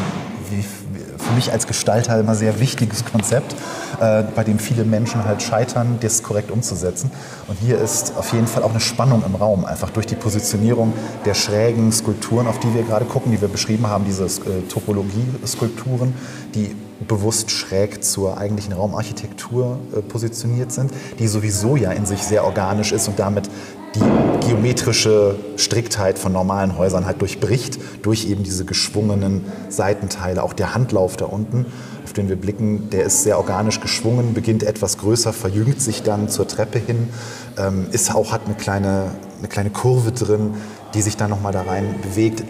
wie, 0.50 0.64
für 1.18 1.34
mich 1.34 1.52
als 1.52 1.68
Gestalter 1.68 2.20
immer 2.20 2.36
sehr 2.36 2.60
wichtiges 2.60 3.06
Konzept, 3.06 3.56
äh, 4.00 4.24
bei 4.36 4.44
dem 4.44 4.60
viele 4.60 4.84
Menschen 4.84 5.26
halt 5.26 5.42
scheitern, 5.42 5.98
das 6.02 6.24
korrekt 6.24 6.52
umzusetzen. 6.52 7.12
Und 7.48 7.58
hier 7.60 7.80
ist 7.80 8.14
auf 8.18 8.34
jeden 8.34 8.48
Fall 8.48 8.64
auch 8.64 8.72
eine 8.72 8.80
Spannung 8.80 9.24
im 9.26 9.36
Raum, 9.36 9.66
einfach 9.66 9.90
durch 9.90 10.06
die 10.06 10.16
Positionierung 10.16 10.94
der 11.26 11.34
schrägen 11.34 11.92
Skulpturen, 11.92 12.48
auf 12.48 12.60
die 12.60 12.74
wir 12.74 12.84
gerade 12.84 13.06
gucken, 13.06 13.32
die 13.32 13.42
wir 13.42 13.48
beschrieben 13.48 13.88
haben, 13.88 14.06
diese 14.06 14.26
äh, 14.26 14.68
Topologie-Skulpturen, 14.70 16.14
die 16.56 16.76
bewusst 17.08 17.52
schräg 17.52 18.04
zur 18.04 18.38
eigentlichen 18.38 18.74
Raumarchitektur 18.74 19.80
äh, 19.96 20.02
positioniert 20.02 20.72
sind, 20.72 20.92
die 21.20 21.28
sowieso 21.28 21.76
ja 21.76 21.92
in 21.92 22.06
sich 22.06 22.24
sehr 22.24 22.44
organisch 22.44 22.92
ist 22.92 23.08
und 23.08 23.20
damit 23.20 23.50
die 23.96 24.37
geometrische 24.48 25.36
Striktheit 25.58 26.18
von 26.18 26.32
normalen 26.32 26.78
Häusern 26.78 27.06
halt 27.06 27.22
durchbricht, 27.22 27.80
durch 28.02 28.30
eben 28.30 28.44
diese 28.44 28.64
geschwungenen 28.64 29.46
Seitenteile. 29.70 30.42
Auch 30.42 30.54
der 30.54 30.74
Handlauf 30.74 31.18
da 31.18 31.26
unten, 31.26 31.66
auf 32.06 32.14
den 32.14 32.30
wir 32.30 32.38
blicken, 32.38 32.90
der 32.90 33.04
ist 33.04 33.24
sehr 33.24 33.38
organisch 33.38 33.82
geschwungen, 33.82 34.34
beginnt 34.34 34.64
etwas 34.64 34.98
größer, 34.98 35.34
verjüngt 35.34 35.82
sich 35.82 36.04
dann 36.04 36.30
zur 36.30 36.48
Treppe 36.48 36.80
hin, 36.80 37.10
ähm, 37.58 37.88
ist 37.92 38.16
auch, 38.16 38.32
hat 38.32 38.46
eine 38.46 38.56
kleine, 38.56 39.12
eine 39.40 39.50
kleine 39.50 39.70
Kurve 39.70 40.14
drin, 40.14 40.54
die 40.94 41.02
sich 41.02 41.18
dann 41.18 41.30
nochmal 41.30 41.52
da 41.52 41.64
rein 41.64 41.96
bewegt 42.02 42.44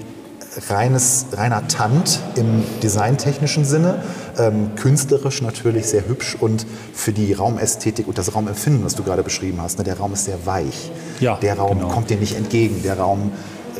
reines, 0.69 1.27
reiner 1.33 1.67
Tant 1.67 2.19
im 2.35 2.63
designtechnischen 2.81 3.65
Sinne, 3.65 4.01
ähm, 4.37 4.71
künstlerisch 4.75 5.41
natürlich 5.41 5.87
sehr 5.87 6.07
hübsch 6.07 6.35
und 6.39 6.65
für 6.93 7.11
die 7.11 7.33
Raumästhetik 7.33 8.07
und 8.07 8.17
das 8.17 8.33
Raumempfinden, 8.33 8.85
was 8.85 8.95
du 8.95 9.03
gerade 9.03 9.23
beschrieben 9.23 9.59
hast, 9.61 9.77
ne, 9.77 9.83
der 9.83 9.97
Raum 9.97 10.13
ist 10.13 10.25
sehr 10.25 10.45
weich. 10.45 10.91
Ja, 11.19 11.37
der 11.37 11.57
Raum 11.57 11.79
genau. 11.79 11.89
kommt 11.89 12.09
dir 12.09 12.17
nicht 12.17 12.35
entgegen, 12.35 12.81
der 12.83 12.99
Raum 12.99 13.31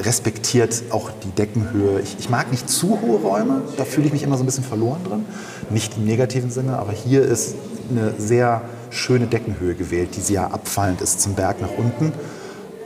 respektiert 0.04 0.84
auch 0.92 1.10
die 1.24 1.30
Deckenhöhe. 1.30 2.00
Ich, 2.02 2.18
ich, 2.20 2.30
mag 2.30 2.52
nicht 2.52 2.70
zu 2.70 3.00
hohe 3.02 3.18
Räume, 3.20 3.62
da 3.78 3.86
fühle 3.86 4.08
ich 4.08 4.14
mich 4.14 4.24
immer 4.24 4.38
so 4.38 4.44
ein 4.44 4.46
bisschen 4.46 4.64
verloren 4.64 5.04
drin. 5.04 5.26
Nicht 5.70 5.98
im 5.98 6.06
negativen 6.06 6.52
Sinne, 6.52 6.78
aber 6.78 6.92
hier 6.92 7.24
ist 7.24 7.56
eine 7.90 8.14
sehr 8.18 8.62
schöne 8.90 9.28
Deckenhöhe 9.28 9.76
gewählt, 9.76 10.10
die 10.16 10.22
sehr 10.22 10.54
abfallend 10.54 11.02
ist 11.02 11.22
zum 11.22 11.34
Berg 11.34 11.62
nach 11.62 11.72
unten. 11.78 12.14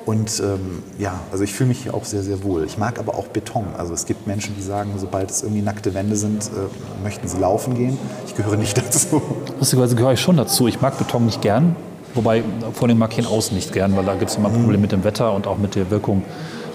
Und 0.06 0.42
ähm, 0.44 0.84
ja, 0.98 1.20
also 1.32 1.44
ich 1.44 1.54
fühle 1.54 1.70
mich 1.70 1.84
hier 1.84 1.94
auch 1.94 2.06
sehr, 2.06 2.24
sehr 2.24 2.44
wohl. 2.44 2.64
Ich 2.66 2.78
mag 2.78 2.98
aber 2.98 3.16
auch 3.16 3.28
Beton. 3.28 3.66
Also 3.78 3.94
es 3.94 4.06
gibt 4.06 4.26
Menschen, 4.26 4.56
die 4.58 4.64
sagen, 4.64 4.92
sobald 4.98 5.30
es 5.30 5.44
irgendwie 5.44 5.62
nackte 5.62 5.94
Wände 5.94 6.16
sind, 6.16 6.46
äh, 6.46 7.04
möchten 7.04 7.28
sie 7.28 7.38
laufen 7.38 7.76
gehen. 7.76 7.98
Ich 8.26 8.36
gehöre 8.36 8.58
nicht 8.58 8.78
dazu. 8.78 9.22
Lustigerweise 9.60 9.96
gehöre 9.96 10.14
ich 10.14 10.22
schon 10.22 10.38
dazu. 10.38 10.68
Ich 10.68 10.82
mag 10.82 10.98
Beton 10.98 11.26
nicht 11.26 11.42
gern. 11.42 11.76
Wobei 12.14 12.44
vor 12.74 12.88
dem 12.88 12.98
mag 12.98 13.12
ich 13.14 13.20
ihn 13.20 13.26
außen 13.26 13.56
nicht 13.56 13.72
gern, 13.72 13.96
weil 13.96 14.04
da 14.04 14.16
gibt 14.16 14.32
es 14.32 14.38
immer 14.38 14.50
Probleme 14.50 14.82
mit 14.82 14.92
dem 14.92 15.04
Wetter 15.04 15.34
und 15.34 15.48
auch 15.48 15.58
mit 15.58 15.76
der 15.76 15.90
Wirkung 15.92 16.24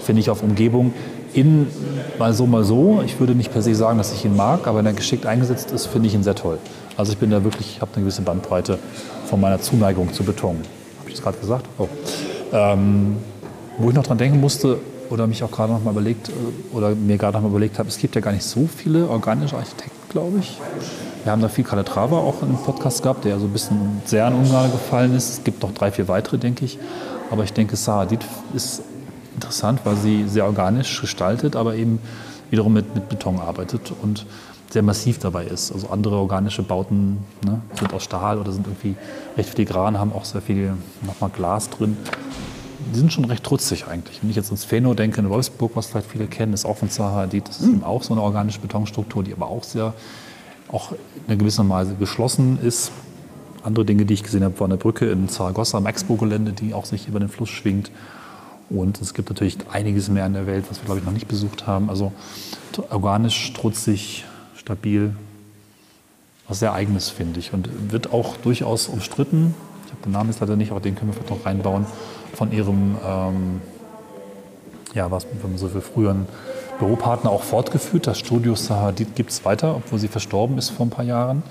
finde 0.03 0.21
ich 0.21 0.29
auf 0.29 0.41
Umgebung 0.41 0.93
in 1.33 1.67
mal 2.17 2.33
so, 2.33 2.47
mal 2.47 2.63
so. 2.63 3.03
Ich 3.05 3.19
würde 3.19 3.35
nicht 3.35 3.53
per 3.53 3.61
se 3.61 3.75
sagen, 3.75 3.97
dass 3.97 4.13
ich 4.13 4.25
ihn 4.25 4.35
mag, 4.35 4.65
aber 4.65 4.79
wenn 4.79 4.87
er 4.87 4.93
geschickt 4.93 5.25
eingesetzt 5.27 5.71
ist, 5.71 5.85
finde 5.85 6.07
ich 6.07 6.15
ihn 6.15 6.23
sehr 6.23 6.33
toll. 6.33 6.57
Also 6.95 7.11
ich 7.11 7.19
bin 7.19 7.29
da 7.29 7.43
wirklich, 7.43 7.75
ich 7.75 7.81
habe 7.81 7.91
eine 7.93 8.01
gewisse 8.01 8.23
Bandbreite 8.23 8.79
von 9.29 9.39
meiner 9.39 9.61
Zuneigung 9.61 10.11
zu 10.13 10.23
Beton. 10.23 10.57
Habe 10.99 11.09
ich 11.09 11.13
das 11.13 11.21
gerade 11.21 11.37
gesagt? 11.37 11.65
Oh. 11.77 11.87
Ähm, 12.53 13.17
wo 13.77 13.89
ich 13.89 13.95
noch 13.95 14.03
dran 14.03 14.17
denken 14.17 14.39
musste 14.39 14.79
oder 15.09 15.27
mich 15.27 15.43
auch 15.43 15.51
gerade 15.51 15.71
noch 15.71 15.83
mal 15.83 15.91
überlegt 15.91 16.29
äh, 16.29 16.75
oder 16.75 16.95
mir 16.95 17.17
gerade 17.17 17.37
noch 17.37 17.43
mal 17.43 17.49
überlegt 17.49 17.79
habe, 17.79 17.89
es 17.89 17.97
gibt 17.97 18.15
ja 18.15 18.21
gar 18.21 18.31
nicht 18.31 18.43
so 18.43 18.67
viele 18.67 19.09
organische 19.09 19.55
Architekten, 19.55 20.09
glaube 20.09 20.39
ich. 20.39 20.57
Wir 21.23 21.31
haben 21.31 21.41
da 21.41 21.49
viel 21.49 21.63
Calatrava 21.63 22.17
auch 22.17 22.41
einem 22.41 22.57
Podcast 22.57 23.03
gehabt, 23.03 23.25
der 23.25 23.39
so 23.39 23.45
ein 23.45 23.51
bisschen 23.51 24.01
sehr 24.05 24.25
an 24.25 24.33
Ungarn 24.33 24.71
gefallen 24.71 25.15
ist. 25.15 25.29
Es 25.29 25.43
gibt 25.43 25.61
noch 25.61 25.73
drei, 25.73 25.91
vier 25.91 26.07
weitere, 26.07 26.37
denke 26.37 26.63
ich. 26.63 26.79
Aber 27.29 27.43
ich 27.43 27.51
denke, 27.51 27.75
Sahadid 27.75 28.21
ist 28.53 28.81
interessant, 29.35 29.81
weil 29.83 29.97
sie 29.97 30.27
sehr 30.27 30.45
organisch 30.45 31.01
gestaltet, 31.01 31.55
aber 31.55 31.75
eben 31.75 31.99
wiederum 32.49 32.73
mit, 32.73 32.95
mit 32.95 33.09
Beton 33.09 33.39
arbeitet 33.39 33.91
und 34.01 34.25
sehr 34.69 34.83
massiv 34.83 35.19
dabei 35.19 35.45
ist. 35.45 35.71
Also 35.71 35.89
andere 35.89 36.15
organische 36.15 36.63
Bauten 36.63 37.19
ne, 37.45 37.61
sind 37.79 37.93
aus 37.93 38.03
Stahl 38.03 38.37
oder 38.37 38.51
sind 38.51 38.67
irgendwie 38.67 38.95
recht 39.37 39.49
filigran, 39.49 39.97
haben 39.97 40.11
auch 40.11 40.25
sehr 40.25 40.41
viel 40.41 40.73
nochmal 41.05 41.29
Glas 41.29 41.69
drin. 41.69 41.97
Die 42.93 42.99
sind 42.99 43.11
schon 43.11 43.25
recht 43.25 43.43
trutzig 43.43 43.87
eigentlich. 43.87 44.21
Wenn 44.21 44.29
ich 44.29 44.35
jetzt 44.35 44.51
ins 44.51 44.63
Pheno 44.63 44.93
denke, 44.93 45.19
in 45.19 45.29
Wolfsburg, 45.29 45.71
was 45.75 45.87
vielleicht 45.87 46.09
viele 46.09 46.27
kennen, 46.27 46.53
ist 46.53 46.65
auch 46.65 46.77
von 46.77 46.89
Zaha 46.89 47.27
das 47.27 47.59
ist 47.59 47.67
eben 47.67 47.83
auch 47.83 48.03
so 48.03 48.13
eine 48.13 48.21
organische 48.21 48.59
Betonstruktur, 48.59 49.23
die 49.23 49.33
aber 49.33 49.47
auch 49.47 49.63
sehr, 49.63 49.93
auch 50.71 50.91
in 50.91 50.97
einer 51.27 51.37
gewissen 51.37 51.67
Weise 51.69 51.95
geschlossen 51.95 52.59
ist. 52.61 52.91
Andere 53.63 53.83
Dinge, 53.83 54.05
die 54.05 54.13
ich 54.13 54.23
gesehen 54.23 54.43
habe, 54.43 54.57
war 54.59 54.67
eine 54.67 54.77
Brücke 54.77 55.09
in 55.09 55.27
Zaragoza 55.27 55.77
am 55.77 55.85
Expo-Gelände, 55.85 56.53
die 56.53 56.73
auch 56.73 56.85
sich 56.85 57.07
über 57.07 57.19
den 57.19 57.29
Fluss 57.29 57.49
schwingt. 57.49 57.91
Und 58.69 59.01
es 59.01 59.13
gibt 59.13 59.29
natürlich 59.29 59.57
einiges 59.71 60.09
mehr 60.09 60.25
in 60.25 60.33
der 60.33 60.45
Welt, 60.45 60.65
was 60.69 60.79
wir, 60.79 60.85
glaube 60.85 60.99
ich, 60.99 61.05
noch 61.05 61.13
nicht 61.13 61.27
besucht 61.27 61.67
haben. 61.67 61.89
Also 61.89 62.11
organisch, 62.89 63.53
trutzig, 63.53 64.25
stabil, 64.67 65.15
was 66.49 66.59
sehr 66.59 66.73
Eigenes, 66.73 67.09
finde 67.09 67.39
ich. 67.39 67.53
Und 67.53 67.91
wird 67.91 68.11
auch 68.11 68.35
durchaus 68.37 68.89
umstritten. 68.89 69.53
Ich 69.85 69.91
habe 69.91 70.03
den 70.03 70.11
Namen 70.11 70.29
jetzt 70.29 70.41
leider 70.41 70.57
nicht, 70.57 70.71
aber 70.71 70.81
den 70.81 70.95
können 70.95 71.11
wir 71.11 71.13
vielleicht 71.13 71.29
noch 71.29 71.45
reinbauen. 71.45 71.85
Von 72.33 72.51
ihrem, 72.51 72.97
ähm, 73.05 73.61
ja, 74.93 75.09
was 75.09 75.25
wenn 75.41 75.51
man 75.51 75.57
so 75.57 75.73
will, 75.73 75.81
früheren 75.81 76.25
Büropartner 76.79 77.31
auch 77.31 77.43
fortgeführt. 77.43 78.07
Das 78.07 78.19
Studio 78.19 78.55
Sahadid 78.55 79.15
gibt 79.15 79.31
es 79.31 79.45
weiter, 79.45 79.75
obwohl 79.75 79.99
sie 79.99 80.09
verstorben 80.09 80.57
ist 80.57 80.69
vor 80.69 80.85
ein 80.85 80.89
paar 80.89 81.05
Jahren. 81.05 81.43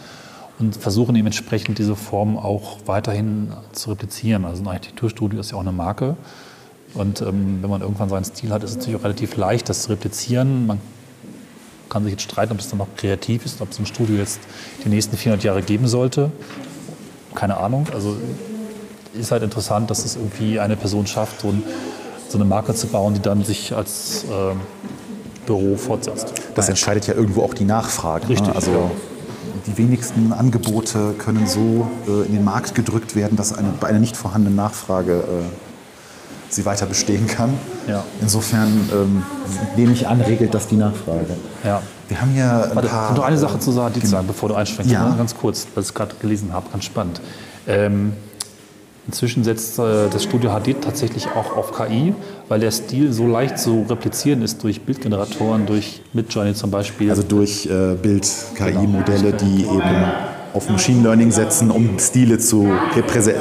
Und 0.58 0.76
versuchen 0.76 1.16
eben 1.16 1.26
entsprechend 1.26 1.78
diese 1.78 1.96
Form 1.96 2.38
auch 2.38 2.78
weiterhin 2.86 3.52
zu 3.72 3.90
replizieren. 3.90 4.44
Also 4.44 4.62
ein 4.62 4.68
Architekturstudio 4.68 5.40
ist 5.40 5.52
ja 5.52 5.56
auch 5.56 5.62
eine 5.62 5.72
Marke. 5.72 6.16
Und 6.94 7.22
ähm, 7.22 7.58
wenn 7.62 7.70
man 7.70 7.80
irgendwann 7.80 8.08
seinen 8.10 8.24
Stil 8.24 8.50
hat, 8.50 8.62
ist 8.62 8.70
es 8.70 8.76
natürlich 8.76 9.00
auch 9.00 9.04
relativ 9.04 9.36
leicht, 9.36 9.68
das 9.68 9.82
zu 9.82 9.90
replizieren. 9.90 10.66
Man 10.66 10.80
kann 11.96 12.04
sich 12.04 12.12
jetzt 12.12 12.24
streiten, 12.24 12.52
ob 12.52 12.60
es 12.60 12.68
dann 12.68 12.78
noch 12.78 12.88
kreativ 12.94 13.46
ist, 13.46 13.62
ob 13.62 13.70
es 13.70 13.78
im 13.78 13.86
Studio 13.86 14.16
jetzt 14.16 14.38
die 14.84 14.90
nächsten 14.90 15.16
400 15.16 15.42
Jahre 15.42 15.62
geben 15.62 15.88
sollte. 15.88 16.30
Keine 17.34 17.56
Ahnung. 17.56 17.86
Also 17.94 18.18
ist 19.18 19.30
halt 19.30 19.42
interessant, 19.42 19.90
dass 19.90 20.04
es 20.04 20.16
irgendwie 20.16 20.60
eine 20.60 20.76
Person 20.76 21.06
schafft, 21.06 21.40
so, 21.40 21.48
ein, 21.48 21.62
so 22.28 22.36
eine 22.36 22.44
Marke 22.44 22.74
zu 22.74 22.88
bauen, 22.88 23.14
die 23.14 23.20
dann 23.20 23.44
sich 23.44 23.74
als 23.74 24.24
äh, 24.24 24.54
Büro 25.46 25.78
fortsetzt. 25.78 26.34
Das 26.54 26.68
entscheidet 26.68 27.06
ja 27.06 27.14
irgendwo 27.14 27.42
auch 27.42 27.54
die 27.54 27.64
Nachfrage. 27.64 28.28
Richtig, 28.28 28.48
Ne? 28.48 28.54
Also 28.54 28.72
ja. 28.72 28.90
die 29.66 29.78
wenigsten 29.78 30.34
Angebote 30.34 31.14
können 31.16 31.46
so 31.46 31.88
äh, 32.06 32.26
in 32.26 32.34
den 32.34 32.44
Markt 32.44 32.74
gedrückt 32.74 33.16
werden, 33.16 33.38
dass 33.38 33.56
eine, 33.56 33.68
bei 33.80 33.86
einer 33.86 34.00
nicht 34.00 34.18
vorhandenen 34.18 34.56
Nachfrage 34.56 35.14
äh, 35.14 35.75
sie 36.56 36.64
weiter 36.64 36.86
bestehen 36.86 37.26
kann. 37.26 37.54
Ja. 37.86 38.02
Insofern 38.20 38.68
ähm, 38.92 39.22
nehme 39.76 39.92
ich 39.92 40.08
an, 40.08 40.20
regelt 40.20 40.52
das 40.54 40.66
die 40.66 40.76
Nachfrage. 40.76 41.36
Ja. 41.62 41.82
Wir 42.08 42.20
haben 42.20 42.30
hier 42.32 42.68
ein 42.70 42.74
Warte, 42.74 42.88
paar. 42.88 43.14
noch 43.14 43.24
eine 43.24 43.38
Sache 43.38 43.58
zu 43.58 43.72
Sahadid 43.72 44.02
genau. 44.02 44.16
sagen, 44.16 44.26
bevor 44.26 44.48
du 44.48 44.54
einschränkst. 44.54 44.92
Ja. 44.92 45.14
Ganz 45.16 45.36
kurz, 45.36 45.66
was 45.74 45.88
ich 45.88 45.94
gerade 45.94 46.14
gelesen 46.20 46.52
habe, 46.52 46.68
ganz 46.70 46.84
spannend. 46.84 47.20
Ähm, 47.66 48.12
inzwischen 49.06 49.44
setzt 49.44 49.78
äh, 49.78 50.08
das 50.10 50.22
Studio 50.22 50.52
Hadid 50.52 50.82
tatsächlich 50.82 51.26
auch 51.28 51.56
auf 51.56 51.72
KI, 51.72 52.14
weil 52.48 52.60
der 52.60 52.70
Stil 52.70 53.12
so 53.12 53.26
leicht 53.26 53.58
zu 53.58 53.84
replizieren 53.88 54.42
ist 54.42 54.62
durch 54.62 54.80
Bildgeneratoren, 54.82 55.66
durch 55.66 56.02
Midjourney 56.12 56.54
zum 56.54 56.70
Beispiel. 56.70 57.10
Also 57.10 57.22
durch 57.22 57.66
äh, 57.66 57.94
Bild-KI-Modelle, 57.94 59.32
die 59.32 59.62
eben 59.62 60.04
auf 60.56 60.68
Machine 60.70 61.02
Learning 61.02 61.30
setzen, 61.30 61.70
um 61.70 61.98
Stile 61.98 62.38
zu, 62.38 62.68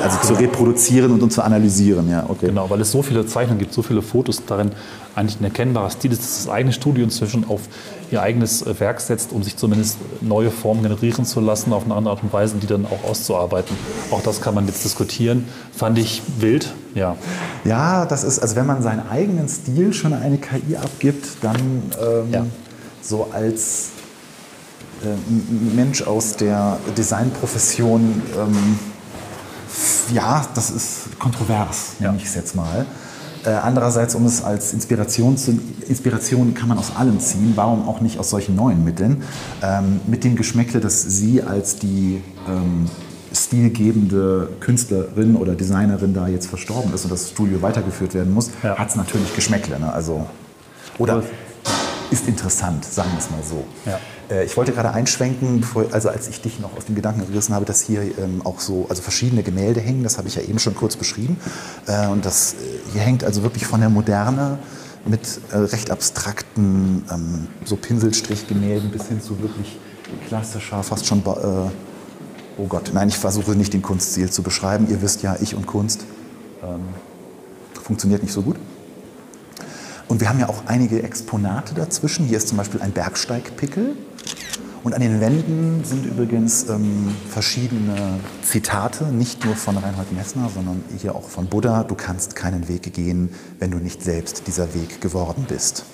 also 0.03 0.19
zu 0.27 0.33
reproduzieren 0.33 1.11
und, 1.11 1.23
und 1.23 1.31
zu 1.31 1.41
analysieren. 1.41 2.09
Ja, 2.09 2.25
okay. 2.27 2.47
Genau, 2.47 2.69
weil 2.69 2.81
es 2.81 2.91
so 2.91 3.01
viele 3.01 3.25
Zeichnungen 3.25 3.59
gibt, 3.59 3.73
so 3.73 3.81
viele 3.81 4.01
Fotos 4.01 4.43
darin, 4.45 4.71
eigentlich 5.15 5.39
ein 5.39 5.45
erkennbarer 5.45 5.89
Stil 5.89 6.11
ist, 6.11 6.21
dass 6.21 6.43
das 6.43 6.49
eigene 6.49 6.73
Studio 6.73 7.05
inzwischen 7.05 7.47
auf 7.47 7.61
ihr 8.11 8.21
eigenes 8.21 8.61
äh, 8.63 8.77
Werk 8.81 8.99
setzt, 8.99 9.31
um 9.31 9.43
sich 9.43 9.55
zumindest 9.55 9.97
neue 10.19 10.51
Formen 10.51 10.83
generieren 10.83 11.23
zu 11.25 11.39
lassen, 11.39 11.71
auf 11.71 11.85
eine 11.85 11.95
andere 11.95 12.15
Art 12.15 12.23
und 12.23 12.33
Weise, 12.33 12.55
die 12.61 12.67
dann 12.67 12.85
auch 12.85 13.09
auszuarbeiten. 13.09 13.75
Auch 14.11 14.21
das 14.21 14.41
kann 14.41 14.53
man 14.53 14.67
jetzt 14.67 14.83
diskutieren. 14.83 15.45
Fand 15.75 15.97
ich 15.97 16.21
wild, 16.39 16.73
ja. 16.95 17.15
Ja, 17.63 18.05
das 18.05 18.25
ist, 18.25 18.39
also 18.39 18.57
wenn 18.57 18.65
man 18.65 18.81
seinen 18.83 19.07
eigenen 19.09 19.47
Stil 19.47 19.93
schon 19.93 20.13
eine 20.13 20.37
KI 20.37 20.75
abgibt, 20.75 21.25
dann 21.41 21.55
ähm, 21.55 22.31
Ja. 22.33 22.45
so 23.01 23.29
als 23.31 23.91
Mensch 25.75 26.01
aus 26.03 26.35
der 26.35 26.77
Designprofession, 26.97 28.21
ähm, 28.39 28.79
ja, 30.13 30.45
das 30.53 30.69
ist 30.69 31.19
kontrovers, 31.19 31.93
Ja. 31.99 32.07
nenne 32.07 32.17
ich 32.21 32.25
es 32.25 32.35
jetzt 32.35 32.55
mal. 32.55 32.85
Äh, 33.45 33.49
andererseits, 33.49 34.15
um 34.15 34.25
es 34.25 34.43
als 34.43 34.73
Inspiration 34.73 35.37
zu, 35.37 35.59
Inspiration 35.87 36.53
kann 36.55 36.67
man 36.67 36.77
aus 36.79 36.95
allem 36.95 37.19
ziehen, 37.19 37.51
warum 37.55 37.87
auch 37.87 38.01
nicht 38.01 38.17
aus 38.19 38.29
solchen 38.31 38.55
neuen 38.55 38.83
Mitteln, 38.83 39.23
ähm, 39.61 39.99
mit 40.07 40.23
dem 40.23 40.35
Geschmäckle, 40.35 40.79
dass 40.79 41.03
sie 41.03 41.43
als 41.43 41.75
die 41.77 42.21
ähm, 42.49 42.87
stilgebende 43.33 44.49
Künstlerin 44.61 45.35
oder 45.35 45.53
Designerin 45.55 46.13
da 46.13 46.27
jetzt 46.27 46.47
verstorben 46.47 46.93
ist 46.93 47.03
und 47.03 47.11
das 47.11 47.29
Studio 47.29 47.61
weitergeführt 47.61 48.13
werden 48.13 48.33
muss, 48.33 48.49
Ja. 48.63 48.77
hat 48.77 48.89
es 48.89 48.95
natürlich 48.95 49.35
Geschmäckle. 49.35 49.79
Ne? 49.79 49.91
Also, 49.93 50.25
oder 50.97 51.21
ist 52.11 52.27
interessant, 52.27 52.85
sagen 52.85 53.09
wir 53.11 53.19
es 53.19 53.29
mal 53.29 53.43
so. 53.43 53.65
Ja. 53.85 53.99
Äh, 54.29 54.45
Ich 54.45 54.55
wollte 54.57 54.71
gerade 54.71 54.91
einschwenken, 54.91 55.61
bevor, 55.61 55.85
also 55.91 56.09
als 56.09 56.27
ich 56.27 56.41
dich 56.41 56.59
noch 56.59 56.75
aus 56.77 56.85
dem 56.85 56.95
Gedanken 56.95 57.25
gerissen 57.27 57.53
habe, 57.53 57.65
dass 57.65 57.81
hier 57.81 58.01
ähm, 58.17 58.41
auch 58.43 58.59
so 58.59 58.87
also 58.89 59.01
verschiedene 59.01 59.43
Gemälde 59.43 59.79
hängen, 59.79 60.03
das 60.03 60.17
habe 60.17 60.27
ich 60.27 60.35
ja 60.35 60.41
eben 60.41 60.59
schon 60.59 60.75
kurz 60.75 60.95
beschrieben. 60.95 61.37
Äh, 61.87 62.07
und 62.07 62.25
das 62.25 62.53
äh, 62.53 62.57
hier 62.93 63.01
hängt 63.01 63.23
also 63.23 63.43
wirklich 63.43 63.65
von 63.65 63.79
der 63.79 63.89
Moderne 63.89 64.59
mit 65.05 65.21
äh, 65.51 65.57
recht 65.57 65.91
abstrakten 65.91 67.03
ähm, 67.11 67.47
so 67.63 67.75
Pinselstrichgemälden 67.75 68.89
bis 68.91 69.07
hin 69.07 69.21
zu 69.21 69.39
wirklich 69.41 69.77
klassischer, 70.27 70.83
fast 70.83 71.05
schon, 71.05 71.23
oh 71.25 72.67
Gott, 72.67 72.91
nein, 72.93 73.09
ich 73.09 73.17
versuche 73.17 73.51
nicht 73.51 73.73
den 73.73 73.81
Kunststil 73.81 74.29
zu 74.29 74.43
beschreiben. 74.43 74.87
Ihr 74.89 75.01
wisst 75.01 75.23
ja, 75.23 75.35
ich 75.41 75.55
und 75.55 75.65
Kunst 75.65 76.05
ähm, 76.63 76.81
funktioniert 77.81 78.21
nicht 78.21 78.33
so 78.33 78.41
gut. 78.43 78.55
Und 80.07 80.21
wir 80.21 80.29
haben 80.29 80.39
ja 80.39 80.49
auch 80.49 80.63
einige 80.67 81.01
Exponate 81.01 81.73
dazwischen. 81.73 82.25
Hier 82.25 82.37
ist 82.37 82.47
zum 82.47 82.57
Beispiel 82.57 82.81
ein 82.81 82.91
Bergsteigpickel. 82.91 83.95
Und 84.83 84.93
an 84.93 85.01
den 85.01 85.19
Wänden 85.19 85.83
sind 85.83 86.05
übrigens 86.05 86.69
ähm, 86.69 87.15
verschiedene 87.27 88.19
Zitate, 88.43 89.05
nicht 89.05 89.43
nur 89.43 89.55
von 89.55 89.77
Reinhold 89.77 90.11
Messner, 90.11 90.47
sondern 90.53 90.83
hier 90.99 91.15
auch 91.15 91.27
von 91.27 91.47
Buddha. 91.47 91.83
Du 91.83 91.95
kannst 91.95 92.35
keinen 92.35 92.67
Weg 92.67 92.93
gehen, 92.93 93.29
wenn 93.57 93.71
du 93.71 93.77
nicht 93.77 94.03
selbst 94.03 94.43
dieser 94.45 94.75
Weg 94.75 95.01
geworden 95.01 95.47
bist. 95.49 95.85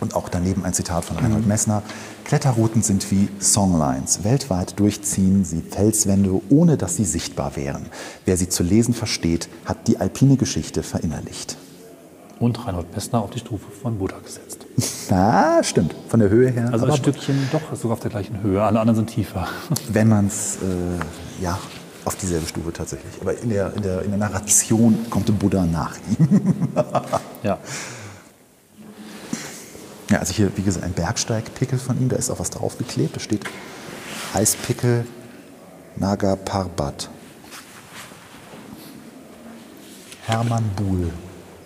Und 0.00 0.16
auch 0.16 0.30
daneben 0.30 0.64
ein 0.64 0.72
Zitat 0.72 1.04
von 1.04 1.18
Reinhold 1.18 1.46
Messner. 1.46 1.82
Kletterrouten 2.24 2.82
sind 2.82 3.10
wie 3.10 3.28
Songlines. 3.38 4.24
Weltweit 4.24 4.80
durchziehen 4.80 5.44
sie 5.44 5.60
Felswände, 5.60 6.40
ohne 6.48 6.78
dass 6.78 6.96
sie 6.96 7.04
sichtbar 7.04 7.56
wären. 7.56 7.84
Wer 8.24 8.38
sie 8.38 8.48
zu 8.48 8.62
lesen 8.62 8.94
versteht, 8.94 9.50
hat 9.66 9.86
die 9.86 10.00
alpine 10.00 10.38
Geschichte 10.38 10.82
verinnerlicht. 10.82 11.58
Und 12.42 12.66
Reinhold 12.66 12.92
Messner 12.92 13.22
auf 13.22 13.30
die 13.30 13.38
Stufe 13.38 13.70
von 13.70 13.98
Buddha 13.98 14.18
gesetzt. 14.18 14.66
Ah, 15.10 15.62
stimmt. 15.62 15.94
Von 16.08 16.20
der 16.20 16.30
Höhe 16.30 16.48
her. 16.48 16.70
Also 16.72 16.86
ein 16.86 16.96
Stückchen 16.96 17.36
doch 17.52 17.60
sogar 17.76 17.94
auf 17.94 18.00
der 18.00 18.10
gleichen 18.10 18.42
Höhe. 18.42 18.62
Alle 18.62 18.80
anderen 18.80 18.96
sind 18.96 19.10
tiefer. 19.10 19.46
wenn 19.92 20.08
man 20.08 20.26
es, 20.28 20.56
äh, 20.56 21.42
ja, 21.42 21.58
auf 22.06 22.16
dieselbe 22.16 22.46
Stufe 22.46 22.72
tatsächlich. 22.72 23.20
Aber 23.20 23.38
in 23.38 23.50
der, 23.50 23.74
in 23.74 23.82
der, 23.82 24.02
in 24.02 24.10
der 24.10 24.18
Narration 24.18 25.06
kommt 25.10 25.28
der 25.28 25.34
Buddha 25.34 25.66
nach 25.66 25.96
ihm. 26.18 26.68
ja. 27.42 27.58
Ja, 30.10 30.18
also 30.18 30.32
hier, 30.32 30.50
wie 30.56 30.62
gesagt, 30.62 30.84
ein 30.84 30.92
Bergsteigpickel 30.92 31.78
von 31.78 32.00
ihm, 32.00 32.08
da 32.08 32.16
ist 32.16 32.30
auch 32.30 32.40
was 32.40 32.48
draufgeklebt. 32.48 33.14
Da 33.14 33.20
steht 33.20 33.44
Eispickel 34.32 35.04
Naga 35.96 36.36
Parbat. 36.36 37.10
Hermann 40.24 40.70
Buhl, 40.74 41.10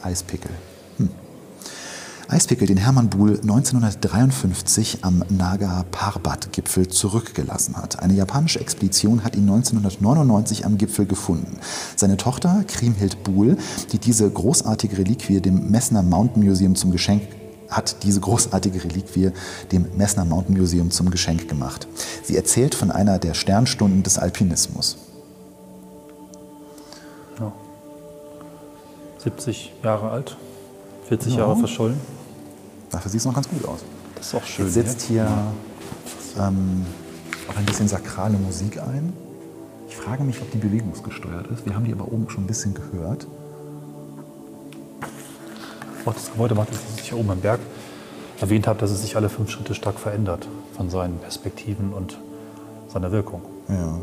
Eispickel. 0.03 0.51
Eispickel, 2.29 2.67
den 2.67 2.77
Hermann 2.77 3.09
Buhl 3.09 3.39
1953 3.41 4.99
am 5.03 5.23
Naga 5.29 5.85
Parbat-Gipfel 5.93 6.89
zurückgelassen 6.89 7.77
hat. 7.77 8.01
Eine 8.01 8.15
japanische 8.15 8.59
Expedition 8.59 9.23
hat 9.23 9.37
ihn 9.37 9.49
1999 9.49 10.67
am 10.67 10.77
Gipfel 10.77 11.07
gefunden. 11.07 11.59
Seine 11.95 12.17
Tochter 12.17 12.65
Kriemhild 12.67 13.23
Buhl, 13.23 13.57
die 13.93 13.99
diese 13.99 14.29
großartige 14.29 14.99
Reliquie 14.99 15.41
dem 15.41 15.71
Messner 15.71 16.03
Mountain 16.03 16.45
Museum 16.45 16.75
zum 16.75 16.91
Geschenk 16.91 17.23
hat 17.69 18.03
diese 18.03 18.21
großartige 18.21 18.83
Reliquie 18.83 19.31
dem 19.71 19.87
Messner 19.97 20.25
Mountain 20.25 20.57
Museum 20.57 20.91
zum 20.91 21.11
Geschenk 21.11 21.49
gemacht. 21.49 21.87
Sie 22.25 22.37
erzählt 22.37 22.75
von 22.75 22.91
einer 22.91 23.19
der 23.19 23.35
Sternstunden 23.35 24.03
des 24.03 24.19
Alpinismus. 24.19 24.97
Ja. 27.39 27.53
70 29.19 29.73
Jahre 29.83 30.11
alt, 30.11 30.37
40 31.09 31.33
Ja. 31.35 31.41
Jahre 31.41 31.57
verschollen. 31.57 31.99
Dafür 32.91 33.11
sieht 33.11 33.21
es 33.21 33.27
noch 33.27 33.35
ganz 33.35 33.49
gut 33.49 33.65
aus. 33.67 33.81
Das 34.15 34.27
ist 34.29 34.35
auch 34.35 34.45
schön. 34.45 34.65
Jetzt 34.67 34.75
setzt 34.75 35.03
hier 35.03 35.29
ähm, 36.39 36.87
auch 37.51 37.57
ein 37.57 37.65
bisschen 37.67 37.89
sakrale 37.89 38.37
Musik 38.39 38.79
ein. 38.81 39.13
Ich 39.89 39.97
frage 39.97 40.25
mich, 40.25 40.41
ob 40.41 40.51
die 40.51 40.59
bewegungsgesteuert 40.59 41.47
ist. 41.49 41.67
Wir 41.67 41.75
haben 41.75 41.85
die 41.85 41.93
aber 41.93 42.11
oben 42.11 42.29
schon 42.29 42.45
ein 42.45 42.47
bisschen 42.47 42.75
gehört. 42.75 43.27
Auch 46.05 46.15
das 46.15 46.31
Gebäude 46.31 46.55
macht, 46.55 46.71
dass 46.71 46.79
ich 46.97 47.09
hier 47.09 47.19
oben 47.19 47.31
am 47.31 47.41
Berg 47.41 47.59
erwähnt 48.41 48.67
habe, 48.69 48.79
dass 48.79 48.91
es 48.91 49.03
sich 49.03 49.17
alle 49.17 49.29
fünf 49.29 49.51
Schritte 49.51 49.75
stark 49.75 49.99
verändert 49.99 50.47
von 50.77 50.89
seinen 50.91 51.19
Perspektiven 51.19 51.93
und 51.93 52.19
seiner 52.89 53.11
Wirkung. 53.11 53.43
Ja. 53.69 53.99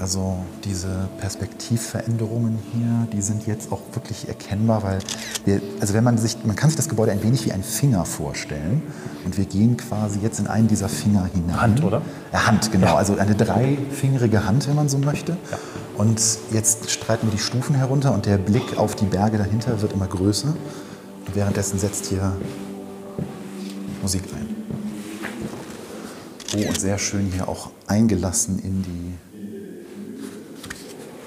Also 0.00 0.36
diese 0.64 1.08
Perspektivveränderungen 1.18 2.56
hier, 2.72 3.08
die 3.12 3.20
sind 3.20 3.48
jetzt 3.48 3.72
auch 3.72 3.80
wirklich 3.94 4.28
erkennbar, 4.28 4.84
weil 4.84 5.00
wir, 5.44 5.60
also 5.80 5.92
wenn 5.92 6.04
man 6.04 6.18
sich, 6.18 6.36
man 6.44 6.54
kann 6.54 6.70
sich 6.70 6.76
das 6.76 6.88
Gebäude 6.88 7.10
ein 7.10 7.22
wenig 7.24 7.44
wie 7.46 7.52
ein 7.52 7.64
Finger 7.64 8.04
vorstellen 8.04 8.82
und 9.24 9.36
wir 9.36 9.44
gehen 9.44 9.76
quasi 9.76 10.20
jetzt 10.20 10.38
in 10.38 10.46
einen 10.46 10.68
dieser 10.68 10.88
Finger 10.88 11.28
hinein. 11.34 11.60
Hand, 11.60 11.82
oder? 11.82 12.02
Ja, 12.32 12.46
Hand, 12.46 12.70
genau. 12.70 12.94
Also 12.94 13.16
eine 13.16 13.34
dreifingerige 13.34 14.44
Hand, 14.44 14.68
wenn 14.68 14.76
man 14.76 14.88
so 14.88 14.98
möchte. 14.98 15.36
Und 15.96 16.20
jetzt 16.52 16.88
streiten 16.92 17.26
wir 17.26 17.32
die 17.32 17.42
Stufen 17.42 17.74
herunter 17.74 18.14
und 18.14 18.24
der 18.24 18.38
Blick 18.38 18.78
auf 18.78 18.94
die 18.94 19.06
Berge 19.06 19.36
dahinter 19.36 19.82
wird 19.82 19.94
immer 19.94 20.06
größer. 20.06 20.54
Und 21.26 21.34
währenddessen 21.34 21.80
setzt 21.80 22.06
hier 22.06 22.36
Musik 24.00 24.22
ein. 24.32 24.46
Oh, 26.56 26.68
und 26.68 26.80
sehr 26.80 26.98
schön 26.98 27.32
hier 27.32 27.48
auch 27.48 27.70
eingelassen 27.88 28.60
in 28.60 28.82
die 28.82 29.27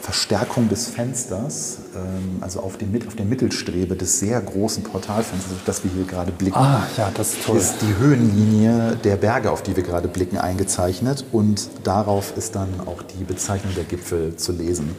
Verstärkung 0.01 0.67
des 0.67 0.87
Fensters, 0.87 1.77
ähm, 1.95 2.41
also 2.41 2.59
auf, 2.61 2.77
den, 2.77 2.91
Mit- 2.91 3.07
auf 3.07 3.15
der 3.15 3.25
Mittelstrebe 3.25 3.95
des 3.95 4.19
sehr 4.19 4.41
großen 4.41 4.83
Portalfensters, 4.83 5.53
auf 5.53 5.63
das 5.65 5.83
wir 5.83 5.91
hier 5.91 6.05
gerade 6.05 6.31
blicken. 6.31 6.57
Ah, 6.57 6.87
ja, 6.97 7.11
das 7.13 7.33
ist 7.33 7.43
toll. 7.45 7.57
Ist 7.57 7.75
die 7.81 7.95
Höhenlinie 7.99 8.97
der 9.03 9.15
Berge, 9.17 9.51
auf 9.51 9.61
die 9.61 9.75
wir 9.75 9.83
gerade 9.83 10.07
blicken, 10.07 10.37
eingezeichnet 10.37 11.23
und 11.31 11.69
darauf 11.83 12.35
ist 12.35 12.55
dann 12.55 12.69
auch 12.85 13.03
die 13.03 13.23
Bezeichnung 13.23 13.73
der 13.75 13.83
Gipfel 13.83 14.35
zu 14.35 14.51
lesen. 14.51 14.95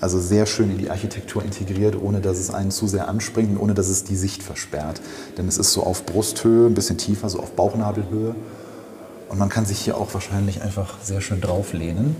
Also 0.00 0.18
sehr 0.18 0.46
schön 0.46 0.70
in 0.70 0.78
die 0.78 0.90
Architektur 0.90 1.44
integriert, 1.44 1.94
ohne 2.00 2.20
dass 2.20 2.38
es 2.38 2.52
einen 2.52 2.72
zu 2.72 2.88
sehr 2.88 3.08
anspringt 3.08 3.50
und 3.52 3.58
ohne 3.58 3.74
dass 3.74 3.88
es 3.88 4.02
die 4.02 4.16
Sicht 4.16 4.42
versperrt. 4.42 5.00
Denn 5.38 5.46
es 5.46 5.58
ist 5.58 5.72
so 5.72 5.84
auf 5.84 6.06
Brusthöhe, 6.06 6.66
ein 6.66 6.74
bisschen 6.74 6.98
tiefer, 6.98 7.28
so 7.28 7.38
auf 7.38 7.52
Bauchnabelhöhe. 7.52 8.34
Und 9.28 9.38
man 9.38 9.48
kann 9.48 9.64
sich 9.64 9.78
hier 9.78 9.96
auch 9.96 10.12
wahrscheinlich 10.12 10.60
einfach 10.60 10.94
sehr 11.04 11.20
schön 11.20 11.40
drauflehnen. 11.40 12.16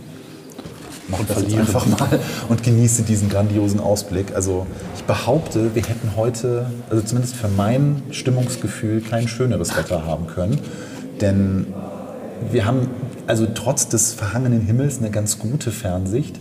Mach 1.13 1.21
das 1.21 1.29
jetzt 1.29 1.39
verlieren. 1.41 1.61
einfach 1.61 1.87
mal 1.87 2.19
und 2.49 2.63
genieße 2.63 3.03
diesen 3.03 3.29
grandiosen 3.29 3.79
Ausblick. 3.79 4.35
Also 4.35 4.67
ich 4.97 5.05
behaupte, 5.05 5.75
wir 5.75 5.83
hätten 5.83 6.13
heute, 6.17 6.67
also 6.91 7.03
zumindest 7.03 7.37
für 7.37 7.49
mein 7.49 8.03
Stimmungsgefühl, 8.11 9.01
kein 9.01 9.29
schöneres 9.29 9.77
Wetter 9.77 10.05
haben 10.05 10.27
können. 10.27 10.59
Denn 11.21 11.67
wir 12.51 12.67
haben 12.67 12.89
also 13.27 13.47
trotz 13.55 13.89
des 13.89 14.13
verhangenen 14.13 14.63
Himmels 14.63 14.99
eine 14.99 15.11
ganz 15.11 15.39
gute 15.39 15.71
Fernsicht. 15.71 16.41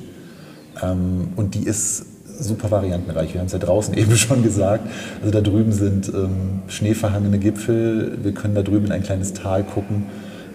Ähm, 0.82 1.30
und 1.36 1.56
die 1.56 1.64
ist 1.64 2.06
super 2.40 2.72
variantenreich. 2.72 3.34
Wir 3.34 3.42
haben 3.42 3.48
es 3.48 3.54
ja 3.54 3.60
draußen 3.60 3.94
eben 3.98 4.16
schon 4.16 4.44
gesagt. 4.44 4.88
Also 5.22 5.32
da 5.32 5.42
drüben 5.42 5.72
sind 5.72 6.10
ähm, 6.10 6.62
schneeverhangene 6.68 7.40
Gipfel. 7.40 8.18
Wir 8.24 8.34
können 8.34 8.56
da 8.56 8.64
drüben 8.64 8.88
in 8.88 8.92
ein 8.92 9.04
kleines 9.04 9.34
Tal 9.34 9.64
gucken 9.64 10.06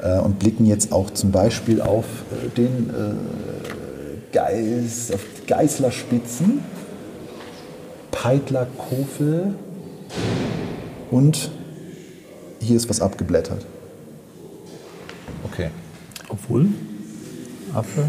äh, 0.02 0.18
und 0.18 0.38
blicken 0.38 0.66
jetzt 0.66 0.92
auch 0.92 1.10
zum 1.10 1.30
Beispiel 1.30 1.80
auf 1.80 2.04
äh, 2.04 2.48
den 2.56 2.90
äh, 2.90 3.86
Geis, 4.41 5.11
auf 5.14 5.20
Geißlerspitzen, 5.47 6.61
Peitler 8.11 8.66
Kofel 8.76 9.55
und 11.11 11.51
hier 12.61 12.76
ist 12.76 12.91
was 12.91 13.01
abgeblättert. 13.01 13.64
Okay. 15.51 15.70
Obwohl, 16.28 16.66
Apfel, 17.74 18.05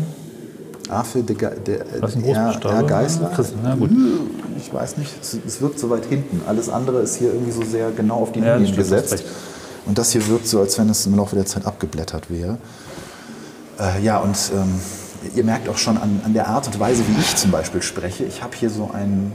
Affe, 0.90 1.24
der, 1.24 1.36
Ge- 1.36 1.50
ist 1.54 2.16
ein 2.18 2.24
der 2.24 2.34
Großbuchstabe. 2.34 2.76
Herr 2.76 2.84
Geißler. 2.84 3.32
Na 3.64 3.76
gut. 3.76 3.92
Ich 4.58 4.74
weiß 4.74 4.98
nicht, 4.98 5.12
es, 5.22 5.38
es 5.46 5.62
wirkt 5.62 5.80
so 5.80 5.90
weit 5.90 6.06
hinten. 6.06 6.42
Alles 6.46 6.68
andere 6.68 7.02
ist 7.02 7.16
hier 7.16 7.32
irgendwie 7.32 7.52
so 7.52 7.64
sehr 7.64 7.92
genau 7.92 8.16
auf 8.16 8.32
die 8.34 8.40
Ja, 8.40 8.54
das 8.58 8.60
Linien 8.60 8.76
gesetzt. 8.76 9.24
Und 9.86 9.98
das 9.98 10.12
hier 10.12 10.28
wirkt 10.28 10.48
so, 10.48 10.60
als 10.60 10.78
wenn 10.78 10.90
es 10.90 11.06
im 11.06 11.16
Laufe 11.16 11.36
der 11.38 11.46
Zeit 11.46 11.66
abgeblättert 11.66 12.30
wäre. 12.30 12.58
Äh, 13.80 14.04
ja, 14.04 14.18
und 14.18 14.36
ähm, 14.54 14.80
ihr 15.36 15.44
merkt 15.44 15.70
auch 15.70 15.78
schon 15.78 15.98
an, 15.98 16.22
an 16.24 16.34
der 16.34 16.48
Art 16.48 16.68
und 16.68 16.80
Weise, 16.80 17.04
wie 17.08 17.20
ich 17.20 17.36
zum 17.36 17.52
Beispiel 17.52 17.82
spreche, 17.82 18.24
ich 18.26 18.42
habe 18.42 18.56
hier 18.56 18.70
so 18.70 18.90
ein, 18.94 19.32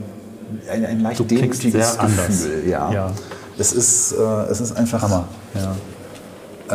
ein, 0.71 0.85
ein 0.85 0.99
leicht 1.01 1.19
Du 1.19 1.23
demütiges. 1.23 1.97
Gefühl. 1.97 2.63
Ja. 2.67 2.91
Ja. 2.91 3.11
Es, 3.57 3.71
ist, 3.71 4.13
äh, 4.13 4.21
es 4.49 4.61
ist 4.61 4.75
einfach 4.75 5.01
Hammer. 5.01 5.27
Ja. 5.53 5.75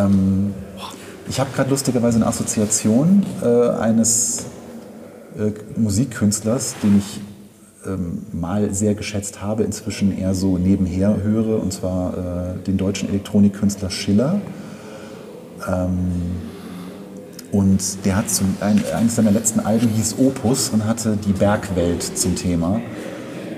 ähm, 0.05 0.55
ich 1.29 1.41
habe 1.41 1.51
gerade 1.55 1.71
lustigerweise 1.71 2.16
eine 2.16 2.27
Assoziation 2.27 3.25
äh, 3.43 3.69
eines 3.71 4.45
äh, 5.37 5.53
Musikkünstlers, 5.79 6.75
den 6.83 6.99
ich 6.99 7.21
ähm, 7.87 8.23
mal 8.33 8.73
sehr 8.73 8.95
geschätzt 8.95 9.43
habe, 9.43 9.62
inzwischen 9.62 10.16
eher 10.16 10.35
so 10.35 10.59
nebenher 10.59 11.23
höre, 11.23 11.62
und 11.62 11.73
zwar 11.73 12.57
äh, 12.57 12.64
den 12.66 12.77
deutschen 12.77 13.09
Elektronikkünstler 13.09 13.91
Schiller. 13.91 14.41
Ähm, 15.66 16.12
und 17.51 18.05
der 18.05 18.16
hat 18.16 18.30
zum, 18.30 18.57
ein, 18.61 18.82
eines 18.94 19.16
seiner 19.16 19.30
letzten 19.30 19.61
Alben 19.61 19.88
hieß 19.88 20.16
Opus 20.18 20.68
und 20.70 20.84
hatte 20.84 21.16
die 21.16 21.32
Bergwelt 21.32 22.03
zum 22.03 22.36
Thema. 22.36 22.80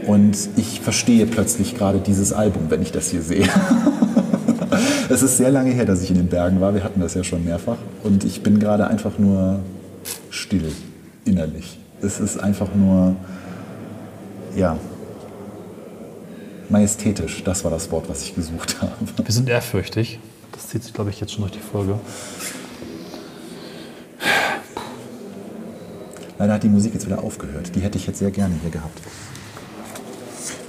Und 0.06 0.36
ich 0.56 0.80
verstehe 0.80 1.26
plötzlich 1.26 1.76
gerade 1.76 1.98
dieses 1.98 2.32
Album, 2.32 2.64
wenn 2.68 2.82
ich 2.82 2.92
das 2.92 3.10
hier 3.10 3.22
sehe. 3.22 3.48
Es 5.08 5.22
ist 5.22 5.38
sehr 5.38 5.50
lange 5.50 5.72
her, 5.72 5.84
dass 5.84 6.02
ich 6.02 6.10
in 6.10 6.16
den 6.16 6.28
Bergen 6.28 6.60
war. 6.60 6.72
Wir 6.72 6.84
hatten 6.84 7.00
das 7.00 7.14
ja 7.14 7.24
schon 7.24 7.44
mehrfach. 7.44 7.78
Und 8.04 8.22
ich 8.22 8.44
bin 8.44 8.60
gerade 8.60 8.86
einfach 8.86 9.18
nur 9.18 9.58
still, 10.30 10.70
innerlich. 11.24 11.78
Es 12.00 12.20
ist 12.20 12.38
einfach 12.38 12.68
nur, 12.72 13.16
ja, 14.54 14.78
majestätisch. 16.68 17.42
Das 17.42 17.64
war 17.64 17.72
das 17.72 17.90
Wort, 17.90 18.08
was 18.08 18.22
ich 18.22 18.36
gesucht 18.36 18.76
habe. 18.80 18.92
Wir 19.16 19.34
sind 19.34 19.48
ehrfürchtig. 19.48 20.20
Das 20.52 20.68
zieht 20.68 20.84
sich, 20.84 20.94
glaube 20.94 21.10
ich, 21.10 21.20
jetzt 21.20 21.32
schon 21.32 21.42
durch 21.42 21.52
die 21.52 21.58
Folge. 21.58 21.98
Leider 26.40 26.54
hat 26.54 26.62
die 26.62 26.70
Musik 26.70 26.94
jetzt 26.94 27.04
wieder 27.04 27.22
aufgehört. 27.22 27.74
Die 27.74 27.80
hätte 27.80 27.98
ich 27.98 28.06
jetzt 28.06 28.18
sehr 28.18 28.30
gerne 28.30 28.54
hier 28.62 28.70
gehabt. 28.70 28.98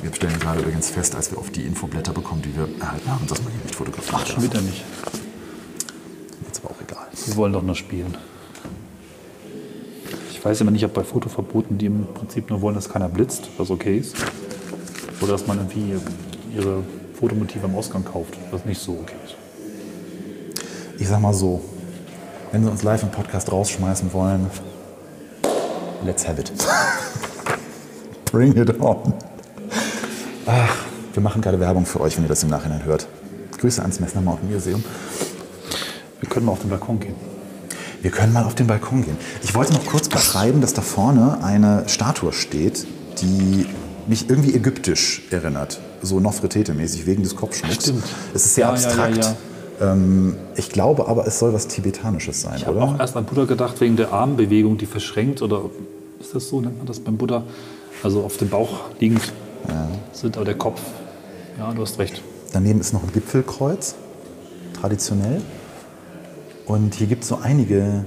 Wir 0.02 0.14
stellen 0.14 0.38
gerade 0.38 0.60
übrigens 0.60 0.90
fest, 0.90 1.16
als 1.16 1.32
wir 1.32 1.38
auf 1.38 1.50
die 1.50 1.62
Infoblätter 1.62 2.12
bekommen, 2.12 2.42
die 2.42 2.54
wir 2.54 2.68
erhalten 2.82 3.10
haben, 3.10 3.26
dass 3.26 3.42
man 3.42 3.54
hier 3.54 3.62
nicht 3.64 3.76
fotografieren 3.76 4.20
Ach, 4.22 4.28
schon 4.28 4.44
wieder 4.44 4.60
nicht. 4.60 4.84
Jetzt 6.46 6.60
aber 6.62 6.72
auch 6.72 6.82
egal. 6.82 7.08
Wir 7.26 7.36
wollen 7.38 7.54
doch 7.54 7.64
nur 7.64 7.76
spielen. 7.76 8.18
Ich 10.30 10.44
weiß 10.44 10.60
immer 10.60 10.72
nicht, 10.72 10.84
ob 10.84 10.94
bei 10.94 11.06
Fotoverboten 11.06 11.78
die 11.78 11.86
im 11.86 12.06
Prinzip 12.16 12.50
nur 12.50 12.60
wollen, 12.60 12.76
dass 12.76 12.90
keiner 12.90 13.08
blitzt, 13.08 13.48
was 13.58 13.72
okay 13.72 13.98
ist. 13.98 14.18
Oder 15.22 15.32
dass 15.32 15.48
man 15.48 15.58
irgendwie 15.60 15.96
ihre 16.54 16.84
Fotomotive 17.18 17.64
am 17.64 17.76
Ausgang 17.78 18.04
kauft, 18.04 18.38
was 18.52 18.66
nicht 18.66 18.82
so 18.82 18.92
okay 18.92 19.16
ist. 19.24 19.36
Ich 21.00 21.08
sag 21.08 21.22
mal 21.22 21.34
so, 21.34 21.62
wenn 22.52 22.62
sie 22.62 22.70
uns 22.70 22.84
live 22.84 23.04
im 23.04 23.12
Podcast 23.12 23.50
rausschmeißen 23.50 24.12
wollen, 24.12 24.48
let's 26.04 26.28
have 26.28 26.40
it. 26.40 26.52
Bring 28.32 28.56
it 28.58 28.80
on. 28.80 29.14
Ach, 30.46 30.76
wir 31.14 31.22
machen 31.24 31.42
gerade 31.42 31.60
Werbung 31.60 31.86
für 31.86 32.00
euch, 32.02 32.16
wenn 32.18 32.24
ihr 32.26 32.30
das 32.30 32.44
im 32.44 32.50
Nachhinein 32.50 32.84
hört. 32.86 33.08
Grüße 33.60 33.82
ans 33.82 34.00
Messner 34.00 34.22
Mountain 34.22 34.52
Museum. 34.52 34.84
Wir 36.20 36.30
können 36.30 36.46
mal 36.46 36.54
auf 36.54 36.62
den 36.62 36.70
Balkon 36.70 37.00
gehen. 37.00 37.16
Wir 38.02 38.10
können 38.12 38.34
mal 38.34 38.44
auf 38.46 38.56
den 38.56 38.68
Balkon 38.68 39.04
gehen. 39.04 39.18
Ich 39.44 39.54
wollte 39.54 39.74
noch 39.74 39.86
kurz 39.86 40.10
beschreiben, 40.10 40.62
dass 40.62 40.74
da 40.74 40.82
vorne 40.82 41.44
eine 41.44 41.88
Statue 41.88 42.34
steht, 42.34 42.88
die 43.22 43.68
mich 44.08 44.30
irgendwie 44.30 44.56
ägyptisch 44.56 45.24
erinnert. 45.30 45.80
So 46.02 46.20
Nofretete-mäßig, 46.20 47.06
wegen 47.06 47.22
des 47.22 47.36
Kopfschmucks. 47.36 47.76
Stimmt. 47.84 48.04
Es 48.34 48.46
ist 48.46 48.56
sehr 48.56 48.66
Ja, 48.68 48.76
ja, 48.76 48.86
abstrakt. 48.88 49.18
ja, 49.18 49.30
Ähm, 49.30 49.36
ich 50.56 50.70
glaube 50.70 51.08
aber, 51.08 51.26
es 51.26 51.40
soll 51.40 51.54
was 51.54 51.68
Tibetanisches 51.68 52.42
sein, 52.42 52.54
Ich 52.58 52.68
habe 52.68 52.78
oder? 52.78 52.86
auch 52.86 53.00
erst 53.00 53.18
an 53.18 53.26
Buddha 53.26 53.46
gedacht, 53.46 53.82
wegen 53.82 53.96
der 53.96 54.14
Armbewegung, 54.14 54.78
die 54.78 54.86
verschränkt, 54.86 55.42
oder 55.42 55.64
ist 56.20 56.36
das 56.36 56.50
so, 56.50 56.62
nennt 56.62 56.78
man 56.78 56.86
das 56.86 57.00
beim 57.00 57.18
Buddha? 57.18 57.44
Also 58.04 58.22
auf 58.24 58.38
dem 58.38 58.50
Bauch 58.50 58.82
liegend 59.00 59.22
sind, 60.14 60.36
aber 60.38 60.46
der 60.46 60.56
Kopf, 60.56 60.82
ja, 61.58 61.72
du 61.74 61.82
hast 61.82 61.98
recht. 62.00 62.22
daneben 62.54 62.80
ist 62.80 62.94
noch 62.94 63.04
ein 63.04 63.12
Gipfelkreuz, 63.12 63.96
traditionell. 64.80 65.42
Und 66.66 66.96
hier 66.96 67.08
gibt 67.08 67.24
es 67.24 67.30
so 67.30 67.40
einige 67.42 68.06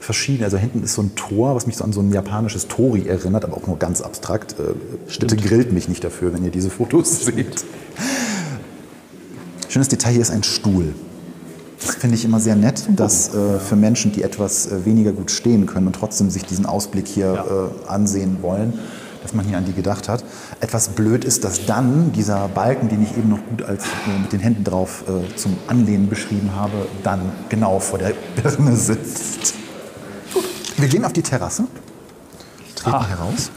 verschiedene, 0.00 0.44
also 0.44 0.56
hinten 0.56 0.82
ist 0.84 0.94
so 0.94 1.02
ein 1.02 1.14
Tor, 1.16 1.54
was 1.56 1.66
mich 1.66 1.76
so 1.76 1.84
an 1.84 1.92
so 1.92 2.00
ein 2.00 2.12
japanisches 2.12 2.68
Tori 2.68 3.08
erinnert, 3.08 3.44
aber 3.44 3.56
auch 3.56 3.66
nur 3.66 3.78
ganz 3.78 4.00
abstrakt. 4.00 4.54
Äh, 4.58 4.74
bitte 5.18 5.36
grillt 5.36 5.72
mich 5.72 5.88
nicht 5.88 6.04
dafür, 6.04 6.32
wenn 6.32 6.44
ihr 6.44 6.50
diese 6.50 6.70
Fotos 6.70 7.24
seht. 7.24 7.64
Schönes 9.68 9.88
Detail 9.88 10.12
hier 10.12 10.22
ist 10.22 10.30
ein 10.30 10.42
Stuhl. 10.42 10.94
Das 11.80 11.94
finde 11.96 12.16
ich 12.16 12.24
immer 12.24 12.40
sehr 12.40 12.56
nett, 12.56 12.82
dass 12.96 13.34
äh, 13.34 13.60
für 13.60 13.76
Menschen, 13.76 14.12
die 14.12 14.22
etwas 14.22 14.66
äh, 14.66 14.84
weniger 14.84 15.12
gut 15.12 15.30
stehen 15.30 15.66
können 15.66 15.86
und 15.86 15.92
trotzdem 15.94 16.28
sich 16.30 16.44
diesen 16.44 16.66
Ausblick 16.66 17.06
hier 17.06 17.70
äh, 17.86 17.88
ansehen 17.88 18.38
wollen, 18.42 18.78
dass 19.22 19.32
man 19.32 19.44
hier 19.46 19.58
an 19.58 19.64
die 19.64 19.72
gedacht 19.72 20.08
hat. 20.08 20.24
Etwas 20.60 20.88
blöd 20.88 21.24
ist, 21.24 21.44
dass 21.44 21.66
dann 21.66 22.10
dieser 22.12 22.48
Balken, 22.48 22.88
den 22.88 23.02
ich 23.04 23.16
eben 23.16 23.28
noch 23.28 23.38
gut 23.48 23.62
als 23.62 23.84
äh, 23.84 24.18
mit 24.20 24.32
den 24.32 24.40
Händen 24.40 24.64
drauf 24.64 25.04
äh, 25.06 25.36
zum 25.36 25.56
Anlehnen 25.68 26.08
beschrieben 26.08 26.50
habe, 26.56 26.86
dann 27.04 27.20
genau 27.48 27.78
vor 27.78 27.98
der 28.00 28.14
Birne 28.42 28.74
sitzt. 28.74 29.54
Wir 30.78 30.88
gehen 30.88 31.04
auf 31.04 31.12
die 31.12 31.22
Terrasse, 31.22 31.64
treten 32.74 32.96
Ah. 32.96 33.06
heraus. 33.08 33.50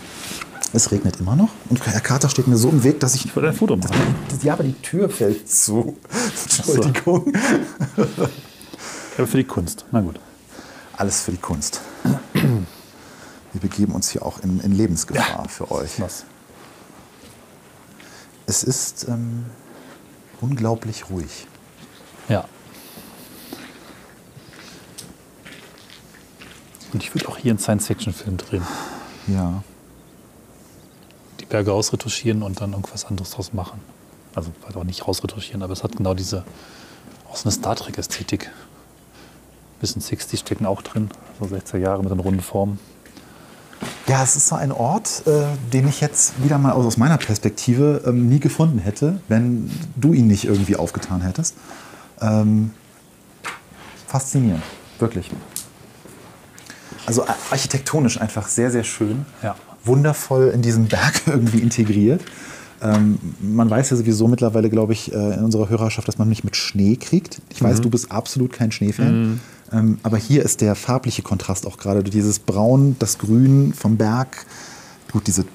Es 0.73 0.91
regnet 0.91 1.19
immer 1.19 1.35
noch 1.35 1.49
und 1.69 1.85
Herr 1.85 1.99
Kater 1.99 2.29
steht 2.29 2.47
mir 2.47 2.55
so 2.55 2.69
im 2.69 2.83
Weg, 2.83 2.99
dass 3.01 3.13
ich 3.15 3.25
Ich 3.25 3.35
wollte 3.35 3.49
ein 3.49 3.55
Foto 3.55 3.75
machen. 3.75 4.15
ja, 4.41 4.53
aber 4.53 4.63
die 4.63 4.73
Tür 4.81 5.09
fällt 5.09 5.49
zu. 5.51 5.97
Entschuldigung. 6.43 7.33
Aber 9.17 9.27
für 9.27 9.37
die 9.37 9.43
Kunst. 9.43 9.85
Na 9.91 9.99
gut. 9.99 10.19
Alles 10.95 11.21
für 11.23 11.31
die 11.31 11.37
Kunst. 11.37 11.81
Wir 12.33 13.59
begeben 13.61 13.93
uns 13.93 14.09
hier 14.09 14.25
auch 14.25 14.39
in, 14.39 14.61
in 14.61 14.71
Lebensgefahr 14.71 15.49
für 15.49 15.69
euch. 15.71 15.99
Was? 15.99 16.23
Es 18.45 18.63
ist 18.63 19.07
ähm, 19.09 19.45
unglaublich 20.39 21.09
ruhig. 21.09 21.47
Ja. 22.29 22.45
Und 26.93 27.03
ich 27.03 27.13
würde 27.13 27.27
auch 27.27 27.37
hier 27.37 27.51
einen 27.51 27.59
Science-Fiction-Film 27.59 28.37
drehen. 28.37 28.65
Ja. 29.27 29.63
Berge 31.51 31.73
ausretuschieren 31.73 32.41
und 32.41 32.61
dann 32.61 32.71
irgendwas 32.71 33.05
anderes 33.05 33.31
draus 33.31 33.53
machen. 33.53 33.79
Also 34.33 34.51
halt 34.65 34.77
auch 34.77 34.83
nicht 34.83 35.07
rausretuschieren, 35.07 35.61
aber 35.61 35.73
es 35.73 35.83
hat 35.83 35.95
genau 35.95 36.13
diese, 36.13 36.43
auch 37.29 37.35
so 37.35 37.43
eine 37.45 37.51
Star 37.51 37.75
Trek-Ästhetik. 37.75 38.49
Bisschen 39.79 40.01
60 40.01 40.39
stecken 40.39 40.65
auch 40.65 40.81
drin, 40.81 41.09
so 41.39 41.45
60er 41.45 41.77
Jahre 41.77 42.01
mit 42.01 42.11
den 42.11 42.19
runden 42.19 42.41
Formen. 42.41 42.79
Ja, 44.07 44.23
es 44.23 44.35
ist 44.35 44.47
so 44.47 44.55
ein 44.55 44.71
Ort, 44.71 45.23
äh, 45.25 45.43
den 45.73 45.87
ich 45.87 46.01
jetzt 46.01 46.43
wieder 46.43 46.57
mal 46.57 46.71
aus 46.71 46.97
meiner 46.97 47.17
Perspektive 47.17 48.03
ähm, 48.05 48.29
nie 48.29 48.39
gefunden 48.39 48.79
hätte, 48.79 49.19
wenn 49.27 49.71
du 49.95 50.13
ihn 50.13 50.27
nicht 50.27 50.45
irgendwie 50.45 50.75
aufgetan 50.75 51.21
hättest. 51.21 51.55
Ähm, 52.21 52.73
faszinierend, 54.07 54.63
wirklich. 54.99 55.31
Also 57.07 57.25
architektonisch 57.49 58.21
einfach 58.21 58.47
sehr, 58.47 58.69
sehr 58.69 58.83
schön. 58.83 59.25
Ja. 59.41 59.55
Wundervoll 59.83 60.51
in 60.53 60.61
diesen 60.61 60.87
Berg 60.87 61.21
irgendwie 61.25 61.59
integriert. 61.59 62.21
Ähm, 62.81 63.19
man 63.39 63.69
weiß 63.69 63.91
ja 63.91 63.97
sowieso 63.97 64.27
mittlerweile, 64.27 64.69
glaube 64.69 64.93
ich, 64.93 65.13
äh, 65.13 65.33
in 65.35 65.43
unserer 65.43 65.69
Hörerschaft, 65.69 66.07
dass 66.07 66.17
man 66.17 66.29
nicht 66.29 66.43
mit 66.43 66.55
Schnee 66.55 66.95
kriegt. 66.95 67.41
Ich 67.49 67.61
weiß, 67.61 67.81
du 67.81 67.89
bist 67.89 68.11
absolut 68.11 68.53
kein 68.53 68.71
Schneefan. 68.71 69.39
Ähm, 69.71 69.99
aber 70.03 70.17
hier 70.17 70.43
ist 70.43 70.61
der 70.61 70.75
farbliche 70.75 71.21
Kontrast 71.21 71.67
auch 71.67 71.77
gerade. 71.77 72.03
Dieses 72.03 72.39
Braun, 72.39 72.95
das 72.99 73.19
Grün 73.19 73.73
vom 73.73 73.97
Berg. 73.97 74.45
Gut, 75.11 75.27
diese 75.27 75.45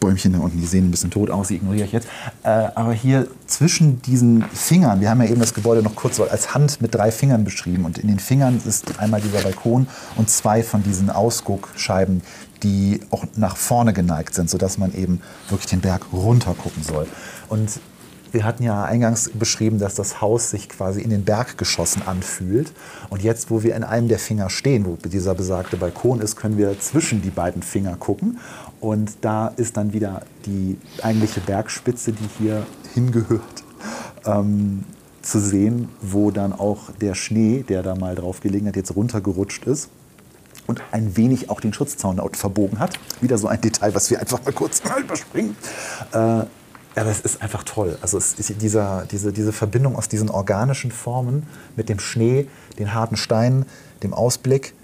Bäumchen 0.00 0.32
da 0.32 0.38
unten, 0.38 0.58
die 0.58 0.66
sehen 0.66 0.88
ein 0.88 0.90
bisschen 0.90 1.10
tot 1.10 1.30
aus, 1.30 1.48
die 1.48 1.56
ignoriere 1.56 1.84
ich 1.84 1.92
jetzt. 1.92 2.08
Äh, 2.42 2.48
aber 2.48 2.92
hier 2.92 3.28
zwischen 3.46 4.00
diesen 4.02 4.42
Fingern, 4.44 5.00
wir 5.00 5.10
haben 5.10 5.20
ja 5.20 5.28
eben 5.28 5.40
das 5.40 5.52
Gebäude 5.52 5.82
noch 5.82 5.94
kurz 5.94 6.16
so 6.16 6.24
als 6.24 6.54
Hand 6.54 6.80
mit 6.80 6.94
drei 6.94 7.12
Fingern 7.12 7.44
beschrieben. 7.44 7.84
Und 7.84 7.98
in 7.98 8.08
den 8.08 8.18
Fingern 8.18 8.60
ist 8.66 8.98
einmal 8.98 9.20
dieser 9.20 9.42
Balkon 9.42 9.86
und 10.16 10.30
zwei 10.30 10.62
von 10.62 10.82
diesen 10.82 11.10
Ausguckscheiben, 11.10 12.22
die 12.62 13.00
auch 13.10 13.24
nach 13.36 13.56
vorne 13.56 13.92
geneigt 13.92 14.34
sind, 14.34 14.50
sodass 14.50 14.78
man 14.78 14.94
eben 14.94 15.20
wirklich 15.48 15.70
den 15.70 15.80
Berg 15.80 16.12
runter 16.12 16.54
gucken 16.54 16.82
soll. 16.82 17.06
Und 17.48 17.80
wir 18.32 18.44
hatten 18.44 18.62
ja 18.62 18.84
eingangs 18.84 19.30
beschrieben, 19.34 19.78
dass 19.78 19.94
das 19.94 20.20
Haus 20.20 20.50
sich 20.50 20.68
quasi 20.68 21.00
in 21.00 21.10
den 21.10 21.24
Berg 21.24 21.58
geschossen 21.58 22.02
anfühlt. 22.06 22.72
Und 23.08 23.22
jetzt, 23.22 23.50
wo 23.50 23.62
wir 23.62 23.74
in 23.74 23.82
einem 23.82 24.08
der 24.08 24.18
Finger 24.18 24.50
stehen, 24.50 24.86
wo 24.86 24.96
dieser 24.96 25.34
besagte 25.34 25.76
Balkon 25.76 26.20
ist, 26.20 26.36
können 26.36 26.56
wir 26.56 26.78
zwischen 26.78 27.22
die 27.22 27.30
beiden 27.30 27.62
Finger 27.62 27.96
gucken. 27.96 28.38
Und 28.80 29.12
da 29.22 29.48
ist 29.48 29.76
dann 29.76 29.92
wieder 29.92 30.22
die 30.46 30.78
eigentliche 31.02 31.40
Bergspitze, 31.40 32.12
die 32.12 32.28
hier 32.38 32.66
hingehört, 32.94 33.64
ähm, 34.24 34.84
zu 35.22 35.40
sehen, 35.40 35.88
wo 36.00 36.30
dann 36.30 36.52
auch 36.52 36.90
der 37.00 37.14
Schnee, 37.14 37.64
der 37.68 37.82
da 37.82 37.94
mal 37.94 38.14
drauf 38.14 38.40
gelegen 38.40 38.68
hat, 38.68 38.76
jetzt 38.76 38.94
runtergerutscht 38.94 39.66
ist 39.66 39.90
und 40.70 40.82
ein 40.92 41.16
wenig 41.16 41.50
auch 41.50 41.60
den 41.60 41.72
Schutzzaun 41.72 42.20
verbogen 42.32 42.78
hat. 42.78 42.98
Wieder 43.20 43.36
so 43.38 43.48
ein 43.48 43.60
Detail, 43.60 43.94
was 43.94 44.08
wir 44.10 44.20
einfach 44.20 44.42
mal 44.44 44.52
kurz 44.52 44.82
mal 44.88 45.00
überspringen. 45.00 45.56
Äh, 46.12 46.16
aber 46.16 47.10
es 47.10 47.20
ist 47.20 47.42
einfach 47.42 47.64
toll. 47.64 47.98
Also 48.02 48.18
es 48.18 48.34
ist 48.34 48.62
dieser, 48.62 49.04
diese, 49.10 49.32
diese 49.32 49.52
Verbindung 49.52 49.96
aus 49.96 50.08
diesen 50.08 50.30
organischen 50.30 50.90
Formen 50.90 51.46
mit 51.76 51.88
dem 51.88 51.98
Schnee, 51.98 52.48
den 52.78 52.94
harten 52.94 53.16
Steinen, 53.16 53.66
dem 54.02 54.14
Ausblick, 54.14 54.74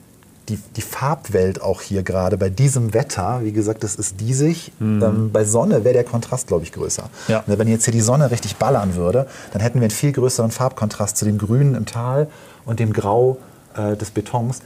die, 0.48 0.58
die 0.76 0.82
Farbwelt 0.82 1.60
auch 1.60 1.82
hier 1.82 2.02
gerade 2.04 2.36
bei 2.36 2.48
diesem 2.48 2.94
Wetter, 2.94 3.40
wie 3.42 3.52
gesagt, 3.52 3.82
das 3.82 3.96
ist 3.96 4.20
diesig. 4.20 4.72
Ähm, 4.80 5.30
bei 5.32 5.44
Sonne 5.44 5.84
wäre 5.84 5.94
der 5.94 6.04
Kontrast, 6.04 6.46
glaube 6.46 6.62
ich, 6.62 6.72
größer. 6.72 7.10
Ja. 7.26 7.42
Ne, 7.46 7.58
Wenn 7.58 7.66
jetzt 7.66 7.84
hier 7.84 7.92
die 7.92 8.00
Sonne 8.00 8.30
richtig 8.30 8.56
ballern 8.56 8.94
würde, 8.94 9.26
dann 9.52 9.60
hätten 9.60 9.80
wir 9.80 9.86
einen 9.86 9.90
viel 9.90 10.12
größeren 10.12 10.52
Farbkontrast 10.52 11.16
zu 11.16 11.24
dem 11.24 11.38
Grünen 11.38 11.74
im 11.74 11.86
Tal 11.86 12.28
und 12.64 12.78
dem 12.78 12.92
Grau 12.92 13.38
äh, 13.76 13.96
des 13.96 14.10
Betons. 14.10 14.60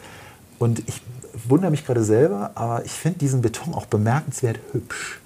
Und 0.61 0.81
ich 0.87 1.01
wundere 1.49 1.71
mich 1.71 1.87
gerade 1.87 2.05
selber, 2.05 2.51
aber 2.55 2.85
ich 2.85 2.93
finde 2.93 3.19
diesen 3.19 3.41
Beton 3.41 3.73
auch 3.73 3.87
bemerkenswert 3.87 4.61
hübsch. 4.73 5.21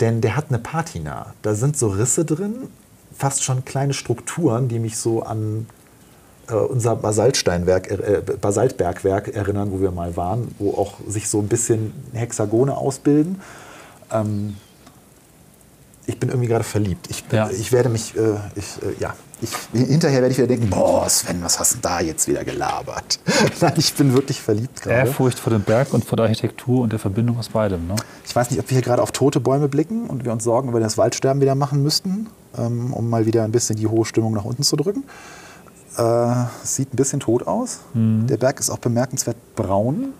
Denn 0.00 0.20
der 0.20 0.36
hat 0.36 0.46
eine 0.48 0.58
Patina. 0.58 1.34
Da 1.42 1.54
sind 1.54 1.76
so 1.76 1.88
Risse 1.88 2.24
drin, 2.24 2.68
fast 3.14 3.42
schon 3.42 3.64
kleine 3.64 3.92
Strukturen, 3.92 4.68
die 4.68 4.78
mich 4.78 4.96
so 4.96 5.24
an 5.24 5.66
äh, 6.48 6.54
unser 6.54 6.94
Basaltsteinwerk, 6.94 7.90
äh, 7.90 8.22
Basaltbergwerk 8.40 9.34
erinnern, 9.34 9.72
wo 9.72 9.80
wir 9.80 9.90
mal 9.90 10.16
waren, 10.16 10.54
wo 10.60 10.74
auch 10.74 10.94
sich 11.08 11.28
so 11.28 11.40
ein 11.40 11.48
bisschen 11.48 11.92
Hexagone 12.12 12.76
ausbilden. 12.76 13.40
Ähm, 14.12 14.56
ich 16.06 16.18
bin 16.18 16.28
irgendwie 16.30 16.48
gerade 16.48 16.64
verliebt. 16.64 17.06
Ich, 17.10 17.24
bin, 17.24 17.36
Ja. 17.38 17.50
ich 17.50 17.70
werde 17.72 17.88
mich, 17.88 18.16
äh, 18.16 18.34
ich, 18.56 18.82
äh, 18.82 19.00
ja, 19.00 19.14
ich, 19.40 19.50
hinterher 19.72 20.20
werde 20.20 20.32
ich 20.32 20.38
wieder 20.38 20.48
denken, 20.48 20.70
boah, 20.70 21.08
Sven, 21.08 21.42
was 21.42 21.58
hast 21.58 21.74
du 21.74 21.78
da 21.82 22.00
jetzt 22.00 22.28
wieder 22.28 22.44
gelabert? 22.44 23.18
Nein, 23.60 23.74
ich 23.76 23.94
bin 23.94 24.12
wirklich 24.14 24.40
verliebt 24.40 24.82
gerade. 24.82 24.96
Ehrfurcht 25.08 25.38
vor 25.38 25.52
dem 25.52 25.62
Berg 25.62 25.92
und 25.94 26.04
vor 26.04 26.16
der 26.16 26.26
Architektur 26.26 26.82
und 26.82 26.92
der 26.92 26.98
Verbindung 26.98 27.38
aus 27.38 27.48
beidem. 27.48 27.86
Ne? 27.86 27.96
Ich 28.24 28.34
weiß 28.34 28.50
nicht, 28.50 28.60
ob 28.60 28.68
wir 28.70 28.74
hier 28.76 28.82
gerade 28.82 29.02
auf 29.02 29.12
tote 29.12 29.40
Bäume 29.40 29.68
blicken 29.68 30.06
und 30.08 30.24
wir 30.24 30.32
uns 30.32 30.44
Sorgen 30.44 30.68
über 30.68 30.80
das 30.80 30.96
Waldsterben 30.98 31.40
wieder 31.42 31.54
machen 31.54 31.82
müssten, 31.82 32.28
ähm, 32.56 32.92
um 32.92 33.08
mal 33.10 33.26
wieder 33.26 33.44
ein 33.44 33.52
bisschen 33.52 33.76
die 33.76 33.86
hohe 33.86 34.04
Stimmung 34.04 34.32
nach 34.34 34.44
unten 34.44 34.62
zu 34.62 34.76
drücken. 34.76 35.04
Äh, 35.96 36.34
sieht 36.62 36.92
ein 36.94 36.96
bisschen 36.96 37.20
tot 37.20 37.46
aus. 37.46 37.80
Der 37.94 38.36
Berg 38.38 38.58
ist 38.60 38.70
auch 38.70 38.78
bemerkenswert 38.78 39.36
braun. 39.54 40.14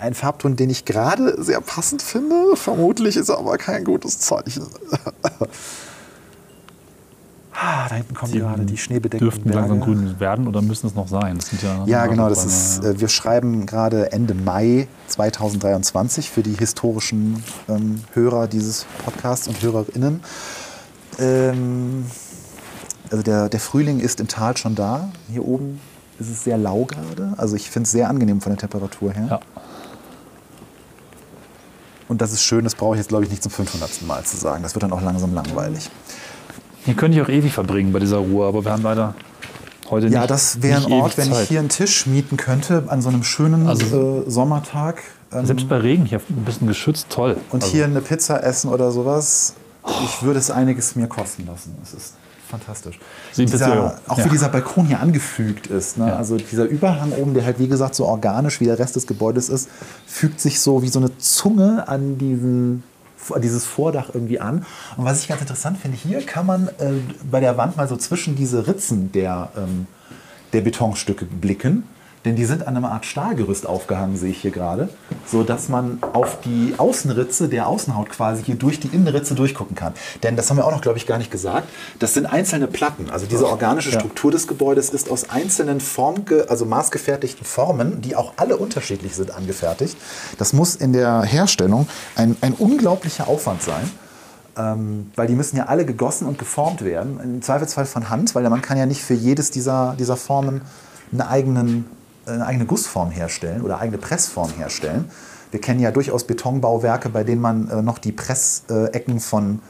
Ein 0.00 0.14
Farbton, 0.14 0.56
den 0.56 0.70
ich 0.70 0.86
gerade 0.86 1.42
sehr 1.42 1.60
passend 1.60 2.00
finde. 2.00 2.56
Vermutlich 2.56 3.16
ist 3.16 3.28
er 3.28 3.38
aber 3.38 3.58
kein 3.58 3.84
gutes 3.84 4.18
Zeichen. 4.18 4.66
ah, 7.52 7.86
da 7.86 7.94
hinten 7.94 8.14
kommen 8.14 8.32
gerade 8.32 8.64
die 8.64 8.78
schneebedeckten 8.78 9.28
Dürften 9.28 9.44
Berge. 9.44 9.58
langsam 9.58 9.80
grün 9.80 10.18
werden 10.18 10.48
oder 10.48 10.62
müssen 10.62 10.86
es 10.86 10.94
noch 10.94 11.08
sein? 11.08 11.36
Das 11.36 11.48
sind 11.50 11.62
ja, 11.62 11.84
Ja, 11.84 12.06
genau. 12.06 12.30
Das 12.30 12.46
ist, 12.46 12.82
äh, 12.82 12.98
wir 12.98 13.08
schreiben 13.08 13.66
gerade 13.66 14.10
Ende 14.12 14.32
Mai 14.32 14.88
2023 15.08 16.30
für 16.30 16.42
die 16.42 16.54
historischen 16.54 17.44
ähm, 17.68 18.02
Hörer 18.14 18.46
dieses 18.46 18.86
Podcasts 19.04 19.48
und 19.48 19.60
Hörerinnen. 19.60 20.20
Ähm, 21.18 22.06
also 23.10 23.22
der, 23.22 23.50
der 23.50 23.60
Frühling 23.60 24.00
ist 24.00 24.18
im 24.20 24.28
Tal 24.28 24.56
schon 24.56 24.74
da. 24.74 25.10
Hier 25.30 25.46
oben 25.46 25.78
ist 26.18 26.30
es 26.30 26.44
sehr 26.44 26.56
lau 26.56 26.86
gerade. 26.86 27.34
Also 27.36 27.56
ich 27.56 27.70
finde 27.70 27.84
es 27.84 27.90
sehr 27.90 28.08
angenehm 28.08 28.40
von 28.40 28.52
der 28.52 28.58
Temperatur 28.58 29.12
her. 29.12 29.26
Ja. 29.28 29.40
Und 32.10 32.20
das 32.20 32.32
ist 32.32 32.42
schön, 32.42 32.64
das 32.64 32.74
brauche 32.74 32.96
ich 32.96 32.98
jetzt, 32.98 33.08
glaube 33.10 33.22
ich, 33.22 33.30
nicht 33.30 33.40
zum 33.40 33.52
500. 33.52 34.02
Mal 34.02 34.24
zu 34.24 34.36
sagen. 34.36 34.64
Das 34.64 34.74
wird 34.74 34.82
dann 34.82 34.92
auch 34.92 35.00
langsam 35.00 35.32
langweilig. 35.32 35.88
Hier 36.84 36.94
könnte 36.94 37.16
ich 37.16 37.22
auch 37.24 37.28
ewig 37.28 37.52
verbringen 37.52 37.92
bei 37.92 38.00
dieser 38.00 38.16
Ruhe, 38.16 38.48
aber 38.48 38.64
wir 38.64 38.72
haben 38.72 38.82
leider 38.82 39.14
heute 39.90 40.06
nicht. 40.06 40.14
Ja, 40.14 40.26
das 40.26 40.60
wäre 40.60 40.84
ein 40.84 40.92
Ort, 40.92 41.16
wenn 41.16 41.28
ich 41.28 41.34
Zeit. 41.34 41.48
hier 41.48 41.60
einen 41.60 41.68
Tisch 41.68 42.06
mieten 42.08 42.36
könnte 42.36 42.82
an 42.88 43.00
so 43.00 43.10
einem 43.10 43.22
schönen 43.22 43.68
Also- 43.68 44.22
äh, 44.26 44.28
Sommertag. 44.28 45.02
Ähm, 45.32 45.46
Selbst 45.46 45.68
bei 45.68 45.76
Regen 45.76 46.04
hier 46.04 46.20
ein 46.28 46.44
bisschen 46.44 46.66
geschützt, 46.66 47.06
toll. 47.10 47.36
Und 47.50 47.62
Also, 47.62 47.72
hier 47.74 47.84
eine 47.84 48.00
Pizza 48.00 48.42
essen 48.42 48.70
oder 48.72 48.90
sowas, 48.90 49.54
ich 50.04 50.20
würde 50.24 50.40
es 50.40 50.50
einiges 50.50 50.96
mir 50.96 51.06
kosten 51.06 51.46
lassen. 51.46 51.76
Es 51.80 51.94
ist 51.94 52.14
fantastisch. 52.50 52.98
Dieser, 53.36 53.74
ja. 53.74 53.96
auch 54.08 54.18
Ja. 54.18 54.24
wie 54.24 54.28
dieser 54.28 54.48
Balkon 54.48 54.86
hier 54.86 55.00
angefügt 55.00 55.68
ist. 55.68 55.96
Ne? 55.98 56.08
Ja. 56.08 56.16
Also 56.16 56.36
dieser 56.36 56.64
Überhang 56.64 57.12
oben, 57.12 57.34
der 57.34 57.44
halt 57.44 57.58
wie 57.58 57.68
gesagt 57.68 57.94
so 57.94 58.06
organisch 58.06 58.60
wie 58.60 58.66
der 58.66 58.78
Rest 58.78 58.96
des 58.96 59.06
Gebäudes 59.06 59.48
ist, 59.48 59.68
fügt 60.06 60.40
sich 60.40 60.60
so 60.60 60.82
wie 60.82 60.88
so 60.88 60.98
eine 60.98 61.16
Zunge 61.18 61.88
an 61.88 62.18
diesen 62.18 62.82
dieses 63.42 63.66
Vordach 63.66 64.10
irgendwie 64.14 64.40
an. 64.40 64.64
Und 64.96 65.04
was 65.04 65.20
ich 65.20 65.28
ganz 65.28 65.40
interessant 65.40 65.78
finde, 65.78 65.96
hier 65.96 66.24
kann 66.24 66.46
man 66.46 66.68
äh, 66.78 66.92
bei 67.30 67.40
der 67.40 67.56
Wand 67.56 67.76
mal 67.76 67.86
so 67.86 67.96
zwischen 67.96 68.34
diese 68.34 68.66
Ritzen 68.66 69.12
der, 69.12 69.50
ähm, 69.56 69.86
der 70.52 70.62
Betonstücke 70.62 71.26
blicken. 71.26 71.84
Denn 72.24 72.36
die 72.36 72.44
sind 72.44 72.66
an 72.66 72.76
einer 72.76 72.92
Art 72.92 73.06
Stahlgerüst 73.06 73.66
aufgehangen, 73.66 74.16
sehe 74.16 74.30
ich 74.30 74.42
hier 74.42 74.50
gerade, 74.50 74.90
so 75.26 75.42
dass 75.42 75.70
man 75.70 75.98
auf 76.12 76.40
die 76.42 76.74
Außenritze 76.76 77.48
der 77.48 77.66
Außenhaut 77.66 78.10
quasi 78.10 78.42
hier 78.42 78.56
durch 78.56 78.78
die 78.78 78.88
Innenritze 78.88 79.34
durchgucken 79.34 79.74
kann. 79.74 79.94
Denn 80.22 80.36
das 80.36 80.50
haben 80.50 80.58
wir 80.58 80.66
auch 80.66 80.72
noch, 80.72 80.82
glaube 80.82 80.98
ich, 80.98 81.06
gar 81.06 81.16
nicht 81.16 81.30
gesagt. 81.30 81.68
Das 81.98 82.12
sind 82.12 82.26
einzelne 82.26 82.66
Platten. 82.66 83.08
Also 83.10 83.24
diese 83.24 83.48
organische 83.48 83.90
Struktur 83.90 84.30
des 84.30 84.46
Gebäudes 84.46 84.90
ist 84.90 85.10
aus 85.10 85.30
einzelnen 85.30 85.80
Form, 85.80 86.16
also 86.48 86.66
maßgefertigten 86.66 87.46
Formen, 87.46 88.02
die 88.02 88.14
auch 88.14 88.34
alle 88.36 88.58
unterschiedlich 88.58 89.16
sind, 89.16 89.34
angefertigt. 89.34 89.96
Das 90.36 90.52
muss 90.52 90.74
in 90.74 90.92
der 90.92 91.22
Herstellung 91.22 91.88
ein, 92.16 92.36
ein 92.42 92.52
unglaublicher 92.52 93.28
Aufwand 93.28 93.62
sein. 93.62 93.90
Ähm, 94.58 95.10
weil 95.14 95.28
die 95.28 95.34
müssen 95.34 95.56
ja 95.56 95.66
alle 95.66 95.86
gegossen 95.86 96.26
und 96.26 96.38
geformt 96.38 96.84
werden. 96.84 97.20
Im 97.22 97.40
Zweifelsfall 97.40 97.86
von 97.86 98.10
Hand, 98.10 98.34
weil 98.34 98.42
man 98.50 98.60
kann 98.60 98.76
ja 98.76 98.84
nicht 98.84 99.00
für 99.00 99.14
jedes 99.14 99.52
dieser, 99.52 99.94
dieser 99.96 100.16
Formen 100.16 100.62
einen 101.12 101.22
eigenen 101.22 101.84
eine 102.26 102.46
eigene 102.46 102.66
Gussform 102.66 103.10
herstellen 103.10 103.62
oder 103.62 103.80
eigene 103.80 103.98
Pressform 103.98 104.50
herstellen. 104.52 105.10
Wir 105.50 105.60
kennen 105.60 105.80
ja 105.80 105.90
durchaus 105.90 106.24
Betonbauwerke, 106.24 107.08
bei 107.08 107.24
denen 107.24 107.40
man 107.40 107.68
äh, 107.68 107.82
noch 107.82 107.98
die 107.98 108.12
Pressecken 108.12 109.20
von 109.20 109.60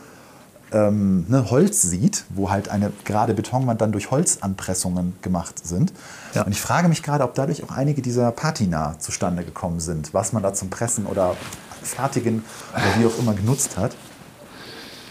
ähm, 0.72 1.24
ne, 1.28 1.50
Holz 1.50 1.82
sieht, 1.82 2.24
wo 2.30 2.50
halt 2.50 2.68
eine 2.68 2.92
gerade 3.04 3.34
Betonwand 3.34 3.80
dann 3.80 3.92
durch 3.92 4.10
Holzanpressungen 4.10 5.14
gemacht 5.22 5.66
sind. 5.66 5.92
Ja. 6.34 6.42
Und 6.42 6.52
ich 6.52 6.60
frage 6.60 6.88
mich 6.88 7.02
gerade, 7.02 7.24
ob 7.24 7.34
dadurch 7.34 7.64
auch 7.64 7.72
einige 7.72 8.02
dieser 8.02 8.30
Patina 8.32 8.98
zustande 8.98 9.44
gekommen 9.44 9.80
sind, 9.80 10.14
was 10.14 10.32
man 10.32 10.42
da 10.42 10.52
zum 10.54 10.70
Pressen 10.70 11.06
oder 11.06 11.36
Fertigen 11.82 12.44
oder 12.72 13.00
wie 13.00 13.06
auch 13.06 13.18
immer 13.18 13.34
genutzt 13.34 13.76
hat. 13.76 13.96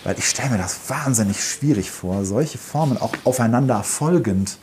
Weil 0.04 0.18
ich 0.18 0.30
stelle 0.30 0.52
mir 0.52 0.58
das 0.58 0.78
wahnsinnig 0.88 1.44
schwierig 1.44 1.92
vor, 1.92 2.24
solche 2.24 2.58
Formen 2.58 2.98
auch 2.98 3.14
aufeinander 3.26 3.84
folgend 3.84 4.58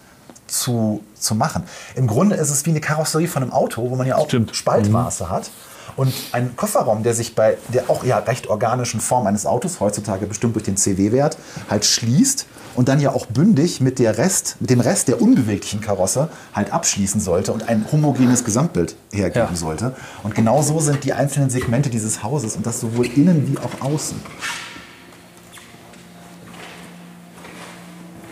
zu, 0.46 1.02
zu 1.26 1.34
machen. 1.34 1.64
Im 1.94 2.06
Grunde 2.06 2.36
ist 2.36 2.50
es 2.50 2.64
wie 2.64 2.70
eine 2.70 2.80
Karosserie 2.80 3.28
von 3.28 3.42
einem 3.42 3.52
Auto, 3.52 3.90
wo 3.90 3.96
man 3.96 4.06
ja 4.06 4.16
auch 4.16 4.28
Stimmt. 4.28 4.56
Spaltmaße 4.56 5.24
mhm. 5.24 5.30
hat. 5.30 5.50
Und 5.96 6.12
ein 6.32 6.56
Kofferraum, 6.56 7.02
der 7.02 7.14
sich 7.14 7.34
bei 7.34 7.56
der 7.68 7.88
auch 7.88 8.04
ja 8.04 8.18
recht 8.18 8.48
organischen 8.48 9.00
Form 9.00 9.26
eines 9.26 9.46
Autos, 9.46 9.80
heutzutage 9.80 10.26
bestimmt 10.26 10.54
durch 10.54 10.64
den 10.64 10.76
CW-Wert, 10.76 11.38
halt 11.70 11.86
schließt 11.86 12.46
und 12.74 12.88
dann 12.88 13.00
ja 13.00 13.12
auch 13.12 13.26
bündig 13.26 13.80
mit, 13.80 13.98
der 13.98 14.18
Rest, 14.18 14.56
mit 14.60 14.68
dem 14.68 14.80
Rest 14.80 15.08
der 15.08 15.22
unbeweglichen 15.22 15.80
Karosse 15.80 16.28
halt 16.52 16.72
abschließen 16.72 17.20
sollte 17.20 17.52
und 17.52 17.68
ein 17.68 17.86
homogenes 17.90 18.44
Gesamtbild 18.44 18.96
hergeben 19.10 19.48
ja. 19.50 19.56
sollte. 19.56 19.94
Und 20.22 20.34
genau 20.34 20.62
so 20.62 20.78
sind 20.80 21.02
die 21.04 21.14
einzelnen 21.14 21.48
Segmente 21.48 21.88
dieses 21.88 22.22
Hauses 22.22 22.56
und 22.56 22.66
das 22.66 22.80
sowohl 22.80 23.06
innen 23.06 23.48
wie 23.48 23.58
auch 23.58 23.80
außen. 23.80 24.20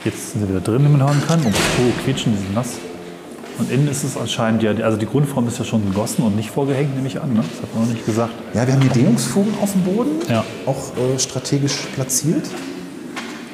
Jetzt 0.05 0.33
sind 0.33 0.43
sie 0.43 0.49
wieder 0.49 0.61
drin, 0.61 0.85
wie 0.85 0.89
man 0.89 1.03
hören 1.03 1.23
kann. 1.27 1.41
Und 1.41 1.55
oh, 1.55 2.03
quietschen, 2.05 2.33
die 2.33 2.39
sind 2.39 2.55
nass. 2.55 2.73
Und 3.59 3.71
innen 3.71 3.89
ist 3.89 4.03
es 4.03 4.17
anscheinend 4.17 4.63
ja, 4.63 4.73
also 4.85 4.99
die 4.99 5.07
Grundform 5.07 5.47
ist 5.49 5.59
ja 5.59 5.65
schon 5.65 5.85
gegossen 5.87 6.23
und 6.23 6.37
nicht 6.37 6.51
vorgehängt, 6.51 6.95
nehme 6.95 7.07
ich 7.07 7.21
an. 7.21 7.33
Ne? 7.33 7.37
Das 7.37 7.63
hat 7.63 7.75
man 7.75 7.85
noch 7.85 7.95
nicht 7.95 8.05
gesagt. 8.05 8.35
Ja, 8.53 8.67
wir 8.67 8.75
haben 8.75 8.83
hier 8.83 8.91
Dehnungsfugen 8.91 9.55
auf 9.63 9.73
dem 9.73 9.83
Boden, 9.83 10.11
ja. 10.29 10.45
auch 10.67 10.93
äh, 10.97 11.19
strategisch 11.19 11.77
platziert. 11.95 12.45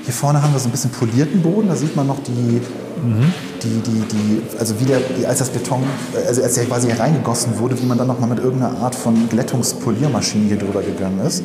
Hier 0.04 0.14
vorne 0.14 0.42
haben 0.42 0.54
wir 0.54 0.58
so 0.58 0.68
ein 0.68 0.72
bisschen 0.72 0.90
polierten 0.90 1.42
Boden, 1.42 1.68
da 1.68 1.76
sieht 1.76 1.94
man 1.94 2.06
noch 2.06 2.18
die, 2.20 2.30
mhm. 2.30 3.32
die, 3.62 3.82
die, 3.82 4.00
die 4.08 4.42
also 4.58 4.80
wie 4.80 4.86
der, 4.86 5.00
als 5.28 5.40
das 5.40 5.50
Beton, 5.50 5.84
äh, 6.14 6.26
also 6.26 6.42
als 6.42 6.54
der 6.54 6.64
quasi 6.64 6.88
hier 6.88 6.98
reingegossen 6.98 7.58
wurde, 7.58 7.78
wie 7.80 7.84
man 7.84 7.98
dann 7.98 8.06
nochmal 8.06 8.30
mit 8.30 8.38
irgendeiner 8.38 8.78
Art 8.78 8.94
von 8.94 9.28
Glättungspoliermaschine 9.28 10.46
hier 10.46 10.58
drüber 10.58 10.80
gegangen 10.80 11.20
ist. 11.26 11.44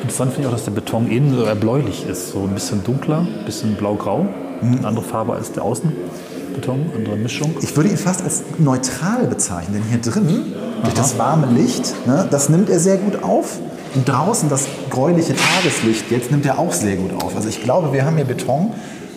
Interessant 0.00 0.32
finde 0.32 0.42
ich 0.42 0.46
auch, 0.48 0.56
dass 0.56 0.64
der 0.64 0.72
Beton 0.72 1.10
innen 1.10 1.36
so 1.36 1.42
erbläulich 1.44 2.06
ist. 2.06 2.30
So 2.32 2.42
ein 2.42 2.54
bisschen 2.54 2.84
dunkler, 2.84 3.20
ein 3.20 3.44
bisschen 3.44 3.74
blau-grau. 3.74 4.26
Mhm. 4.60 4.78
Eine 4.78 4.88
andere 4.88 5.04
Farbe 5.04 5.34
als 5.34 5.52
der 5.52 5.64
Außenbeton, 5.64 6.90
andere 6.94 7.16
Mischung. 7.16 7.54
Ich 7.62 7.76
würde 7.76 7.90
ihn 7.90 7.96
fast 7.96 8.22
als 8.22 8.42
neutral 8.58 9.26
bezeichnen, 9.26 9.74
denn 9.74 9.84
hier 9.84 10.00
drin, 10.00 10.54
durch 10.82 10.94
das 10.94 11.18
warme 11.18 11.46
Licht, 11.46 11.94
ne, 12.06 12.26
das 12.30 12.48
nimmt 12.48 12.70
er 12.70 12.78
sehr 12.80 12.96
gut 12.96 13.22
auf. 13.22 13.58
Und 13.94 14.06
draußen 14.06 14.48
das 14.50 14.66
gräuliche 14.90 15.34
Tageslicht, 15.34 16.10
jetzt 16.10 16.30
nimmt 16.30 16.44
er 16.44 16.58
auch 16.58 16.72
sehr 16.72 16.96
gut 16.96 17.22
auf. 17.22 17.34
Also 17.34 17.48
ich 17.48 17.62
glaube, 17.62 17.92
wir 17.92 18.04
haben 18.04 18.16
hier 18.16 18.26
Beton, 18.26 18.72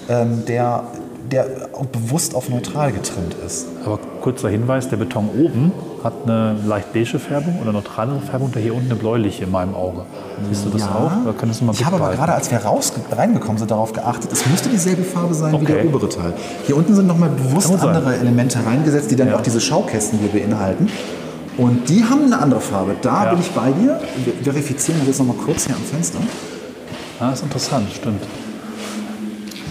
ähm, 0.08 0.44
der 0.48 0.86
der 1.32 1.48
bewusst 1.92 2.36
auf 2.36 2.50
neutral 2.50 2.92
getrimmt 2.92 3.36
ist. 3.46 3.68
Aber 3.86 4.00
kurzer 4.22 4.50
Hinweis, 4.50 4.90
der 4.90 4.98
Beton 4.98 5.30
oben 5.30 5.72
hat 6.04 6.14
eine 6.26 6.56
leicht 6.66 6.94
beige 6.94 7.20
Färbung 7.20 7.60
oder 7.62 7.72
neutralere 7.72 8.20
Färbung, 8.20 8.52
der 8.52 8.62
hier 8.62 8.74
unten 8.74 8.92
eine 8.92 9.00
bläuliche 9.00 9.44
in 9.44 9.52
meinem 9.52 9.76
Auge. 9.76 10.02
Siehst 10.50 10.66
du 10.66 10.70
das 10.70 10.82
ja. 10.82 10.88
auch? 10.90 11.24
Oder 11.24 11.34
könntest 11.34 11.62
du 11.62 11.66
mal 11.66 11.74
ich 11.74 11.86
habe 11.86 11.98
aber 11.98 12.12
gerade, 12.12 12.34
als 12.34 12.50
wir 12.50 12.58
raus, 12.60 12.94
reingekommen 13.12 13.58
sind, 13.58 13.72
darauf 13.72 13.94
geachtet, 13.94 14.32
es 14.32 14.46
müsste 14.48 14.70
dieselbe 14.70 15.04
Farbe 15.04 15.34
sein 15.34 15.54
okay. 15.54 15.68
wie 15.68 15.72
der 15.74 15.86
obere 15.86 16.10
Teil. 16.10 16.34
Hier 16.66 16.78
unten 16.78 16.96
sind 16.96 17.08
nochmal 17.08 17.30
bewusst 17.30 17.72
andere 17.72 18.04
sein. 18.04 18.22
Elemente 18.22 18.60
reingesetzt, 18.66 19.12
die 19.12 19.16
dann 19.16 19.30
ja. 19.30 19.38
auch 19.38 19.42
diese 19.42 19.62
Schaukästen 19.62 20.20
hier 20.20 20.30
beinhalten. 20.30 20.90
Und 21.58 21.90
die 21.90 22.04
haben 22.04 22.26
eine 22.26 22.40
andere 22.40 22.62
Farbe. 22.62 22.96
Da 23.02 23.26
ja. 23.26 23.30
bin 23.32 23.40
ich 23.40 23.52
bei 23.52 23.72
dir. 23.72 24.00
Wir 24.42 24.54
verifizieren 24.54 25.00
das 25.00 25.08
jetzt 25.08 25.20
nochmal 25.20 25.38
kurz 25.38 25.66
hier 25.66 25.76
am 25.76 25.82
Fenster. 25.82 26.20
Ah, 27.20 27.32
ist 27.32 27.44
interessant, 27.44 27.88
stimmt 27.94 28.22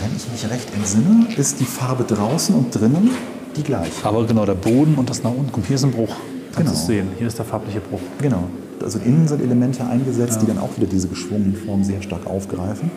wenn 0.01 0.17
ich 0.17 0.29
mich 0.31 0.51
recht 0.51 0.75
entsinne, 0.75 1.27
ist 1.37 1.61
die 1.61 1.65
Farbe 1.65 2.05
draußen 2.05 2.55
und 2.55 2.75
drinnen 2.75 3.11
die 3.57 3.63
gleiche. 3.63 3.93
Aber 4.05 4.27
genau, 4.27 4.45
der 4.47 4.55
Boden 4.55 4.95
und 4.97 5.11
das 5.11 5.23
nach 5.23 5.31
unten. 5.31 5.51
Guck, 5.53 5.67
hier 5.67 5.77
ist 5.77 5.85
ein 5.85 5.93
Bruch. 5.93 6.15
Kannst 6.55 6.57
genau. 6.57 6.71
du 6.71 6.77
sehen. 6.77 7.09
Hier 7.19 7.27
ist 7.27 7.39
der 7.39 7.45
farbliche 7.45 7.81
Bruch. 7.81 8.01
Genau. 8.21 8.45
Also 8.83 8.99
innen 8.99 9.29
sind 9.29 9.43
Elemente 9.43 9.85
eingesetzt, 9.85 10.37
ja. 10.37 10.41
die 10.41 10.47
dann 10.47 10.59
auch 10.59 10.77
wieder 10.77 10.87
diese 10.87 11.09
geschwungenen 11.09 11.55
Formen 11.55 11.85
sehr 11.85 12.03
stark 12.03 12.27
aufgreifen. 12.27 12.91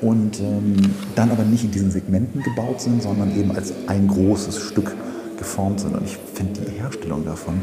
Und 0.00 0.40
ähm, 0.40 0.76
dann 1.14 1.30
aber 1.30 1.42
nicht 1.44 1.64
in 1.64 1.70
diesen 1.70 1.90
Segmenten 1.90 2.42
gebaut 2.42 2.80
sind, 2.80 3.02
sondern 3.02 3.36
eben 3.38 3.52
als 3.52 3.74
ein 3.86 4.08
großes 4.08 4.58
Stück 4.58 4.94
geformt 5.36 5.80
sind. 5.80 5.94
Und 5.94 6.04
ich 6.04 6.16
finde 6.34 6.60
die 6.60 6.80
Herstellung 6.80 7.24
davon 7.24 7.54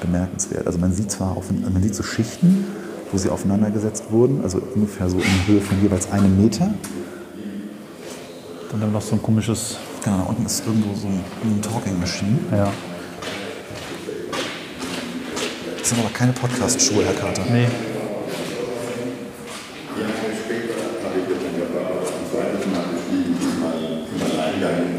bemerkenswert. 0.00 0.66
Also 0.66 0.78
man 0.78 0.92
sieht 0.92 1.10
zwar 1.10 1.36
auf, 1.36 1.50
man 1.50 1.82
sieht 1.82 1.94
so 1.94 2.02
Schichten, 2.02 2.64
wo 3.12 3.18
sie 3.18 3.28
aufeinandergesetzt 3.28 4.10
wurden, 4.10 4.40
also 4.42 4.60
ungefähr 4.74 5.08
so 5.08 5.18
in 5.18 5.46
Höhe 5.46 5.60
von 5.60 5.80
jeweils 5.82 6.10
einem 6.10 6.40
Meter. 6.40 6.72
Und 8.72 8.80
dann 8.82 8.92
noch 8.92 9.02
so 9.02 9.14
ein 9.14 9.22
komisches. 9.22 9.76
Genau, 10.04 10.18
da 10.18 10.22
unten 10.24 10.44
ist 10.44 10.66
irgendwo 10.66 10.94
so 10.94 11.08
ein 11.08 11.62
Talking 11.62 11.98
Machine. 11.98 12.38
Ja. 12.52 12.70
Das 15.78 15.88
sind 15.88 15.98
aber 15.98 16.10
keine 16.12 16.32
Podcast-Schuhe, 16.32 17.06
Herr 17.06 17.14
Carter. 17.14 17.42
Nee. 17.50 17.66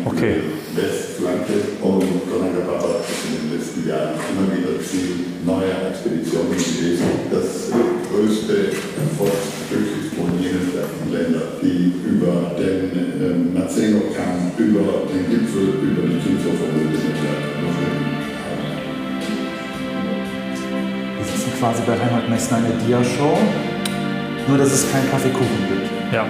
Okay. 0.06 0.42
Westflanke 0.76 1.54
und 1.82 2.04
Donnergebauer 2.32 3.02
ist 3.02 3.26
in 3.30 3.50
den 3.50 3.60
letzten 3.60 3.88
Jahren 3.88 4.14
immer 4.32 4.58
wieder 4.58 4.82
Ziel 4.84 5.38
neuer 5.46 5.90
Expeditionen 5.92 6.52
gewesen. 6.52 7.06
Das 7.30 7.70
größte 8.10 8.74
Erfolgsstück 8.74 9.86
ist 10.02 10.16
von 10.16 10.42
jenen 10.42 10.72
Ländern, 11.12 11.60
die 11.62 11.94
über 12.60 12.88
den 12.88 13.54
äh, 13.54 13.60
Marzeno-Kamm, 13.60 14.52
über 14.58 14.80
den 15.12 15.30
Gipfel, 15.30 15.64
über 15.82 16.08
die 16.08 16.20
Kieferverbunde 16.20 16.98
Wir 21.18 21.26
sitzen 21.26 21.52
quasi 21.60 21.82
bei 21.86 21.94
Reinhold 21.94 22.30
Messner 22.30 22.60
in 22.60 22.64
der 22.66 22.88
Dia-Show, 22.88 23.38
nur 24.48 24.58
dass 24.58 24.72
es 24.72 24.92
keinen 24.92 25.10
Kaffeekuchen 25.10 25.68
gibt. 25.68 26.14
Ja. 26.14 26.26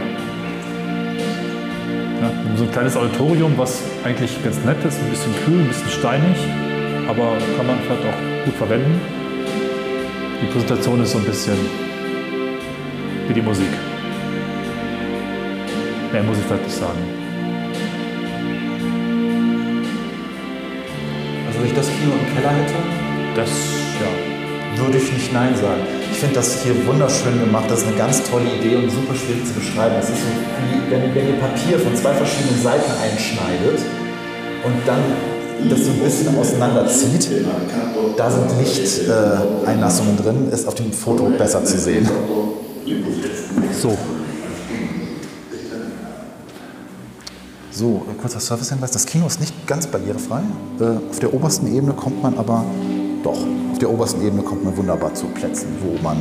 Ja, 2.22 2.32
so 2.56 2.64
ein 2.64 2.72
kleines 2.72 2.96
Auditorium, 2.96 3.54
was 3.58 3.82
eigentlich 4.04 4.42
ganz 4.44 4.58
nett 4.64 4.78
ist, 4.86 5.00
ein 5.00 5.10
bisschen 5.10 5.34
kühl, 5.46 5.60
ein 5.60 5.68
bisschen 5.68 5.90
steinig, 5.90 6.38
aber 7.08 7.38
kann 7.58 7.68
man 7.68 7.78
vielleicht 7.86 8.02
auch 8.02 8.46
gut 8.46 8.56
verwenden. 8.56 9.00
Die 10.42 10.48
Präsentation 10.48 11.04
ist 11.04 11.12
so 11.12 11.18
ein 11.18 11.26
bisschen 11.26 11.58
wie 13.28 13.34
die 13.34 13.42
Musik. 13.42 13.68
Mehr 16.16 16.24
muss 16.24 16.38
ich 16.38 16.50
nicht 16.50 16.80
sagen. 16.80 17.04
Also 21.46 21.60
wenn 21.60 21.68
ich 21.68 21.76
das 21.76 21.88
Kino 21.88 22.14
im 22.16 22.34
Keller 22.34 22.56
hätte, 22.56 22.80
das 23.36 23.50
ja. 24.00 24.80
würde 24.82 24.98
ich 24.98 25.12
nicht 25.12 25.34
Nein 25.34 25.54
sagen. 25.58 25.82
Ich 26.10 26.20
finde 26.20 26.36
das 26.36 26.64
hier 26.64 26.74
wunderschön 26.88 27.38
gemacht. 27.38 27.66
Das 27.68 27.82
ist 27.82 27.88
eine 27.88 27.98
ganz 27.98 28.24
tolle 28.32 28.46
Idee 28.46 28.78
und 28.78 28.90
super 28.90 29.14
schwierig 29.14 29.44
zu 29.44 29.60
beschreiben. 29.60 29.96
Es 30.00 30.08
ist 30.08 30.20
so, 30.20 30.32
wie 30.64 30.90
wenn, 30.90 31.14
wenn 31.14 31.28
ihr 31.28 31.36
Papier 31.36 31.78
von 31.80 31.94
zwei 31.94 32.14
verschiedenen 32.14 32.64
Seiten 32.64 32.92
einschneidet 33.04 33.80
und 34.64 34.76
dann 34.88 35.04
das 35.70 35.84
so 35.84 35.92
ein 35.92 36.00
bisschen 36.00 36.38
auseinanderzieht. 36.40 37.28
Da 38.16 38.32
sind 38.32 38.58
Lichteinlassungen 38.58 40.18
äh, 40.18 40.22
drin, 40.22 40.48
ist 40.50 40.66
auf 40.66 40.76
dem 40.76 40.94
Foto 40.94 41.26
besser 41.38 41.66
zu 41.66 41.78
sehen. 41.78 42.10
So, 43.78 43.98
So, 47.76 48.06
kurzer 48.22 48.40
Servicehinweis. 48.40 48.92
Das 48.92 49.06
Kino 49.06 49.28
ist 49.28 49.42
nicht 49.42 49.68
ganz 49.68 49.86
barrierefrei. 49.88 50.40
Äh, 50.80 51.10
auf 51.10 51.20
der 51.20 51.34
obersten 51.34 51.68
Ebene 51.68 51.92
kommt 51.92 52.24
man 52.24 52.38
aber 52.38 52.64
Doch, 53.22 53.38
auf 53.74 53.80
der 53.80 53.90
obersten 53.90 54.26
Ebene 54.26 54.44
kommt 54.44 54.64
man 54.64 54.78
wunderbar 54.78 55.14
zu 55.14 55.26
Plätzen, 55.26 55.68
wo 55.82 56.02
man 56.02 56.16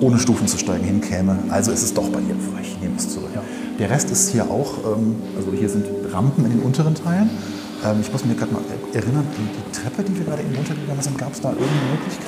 ohne 0.00 0.18
Stufen 0.18 0.48
zu 0.48 0.58
steigen 0.58 0.82
hinkäme. 0.82 1.38
Also 1.48 1.70
ist 1.70 1.84
es 1.84 1.94
doch 1.94 2.08
barrierefrei. 2.08 2.62
Ich 2.62 2.80
nehme 2.80 2.96
es 2.96 3.08
zurück. 3.08 3.28
Ja. 3.32 3.42
Der 3.78 3.88
Rest 3.88 4.10
ist 4.10 4.30
hier 4.30 4.50
auch, 4.50 4.78
ähm, 4.78 5.14
also 5.36 5.52
hier 5.52 5.68
sind 5.68 5.86
Rampen 6.12 6.44
in 6.44 6.50
den 6.50 6.60
unteren 6.62 6.96
Teilen. 6.96 7.30
Ähm, 7.84 8.00
ich 8.00 8.10
muss 8.10 8.24
mir 8.24 8.34
gerade 8.34 8.52
mal 8.52 8.62
erinnern, 8.92 9.26
die, 9.38 9.42
die 9.42 9.80
Treppe, 9.80 10.02
die 10.02 10.18
wir 10.18 10.24
gerade 10.24 10.42
eben 10.42 10.56
runtergegangen 10.56 11.02
sind, 11.02 11.16
gab 11.16 11.32
es 11.32 11.40
da 11.40 11.50
irgendeine 11.50 11.92
Möglichkeit? 11.92 12.26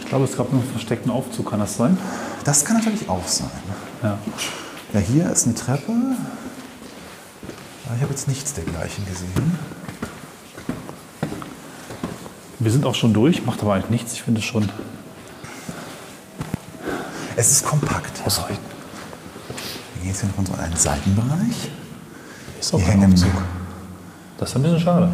Ich 0.00 0.06
glaube, 0.06 0.24
es 0.24 0.34
gab 0.34 0.50
einen 0.50 0.62
versteckten 0.62 1.10
Aufzug, 1.10 1.50
kann 1.50 1.60
das 1.60 1.76
sein? 1.76 1.98
Das 2.44 2.64
kann 2.64 2.78
natürlich 2.78 3.06
auch 3.10 3.26
sein. 3.26 3.50
Ja. 4.02 4.18
Ja, 4.94 5.00
hier 5.00 5.30
ist 5.30 5.44
eine 5.44 5.54
Treppe. 5.56 5.92
Ich 7.94 8.02
habe 8.02 8.10
jetzt 8.10 8.28
nichts 8.28 8.52
dergleichen 8.52 9.06
gesehen. 9.06 9.58
Wir 12.58 12.70
sind 12.70 12.84
auch 12.84 12.94
schon 12.94 13.14
durch, 13.14 13.44
macht 13.46 13.60
aber 13.62 13.74
eigentlich 13.74 13.90
nichts. 13.90 14.12
Ich 14.14 14.22
finde 14.22 14.40
es 14.40 14.44
schon 14.44 14.68
Es 17.36 17.52
ist 17.52 17.64
kompakt. 17.64 18.22
ausreichend. 18.26 18.58
Wir 19.94 20.02
gehen 20.02 20.10
jetzt 20.10 20.20
hier 20.20 20.30
noch 20.30 20.38
in 20.38 20.46
so 20.46 20.54
einen 20.54 20.76
Seitenbereich. 20.76 21.70
Ist 22.58 22.74
auch 22.74 22.80
Hier 22.80 22.88
kein 22.88 23.12
Aufzug. 23.12 23.30
Das 24.38 24.48
ist 24.50 24.56
ein 24.56 24.62
bisschen 24.62 24.80
schade. 24.80 25.10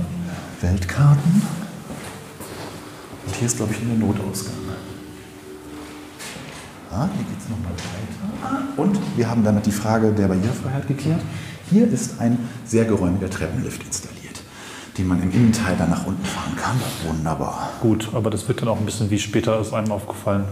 Weltkarten. 0.61 1.43
Und 3.27 3.37
hier 3.37 3.47
ist, 3.47 3.57
glaube 3.57 3.73
ich, 3.73 3.79
der 3.79 3.89
Notausgang. 3.99 4.55
Ah, 6.91 7.09
hier 7.15 7.25
geht 7.25 7.39
es 7.43 7.49
nochmal 7.49 7.73
weiter. 7.73 8.63
Und 8.77 8.99
wir 9.17 9.29
haben 9.29 9.43
damit 9.43 9.67
die 9.67 9.73
Frage 9.73 10.13
der 10.13 10.29
Barrierefreiheit 10.29 10.87
geklärt. 10.87 11.21
Hier 11.71 11.91
ist 11.91 12.21
ein 12.21 12.39
sehr 12.65 12.85
geräumiger 12.85 13.29
Treppenlift 13.31 13.83
installiert, 13.85 14.43
den 14.99 15.07
man 15.09 15.23
im 15.23 15.31
Innenteil 15.33 15.75
dann 15.79 15.91
nach 15.91 16.07
unten 16.07 16.25
fahren 16.25 16.57
kann. 16.57 16.77
Wunderbar. 17.07 17.71
Gut, 17.81 18.09
aber 18.15 18.31
das 18.31 18.47
wird 18.49 18.61
dann 18.63 18.69
auch 18.69 18.79
ein 18.79 18.85
bisschen 18.87 19.11
wie 19.11 19.19
später 19.19 19.61
ist 19.61 19.73
einem 19.73 19.93
aufgefallen, 19.93 20.45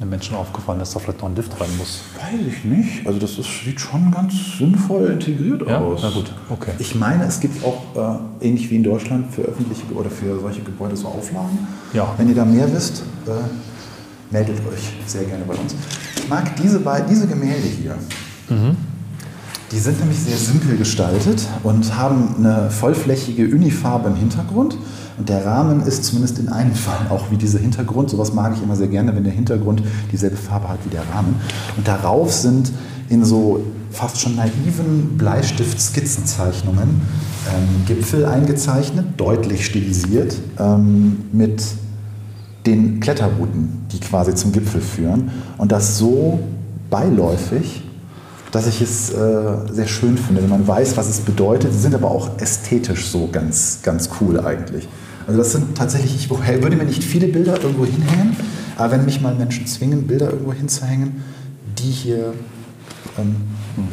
den 0.00 0.08
Menschen 0.08 0.34
aufgefallen, 0.34 0.78
dass 0.78 0.92
da 0.94 0.98
vielleicht 0.98 1.20
noch 1.20 1.28
ein 1.28 1.36
Lift 1.36 1.60
rein 1.60 1.68
muss. 1.76 2.00
Weiß 2.16 2.40
ich 2.48 2.64
nicht. 2.64 3.06
Also 3.06 3.18
das 3.18 3.32
ist, 3.38 3.48
sieht 3.64 3.78
schon 3.80 4.10
ganz 4.10 4.32
sinnvoll 4.58 5.10
integriert 5.10 5.62
Ja, 5.68 5.78
aus. 5.78 6.00
na 6.02 6.08
gut, 6.10 6.32
okay. 6.48 6.70
Ich 6.78 6.94
meine, 6.94 7.24
es 7.24 7.38
gibt 7.38 7.62
auch 7.62 7.82
äh, 8.40 8.46
ähnlich 8.46 8.70
wie 8.70 8.76
in 8.76 8.82
Deutschland 8.82 9.30
für 9.34 9.42
öffentliche 9.42 9.82
oder 9.92 10.08
für 10.08 10.40
solche 10.40 10.62
Gebäude 10.62 10.96
so 10.96 11.08
Auflagen. 11.08 11.58
Ja. 11.92 12.14
Wenn 12.16 12.28
ihr 12.30 12.34
da 12.34 12.46
mehr 12.46 12.72
wisst, 12.72 13.02
äh, 13.26 13.30
meldet 14.32 14.56
euch 14.60 14.90
sehr 15.06 15.24
gerne 15.24 15.44
bei 15.44 15.54
uns. 15.54 15.74
Ich 16.16 16.28
mag 16.28 16.56
diese, 16.56 16.80
diese 17.10 17.26
Gemälde 17.26 17.68
hier. 17.68 17.96
Die 19.72 19.78
sind 19.78 20.00
nämlich 20.00 20.18
sehr 20.18 20.36
simpel 20.36 20.76
gestaltet 20.76 21.46
und 21.62 21.96
haben 21.96 22.34
eine 22.38 22.70
vollflächige 22.70 23.44
Unifarbe 23.44 24.08
im 24.08 24.16
Hintergrund. 24.16 24.76
Und 25.16 25.28
der 25.28 25.46
Rahmen 25.46 25.82
ist 25.82 26.04
zumindest 26.04 26.40
in 26.40 26.48
einem 26.48 26.74
Fall 26.74 27.06
auch 27.08 27.30
wie 27.30 27.36
dieser 27.36 27.60
Hintergrund. 27.60 28.10
Sowas 28.10 28.32
mag 28.32 28.52
ich 28.56 28.62
immer 28.62 28.74
sehr 28.74 28.88
gerne, 28.88 29.14
wenn 29.14 29.22
der 29.22 29.32
Hintergrund 29.32 29.82
dieselbe 30.10 30.36
Farbe 30.36 30.68
hat 30.68 30.78
wie 30.84 30.88
der 30.88 31.02
Rahmen. 31.14 31.36
Und 31.76 31.86
darauf 31.86 32.32
sind 32.32 32.72
in 33.08 33.24
so 33.24 33.62
fast 33.92 34.20
schon 34.20 34.34
naiven 34.34 35.16
Bleistift-Skizzenzeichnungen 35.16 36.88
ähm, 36.88 37.86
Gipfel 37.86 38.24
eingezeichnet, 38.24 39.06
deutlich 39.18 39.64
stilisiert, 39.66 40.36
ähm, 40.58 41.26
mit 41.32 41.62
den 42.66 42.98
Kletterrouten, 42.98 43.86
die 43.92 44.00
quasi 44.00 44.34
zum 44.34 44.50
Gipfel 44.50 44.80
führen. 44.80 45.30
Und 45.58 45.70
das 45.70 45.96
so 45.96 46.40
beiläufig, 46.88 47.84
dass 48.52 48.66
ich 48.66 48.80
es 48.80 49.10
äh, 49.10 49.52
sehr 49.70 49.86
schön 49.86 50.18
finde, 50.18 50.42
wenn 50.42 50.48
man 50.48 50.66
weiß, 50.66 50.96
was 50.96 51.08
es 51.08 51.20
bedeutet. 51.20 51.72
Sie 51.72 51.78
sind 51.78 51.94
aber 51.94 52.10
auch 52.10 52.38
ästhetisch 52.40 53.06
so 53.06 53.28
ganz, 53.30 53.80
ganz 53.82 54.10
cool 54.20 54.40
eigentlich. 54.40 54.88
Also 55.26 55.38
das 55.38 55.52
sind 55.52 55.76
tatsächlich, 55.76 56.16
ich 56.16 56.30
würde 56.30 56.76
mir 56.76 56.84
nicht 56.84 57.04
viele 57.04 57.28
Bilder 57.28 57.60
irgendwo 57.62 57.84
hinhängen, 57.84 58.36
aber 58.76 58.92
wenn 58.92 59.04
mich 59.04 59.20
mal 59.20 59.34
Menschen 59.34 59.66
zwingen, 59.66 60.06
Bilder 60.06 60.30
irgendwo 60.30 60.52
hinzuhängen, 60.52 61.22
die 61.78 61.90
hier 61.90 62.32
ähm, 63.18 63.36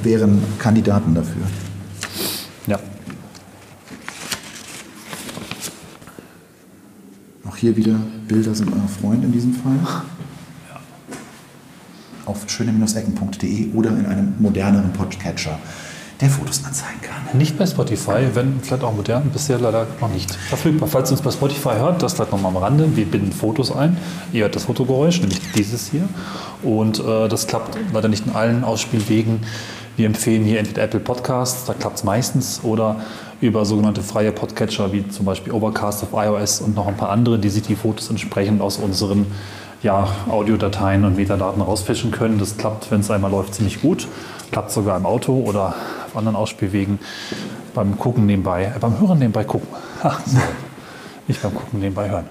wären 0.03 0.41
Kandidaten 0.57 1.13
dafür. 1.13 1.43
Ja. 2.65 2.79
Auch 7.47 7.55
hier 7.55 7.75
wieder 7.75 7.99
Bilder 8.27 8.55
sind 8.55 8.71
euer 8.71 8.87
Freund 8.87 9.23
in 9.23 9.31
diesem 9.31 9.53
Fall. 9.53 9.77
Auf 12.27 12.43
schöne-ecken.de 12.47 13.73
oder 13.73 13.89
in 13.89 14.05
einem 14.05 14.33
moderneren 14.37 14.91
Podcatcher, 14.91 15.57
der 16.19 16.29
Fotos 16.29 16.63
anzeigen 16.65 16.99
kann. 17.01 17.37
Nicht 17.37 17.57
bei 17.57 17.65
Spotify, 17.65 18.27
wenn 18.33 18.59
vielleicht 18.61 18.83
auch 18.83 18.93
modern, 18.93 19.29
bisher 19.31 19.59
leider 19.59 19.87
noch 20.01 20.11
nicht 20.11 20.33
verfügbar. 20.33 20.89
Falls 20.89 21.09
ihr 21.09 21.13
uns 21.13 21.21
bei 21.21 21.31
Spotify 21.31 21.75
hört, 21.77 22.03
das 22.03 22.13
vielleicht 22.13 22.31
nochmal 22.31 22.51
am 22.51 22.57
Rande, 22.57 22.95
wir 22.95 23.05
binden 23.05 23.31
Fotos 23.31 23.71
ein. 23.71 23.97
Ihr 24.33 24.43
hört 24.43 24.55
das 24.55 24.65
Fotogeräusch, 24.65 25.21
nämlich 25.21 25.39
dieses 25.55 25.89
hier. 25.89 26.03
Und 26.63 26.99
äh, 26.99 27.27
das 27.29 27.47
klappt 27.47 27.77
leider 27.93 28.09
nicht 28.09 28.25
in 28.25 28.33
allen 28.33 28.63
Ausspielwegen. 28.63 29.39
Wir 29.95 30.05
empfehlen 30.05 30.43
hier 30.43 30.59
entweder 30.59 30.83
Apple 30.83 30.99
Podcasts, 30.99 31.65
da 31.65 31.73
klappt 31.73 31.97
es 31.97 32.03
meistens, 32.03 32.59
oder 32.63 32.97
über 33.41 33.65
sogenannte 33.65 34.01
freie 34.01 34.31
Podcatcher, 34.31 34.91
wie 34.93 35.07
zum 35.07 35.25
Beispiel 35.25 35.53
Overcast 35.53 36.03
auf 36.03 36.09
iOS 36.13 36.61
und 36.61 36.75
noch 36.75 36.87
ein 36.87 36.97
paar 36.97 37.09
andere, 37.09 37.39
die 37.39 37.49
sich 37.49 37.63
die 37.63 37.75
Fotos 37.75 38.09
entsprechend 38.09 38.61
aus 38.61 38.77
unseren 38.77 39.27
ja, 39.83 40.07
Audiodateien 40.29 41.05
und 41.05 41.15
Metadaten 41.15 41.61
rausfischen 41.61 42.11
können. 42.11 42.39
Das 42.39 42.57
klappt, 42.57 42.91
wenn 42.91 43.01
es 43.01 43.11
einmal 43.11 43.31
läuft, 43.31 43.55
ziemlich 43.55 43.81
gut. 43.81 44.07
Klappt 44.51 44.71
sogar 44.71 44.97
im 44.97 45.05
Auto 45.05 45.33
oder 45.33 45.75
auf 46.05 46.15
anderen 46.15 46.35
Ausspielwegen 46.35 46.99
beim 47.73 47.97
Gucken 47.97 48.25
nebenbei, 48.25 48.65
äh, 48.75 48.79
beim 48.79 48.99
Hören 48.99 49.19
nebenbei 49.19 49.43
gucken. 49.43 49.67
Nicht 51.27 51.41
beim 51.41 51.53
Gucken 51.53 51.79
nebenbei 51.79 52.09
hören. 52.09 52.25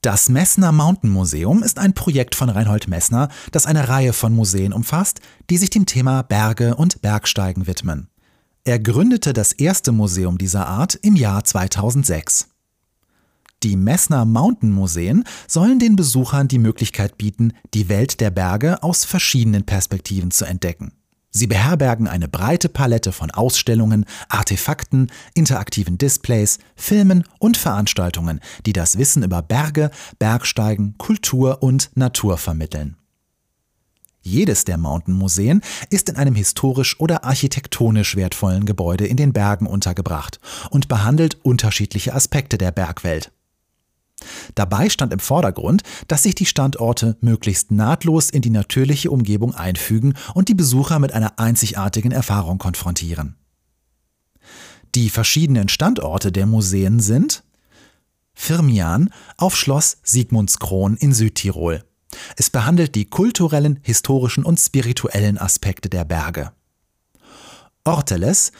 Das 0.00 0.28
Messner 0.28 0.72
Mountain 0.72 1.10
Museum 1.10 1.62
ist 1.62 1.78
ein 1.78 1.92
Projekt 1.92 2.34
von 2.34 2.48
Reinhold 2.48 2.88
Messner, 2.88 3.28
das 3.52 3.66
eine 3.66 3.88
Reihe 3.88 4.12
von 4.12 4.34
Museen 4.34 4.72
umfasst, 4.72 5.20
die 5.48 5.58
sich 5.58 5.70
dem 5.70 5.86
Thema 5.86 6.22
Berge 6.22 6.74
und 6.74 7.02
Bergsteigen 7.02 7.68
widmen. 7.68 8.08
Er 8.64 8.78
gründete 8.78 9.32
das 9.32 9.52
erste 9.52 9.92
Museum 9.92 10.38
dieser 10.38 10.66
Art 10.66 10.94
im 11.02 11.16
Jahr 11.16 11.44
2006. 11.44 12.48
Die 13.62 13.76
Messner 13.76 14.24
Mountain 14.24 14.72
Museen 14.72 15.22
sollen 15.46 15.78
den 15.78 15.94
Besuchern 15.94 16.48
die 16.48 16.58
Möglichkeit 16.58 17.16
bieten, 17.16 17.52
die 17.74 17.88
Welt 17.88 18.20
der 18.20 18.32
Berge 18.32 18.82
aus 18.82 19.04
verschiedenen 19.04 19.64
Perspektiven 19.64 20.32
zu 20.32 20.44
entdecken. 20.44 20.92
Sie 21.30 21.46
beherbergen 21.46 22.08
eine 22.08 22.28
breite 22.28 22.68
Palette 22.68 23.12
von 23.12 23.30
Ausstellungen, 23.30 24.04
Artefakten, 24.28 25.12
interaktiven 25.34 25.96
Displays, 25.96 26.58
Filmen 26.74 27.24
und 27.38 27.56
Veranstaltungen, 27.56 28.40
die 28.66 28.72
das 28.72 28.98
Wissen 28.98 29.22
über 29.22 29.42
Berge, 29.42 29.92
Bergsteigen, 30.18 30.96
Kultur 30.98 31.62
und 31.62 31.90
Natur 31.94 32.38
vermitteln. 32.38 32.96
Jedes 34.22 34.64
der 34.64 34.76
Mountain-Museen 34.76 35.62
ist 35.88 36.08
in 36.08 36.16
einem 36.16 36.34
historisch 36.34 36.98
oder 37.00 37.24
architektonisch 37.24 38.16
wertvollen 38.16 38.66
Gebäude 38.66 39.06
in 39.06 39.16
den 39.16 39.32
Bergen 39.32 39.66
untergebracht 39.66 40.38
und 40.70 40.88
behandelt 40.88 41.38
unterschiedliche 41.44 42.12
Aspekte 42.14 42.58
der 42.58 42.72
Bergwelt. 42.72 43.32
Dabei 44.54 44.88
stand 44.88 45.12
im 45.12 45.18
Vordergrund, 45.18 45.82
dass 46.08 46.24
sich 46.24 46.34
die 46.34 46.46
Standorte 46.46 47.16
möglichst 47.20 47.70
nahtlos 47.70 48.30
in 48.30 48.42
die 48.42 48.50
natürliche 48.50 49.10
Umgebung 49.10 49.54
einfügen 49.54 50.14
und 50.34 50.48
die 50.48 50.54
Besucher 50.54 50.98
mit 50.98 51.12
einer 51.12 51.38
einzigartigen 51.38 52.12
Erfahrung 52.12 52.58
konfrontieren. 52.58 53.36
Die 54.94 55.08
verschiedenen 55.08 55.68
Standorte 55.68 56.32
der 56.32 56.46
Museen 56.46 57.00
sind 57.00 57.44
Firmian 58.34 59.10
auf 59.36 59.56
Schloss 59.56 59.98
Sigmundskron 60.02 60.96
in 60.96 61.12
Südtirol. 61.12 61.84
Es 62.36 62.50
behandelt 62.50 62.94
die 62.94 63.06
kulturellen, 63.06 63.78
historischen 63.82 64.44
und 64.44 64.60
spirituellen 64.60 65.38
Aspekte 65.38 65.88
der 65.88 66.04
Berge. 66.04 66.52
Orteles 67.84 68.52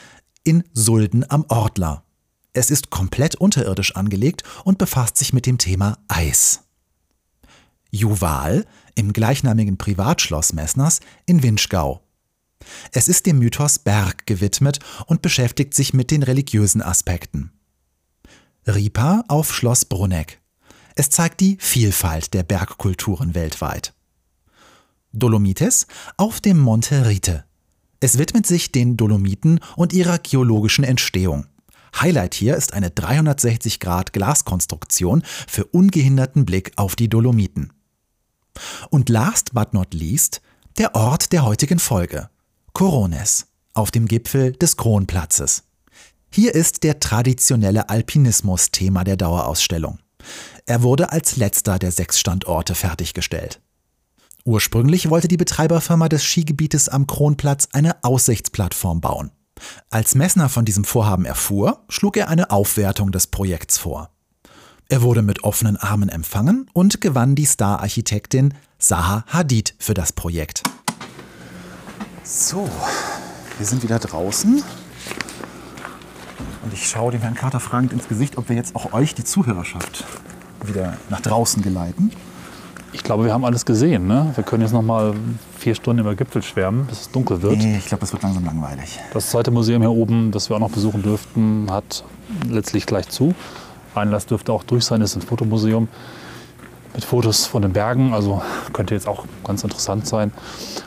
in 0.43 0.63
Sulden 0.73 1.29
am 1.29 1.45
Ortler. 1.47 2.03
Es 2.53 2.69
ist 2.69 2.91
komplett 2.91 3.35
unterirdisch 3.35 3.95
angelegt 3.95 4.43
und 4.63 4.77
befasst 4.77 5.17
sich 5.17 5.33
mit 5.33 5.47
dem 5.47 5.57
Thema 5.57 5.97
Eis. 6.07 6.61
Juval 7.89 8.65
im 8.95 9.11
gleichnamigen 9.11 9.77
Privatschloss 9.77 10.53
Messners 10.53 10.99
in 11.25 11.41
Winschgau. 11.41 12.01
Es 12.91 13.07
ist 13.07 13.25
dem 13.25 13.39
Mythos 13.39 13.79
Berg 13.79 14.25
gewidmet 14.25 14.79
und 15.07 15.21
beschäftigt 15.21 15.73
sich 15.73 15.93
mit 15.93 16.11
den 16.11 16.23
religiösen 16.23 16.81
Aspekten. 16.81 17.51
Ripa 18.65 19.23
auf 19.27 19.53
Schloss 19.53 19.85
Brunegg. 19.85 20.39
Es 20.95 21.09
zeigt 21.09 21.39
die 21.41 21.57
Vielfalt 21.59 22.33
der 22.33 22.43
Bergkulturen 22.43 23.35
weltweit. 23.35 23.93
Dolomites 25.11 25.87
auf 26.17 26.39
dem 26.39 26.59
Monte 26.59 27.07
Rite. 27.07 27.45
Es 27.99 28.17
widmet 28.17 28.45
sich 28.45 28.71
den 28.71 28.95
Dolomiten 28.95 29.59
und 29.75 29.93
ihrer 29.93 30.19
geologischen 30.19 30.83
Entstehung. 30.83 31.47
Highlight 31.99 32.33
hier 32.33 32.55
ist 32.55 32.73
eine 32.73 32.89
360 32.89 33.79
Grad 33.79 34.13
Glaskonstruktion 34.13 35.23
für 35.47 35.65
ungehinderten 35.65 36.45
Blick 36.45 36.71
auf 36.75 36.95
die 36.95 37.09
Dolomiten. 37.09 37.71
Und 38.89 39.09
last 39.09 39.53
but 39.53 39.73
not 39.73 39.93
least 39.93 40.41
der 40.77 40.95
Ort 40.95 41.31
der 41.31 41.45
heutigen 41.45 41.79
Folge, 41.79 42.29
Corones, 42.73 43.47
auf 43.73 43.91
dem 43.91 44.07
Gipfel 44.07 44.53
des 44.53 44.77
Kronplatzes. 44.77 45.63
Hier 46.31 46.55
ist 46.55 46.83
der 46.83 46.99
traditionelle 46.99 47.89
Alpinismus 47.89 48.71
Thema 48.71 49.03
der 49.03 49.17
Dauerausstellung. 49.17 49.99
Er 50.65 50.81
wurde 50.81 51.11
als 51.11 51.35
letzter 51.37 51.77
der 51.77 51.91
sechs 51.91 52.19
Standorte 52.19 52.75
fertiggestellt. 52.75 53.61
Ursprünglich 54.45 55.09
wollte 55.09 55.27
die 55.27 55.37
Betreiberfirma 55.37 56.09
des 56.09 56.23
Skigebietes 56.23 56.89
am 56.89 57.07
Kronplatz 57.07 57.69
eine 57.71 58.03
Aussichtsplattform 58.03 58.99
bauen. 58.99 59.31
Als 59.89 60.15
Messner 60.15 60.49
von 60.49 60.65
diesem 60.65 60.83
Vorhaben 60.83 61.25
erfuhr, 61.25 61.83
schlug 61.89 62.17
er 62.17 62.29
eine 62.29 62.49
Aufwertung 62.49 63.11
des 63.11 63.27
Projekts 63.27 63.77
vor. 63.77 64.09
Er 64.89 65.01
wurde 65.01 65.21
mit 65.21 65.43
offenen 65.43 65.77
Armen 65.77 66.09
empfangen 66.09 66.69
und 66.73 67.01
gewann 67.01 67.35
die 67.35 67.45
Star-Architektin 67.45 68.53
Zaha 68.77 69.23
Hadid 69.27 69.75
für 69.79 69.93
das 69.93 70.11
Projekt. 70.11 70.63
So, 72.23 72.69
wir 73.57 73.65
sind 73.65 73.83
wieder 73.83 73.99
draußen. 73.99 74.63
Und 76.63 76.73
ich 76.73 76.87
schaue 76.87 77.11
dem 77.11 77.21
Herrn 77.21 77.35
Carter 77.35 77.59
fragend 77.59 77.93
ins 77.93 78.07
Gesicht, 78.07 78.37
ob 78.37 78.49
wir 78.49 78.55
jetzt 78.55 78.75
auch 78.75 78.93
euch, 78.93 79.15
die 79.15 79.23
Zuhörerschaft, 79.23 80.05
wieder 80.65 80.97
nach 81.09 81.21
draußen 81.21 81.61
geleiten. 81.61 82.11
Ich 82.93 83.03
glaube, 83.03 83.25
wir 83.25 83.33
haben 83.33 83.43
alles 83.43 83.65
gesehen. 83.65 84.07
Ne? 84.07 84.31
Wir 84.35 84.43
können 84.43 84.61
jetzt 84.61 84.71
noch 84.71 84.81
mal 84.81 85.13
vier 85.57 85.75
Stunden 85.75 86.01
über 86.01 86.15
Gipfel 86.15 86.43
schwärmen, 86.43 86.85
bis 86.85 87.01
es 87.01 87.11
dunkel 87.11 87.41
wird. 87.41 87.57
Nee, 87.57 87.77
ich 87.77 87.87
glaube, 87.87 88.01
das 88.01 88.13
wird 88.13 88.23
langsam 88.23 88.45
langweilig. 88.45 88.99
Das 89.13 89.29
zweite 89.31 89.51
Museum 89.51 89.81
hier 89.81 89.91
oben, 89.91 90.31
das 90.31 90.49
wir 90.49 90.55
auch 90.55 90.61
noch 90.61 90.71
besuchen 90.71 91.01
dürften, 91.01 91.67
hat 91.71 92.03
letztlich 92.47 92.85
gleich 92.85 93.09
zu. 93.09 93.33
Einlass 93.95 94.25
dürfte 94.25 94.53
auch 94.53 94.63
durch 94.63 94.85
sein, 94.85 95.01
ist 95.01 95.15
ein 95.15 95.21
Fotomuseum 95.21 95.87
mit 96.93 97.03
Fotos 97.05 97.45
von 97.45 97.61
den 97.61 97.73
Bergen. 97.73 98.13
Also 98.13 98.41
könnte 98.71 98.93
jetzt 98.93 99.07
auch 99.07 99.25
ganz 99.43 99.63
interessant 99.63 100.07
sein. 100.07 100.31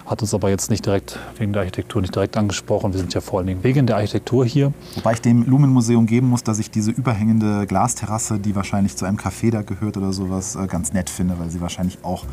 Hat 0.07 0.23
uns 0.23 0.33
aber 0.35 0.51
jetzt 0.51 0.71
nicht 0.71 0.87
direkt 0.87 1.19
wegen 1.39 1.53
der 1.53 1.63
Architektur 1.63 2.01
nicht 2.01 2.15
direkt 2.15 2.37
angesprochen. 2.37 2.93
Wir 2.93 3.01
sind 3.01 3.13
ja 3.15 3.21
vor 3.21 3.39
allen 3.39 3.49
Dingen 3.49 3.65
wegen 3.65 3.87
der 3.87 3.97
Architektur 3.97 4.45
hier. 4.45 4.73
Wobei 4.95 5.13
ich 5.15 5.21
dem 5.21 5.45
Lumenmuseum 5.45 6.07
geben 6.07 6.29
muss, 6.29 6.43
dass 6.45 6.59
ich 6.59 6.71
diese 6.71 6.91
überhängende 6.91 7.67
Glasterrasse, 7.67 8.39
die 8.39 8.55
wahrscheinlich 8.55 8.97
zu 8.97 9.05
einem 9.05 9.17
Café 9.19 9.51
da 9.51 9.63
gehört 9.63 9.97
oder 9.97 10.13
sowas, 10.13 10.55
äh, 10.57 10.67
ganz 10.67 10.93
nett 10.93 11.11
finde, 11.11 11.39
weil 11.39 11.51
sie 11.51 11.61
wahrscheinlich 11.61 11.99
auch 12.03 12.25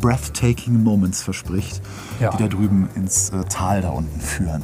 breathtaking 0.00 0.82
Moments 0.82 1.22
verspricht, 1.22 1.80
Ja. 2.20 2.30
die 2.30 2.36
da 2.42 2.48
drüben 2.48 2.88
ins 2.94 3.30
äh, 3.30 3.44
Tal 3.48 3.82
da 3.82 3.90
unten 3.90 4.20
führen. 4.20 4.62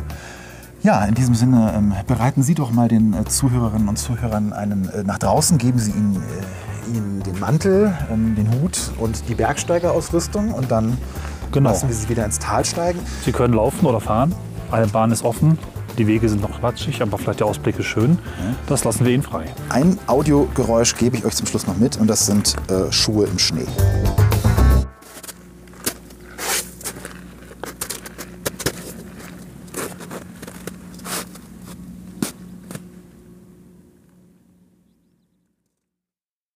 Ja, 0.84 1.02
in 1.06 1.14
diesem 1.14 1.34
Sinne, 1.34 1.72
ähm, 1.74 1.94
bereiten 2.06 2.42
Sie 2.42 2.54
doch 2.54 2.70
mal 2.70 2.88
den 2.88 3.14
äh, 3.14 3.24
Zuhörerinnen 3.24 3.88
und 3.88 3.96
Zuhörern 3.98 4.52
einen 4.52 4.86
äh, 4.90 5.02
nach 5.02 5.18
draußen, 5.18 5.56
geben 5.56 5.78
Sie 5.78 5.92
ihnen, 5.92 6.16
äh, 6.16 6.94
ihnen 6.94 7.22
den 7.22 7.40
Mantel, 7.40 7.94
ähm, 8.12 8.34
den 8.34 8.50
Hut 8.52 8.92
und 8.98 9.26
die 9.30 9.34
Bergsteigerausrüstung 9.34 10.52
und 10.52 10.70
dann 10.70 10.98
Genau. 11.52 11.70
lassen 11.70 11.88
wir 11.88 11.94
sie 11.94 12.08
wieder 12.10 12.26
ins 12.26 12.38
Tal 12.38 12.66
steigen. 12.66 12.98
Sie 13.24 13.32
können 13.32 13.54
laufen 13.54 13.86
oder 13.86 13.98
fahren. 14.00 14.34
Eine 14.70 14.86
Bahn 14.88 15.10
ist 15.10 15.24
offen. 15.24 15.56
Die 15.96 16.06
Wege 16.06 16.28
sind 16.28 16.42
noch 16.42 16.60
quatschig, 16.60 17.00
aber 17.00 17.16
vielleicht 17.16 17.40
der 17.40 17.46
Ausblick 17.46 17.78
ist 17.78 17.86
schön. 17.86 18.18
Das 18.66 18.84
lassen 18.84 19.06
wir 19.06 19.12
Ihnen 19.12 19.22
frei. 19.22 19.46
Ein 19.70 19.98
Audiogeräusch 20.06 20.96
gebe 20.96 21.16
ich 21.16 21.24
euch 21.24 21.34
zum 21.36 21.46
Schluss 21.46 21.66
noch 21.66 21.78
mit 21.78 21.96
und 21.96 22.08
das 22.08 22.26
sind 22.26 22.56
äh, 22.68 22.92
Schuhe 22.92 23.26
im 23.26 23.38
Schnee. 23.38 23.66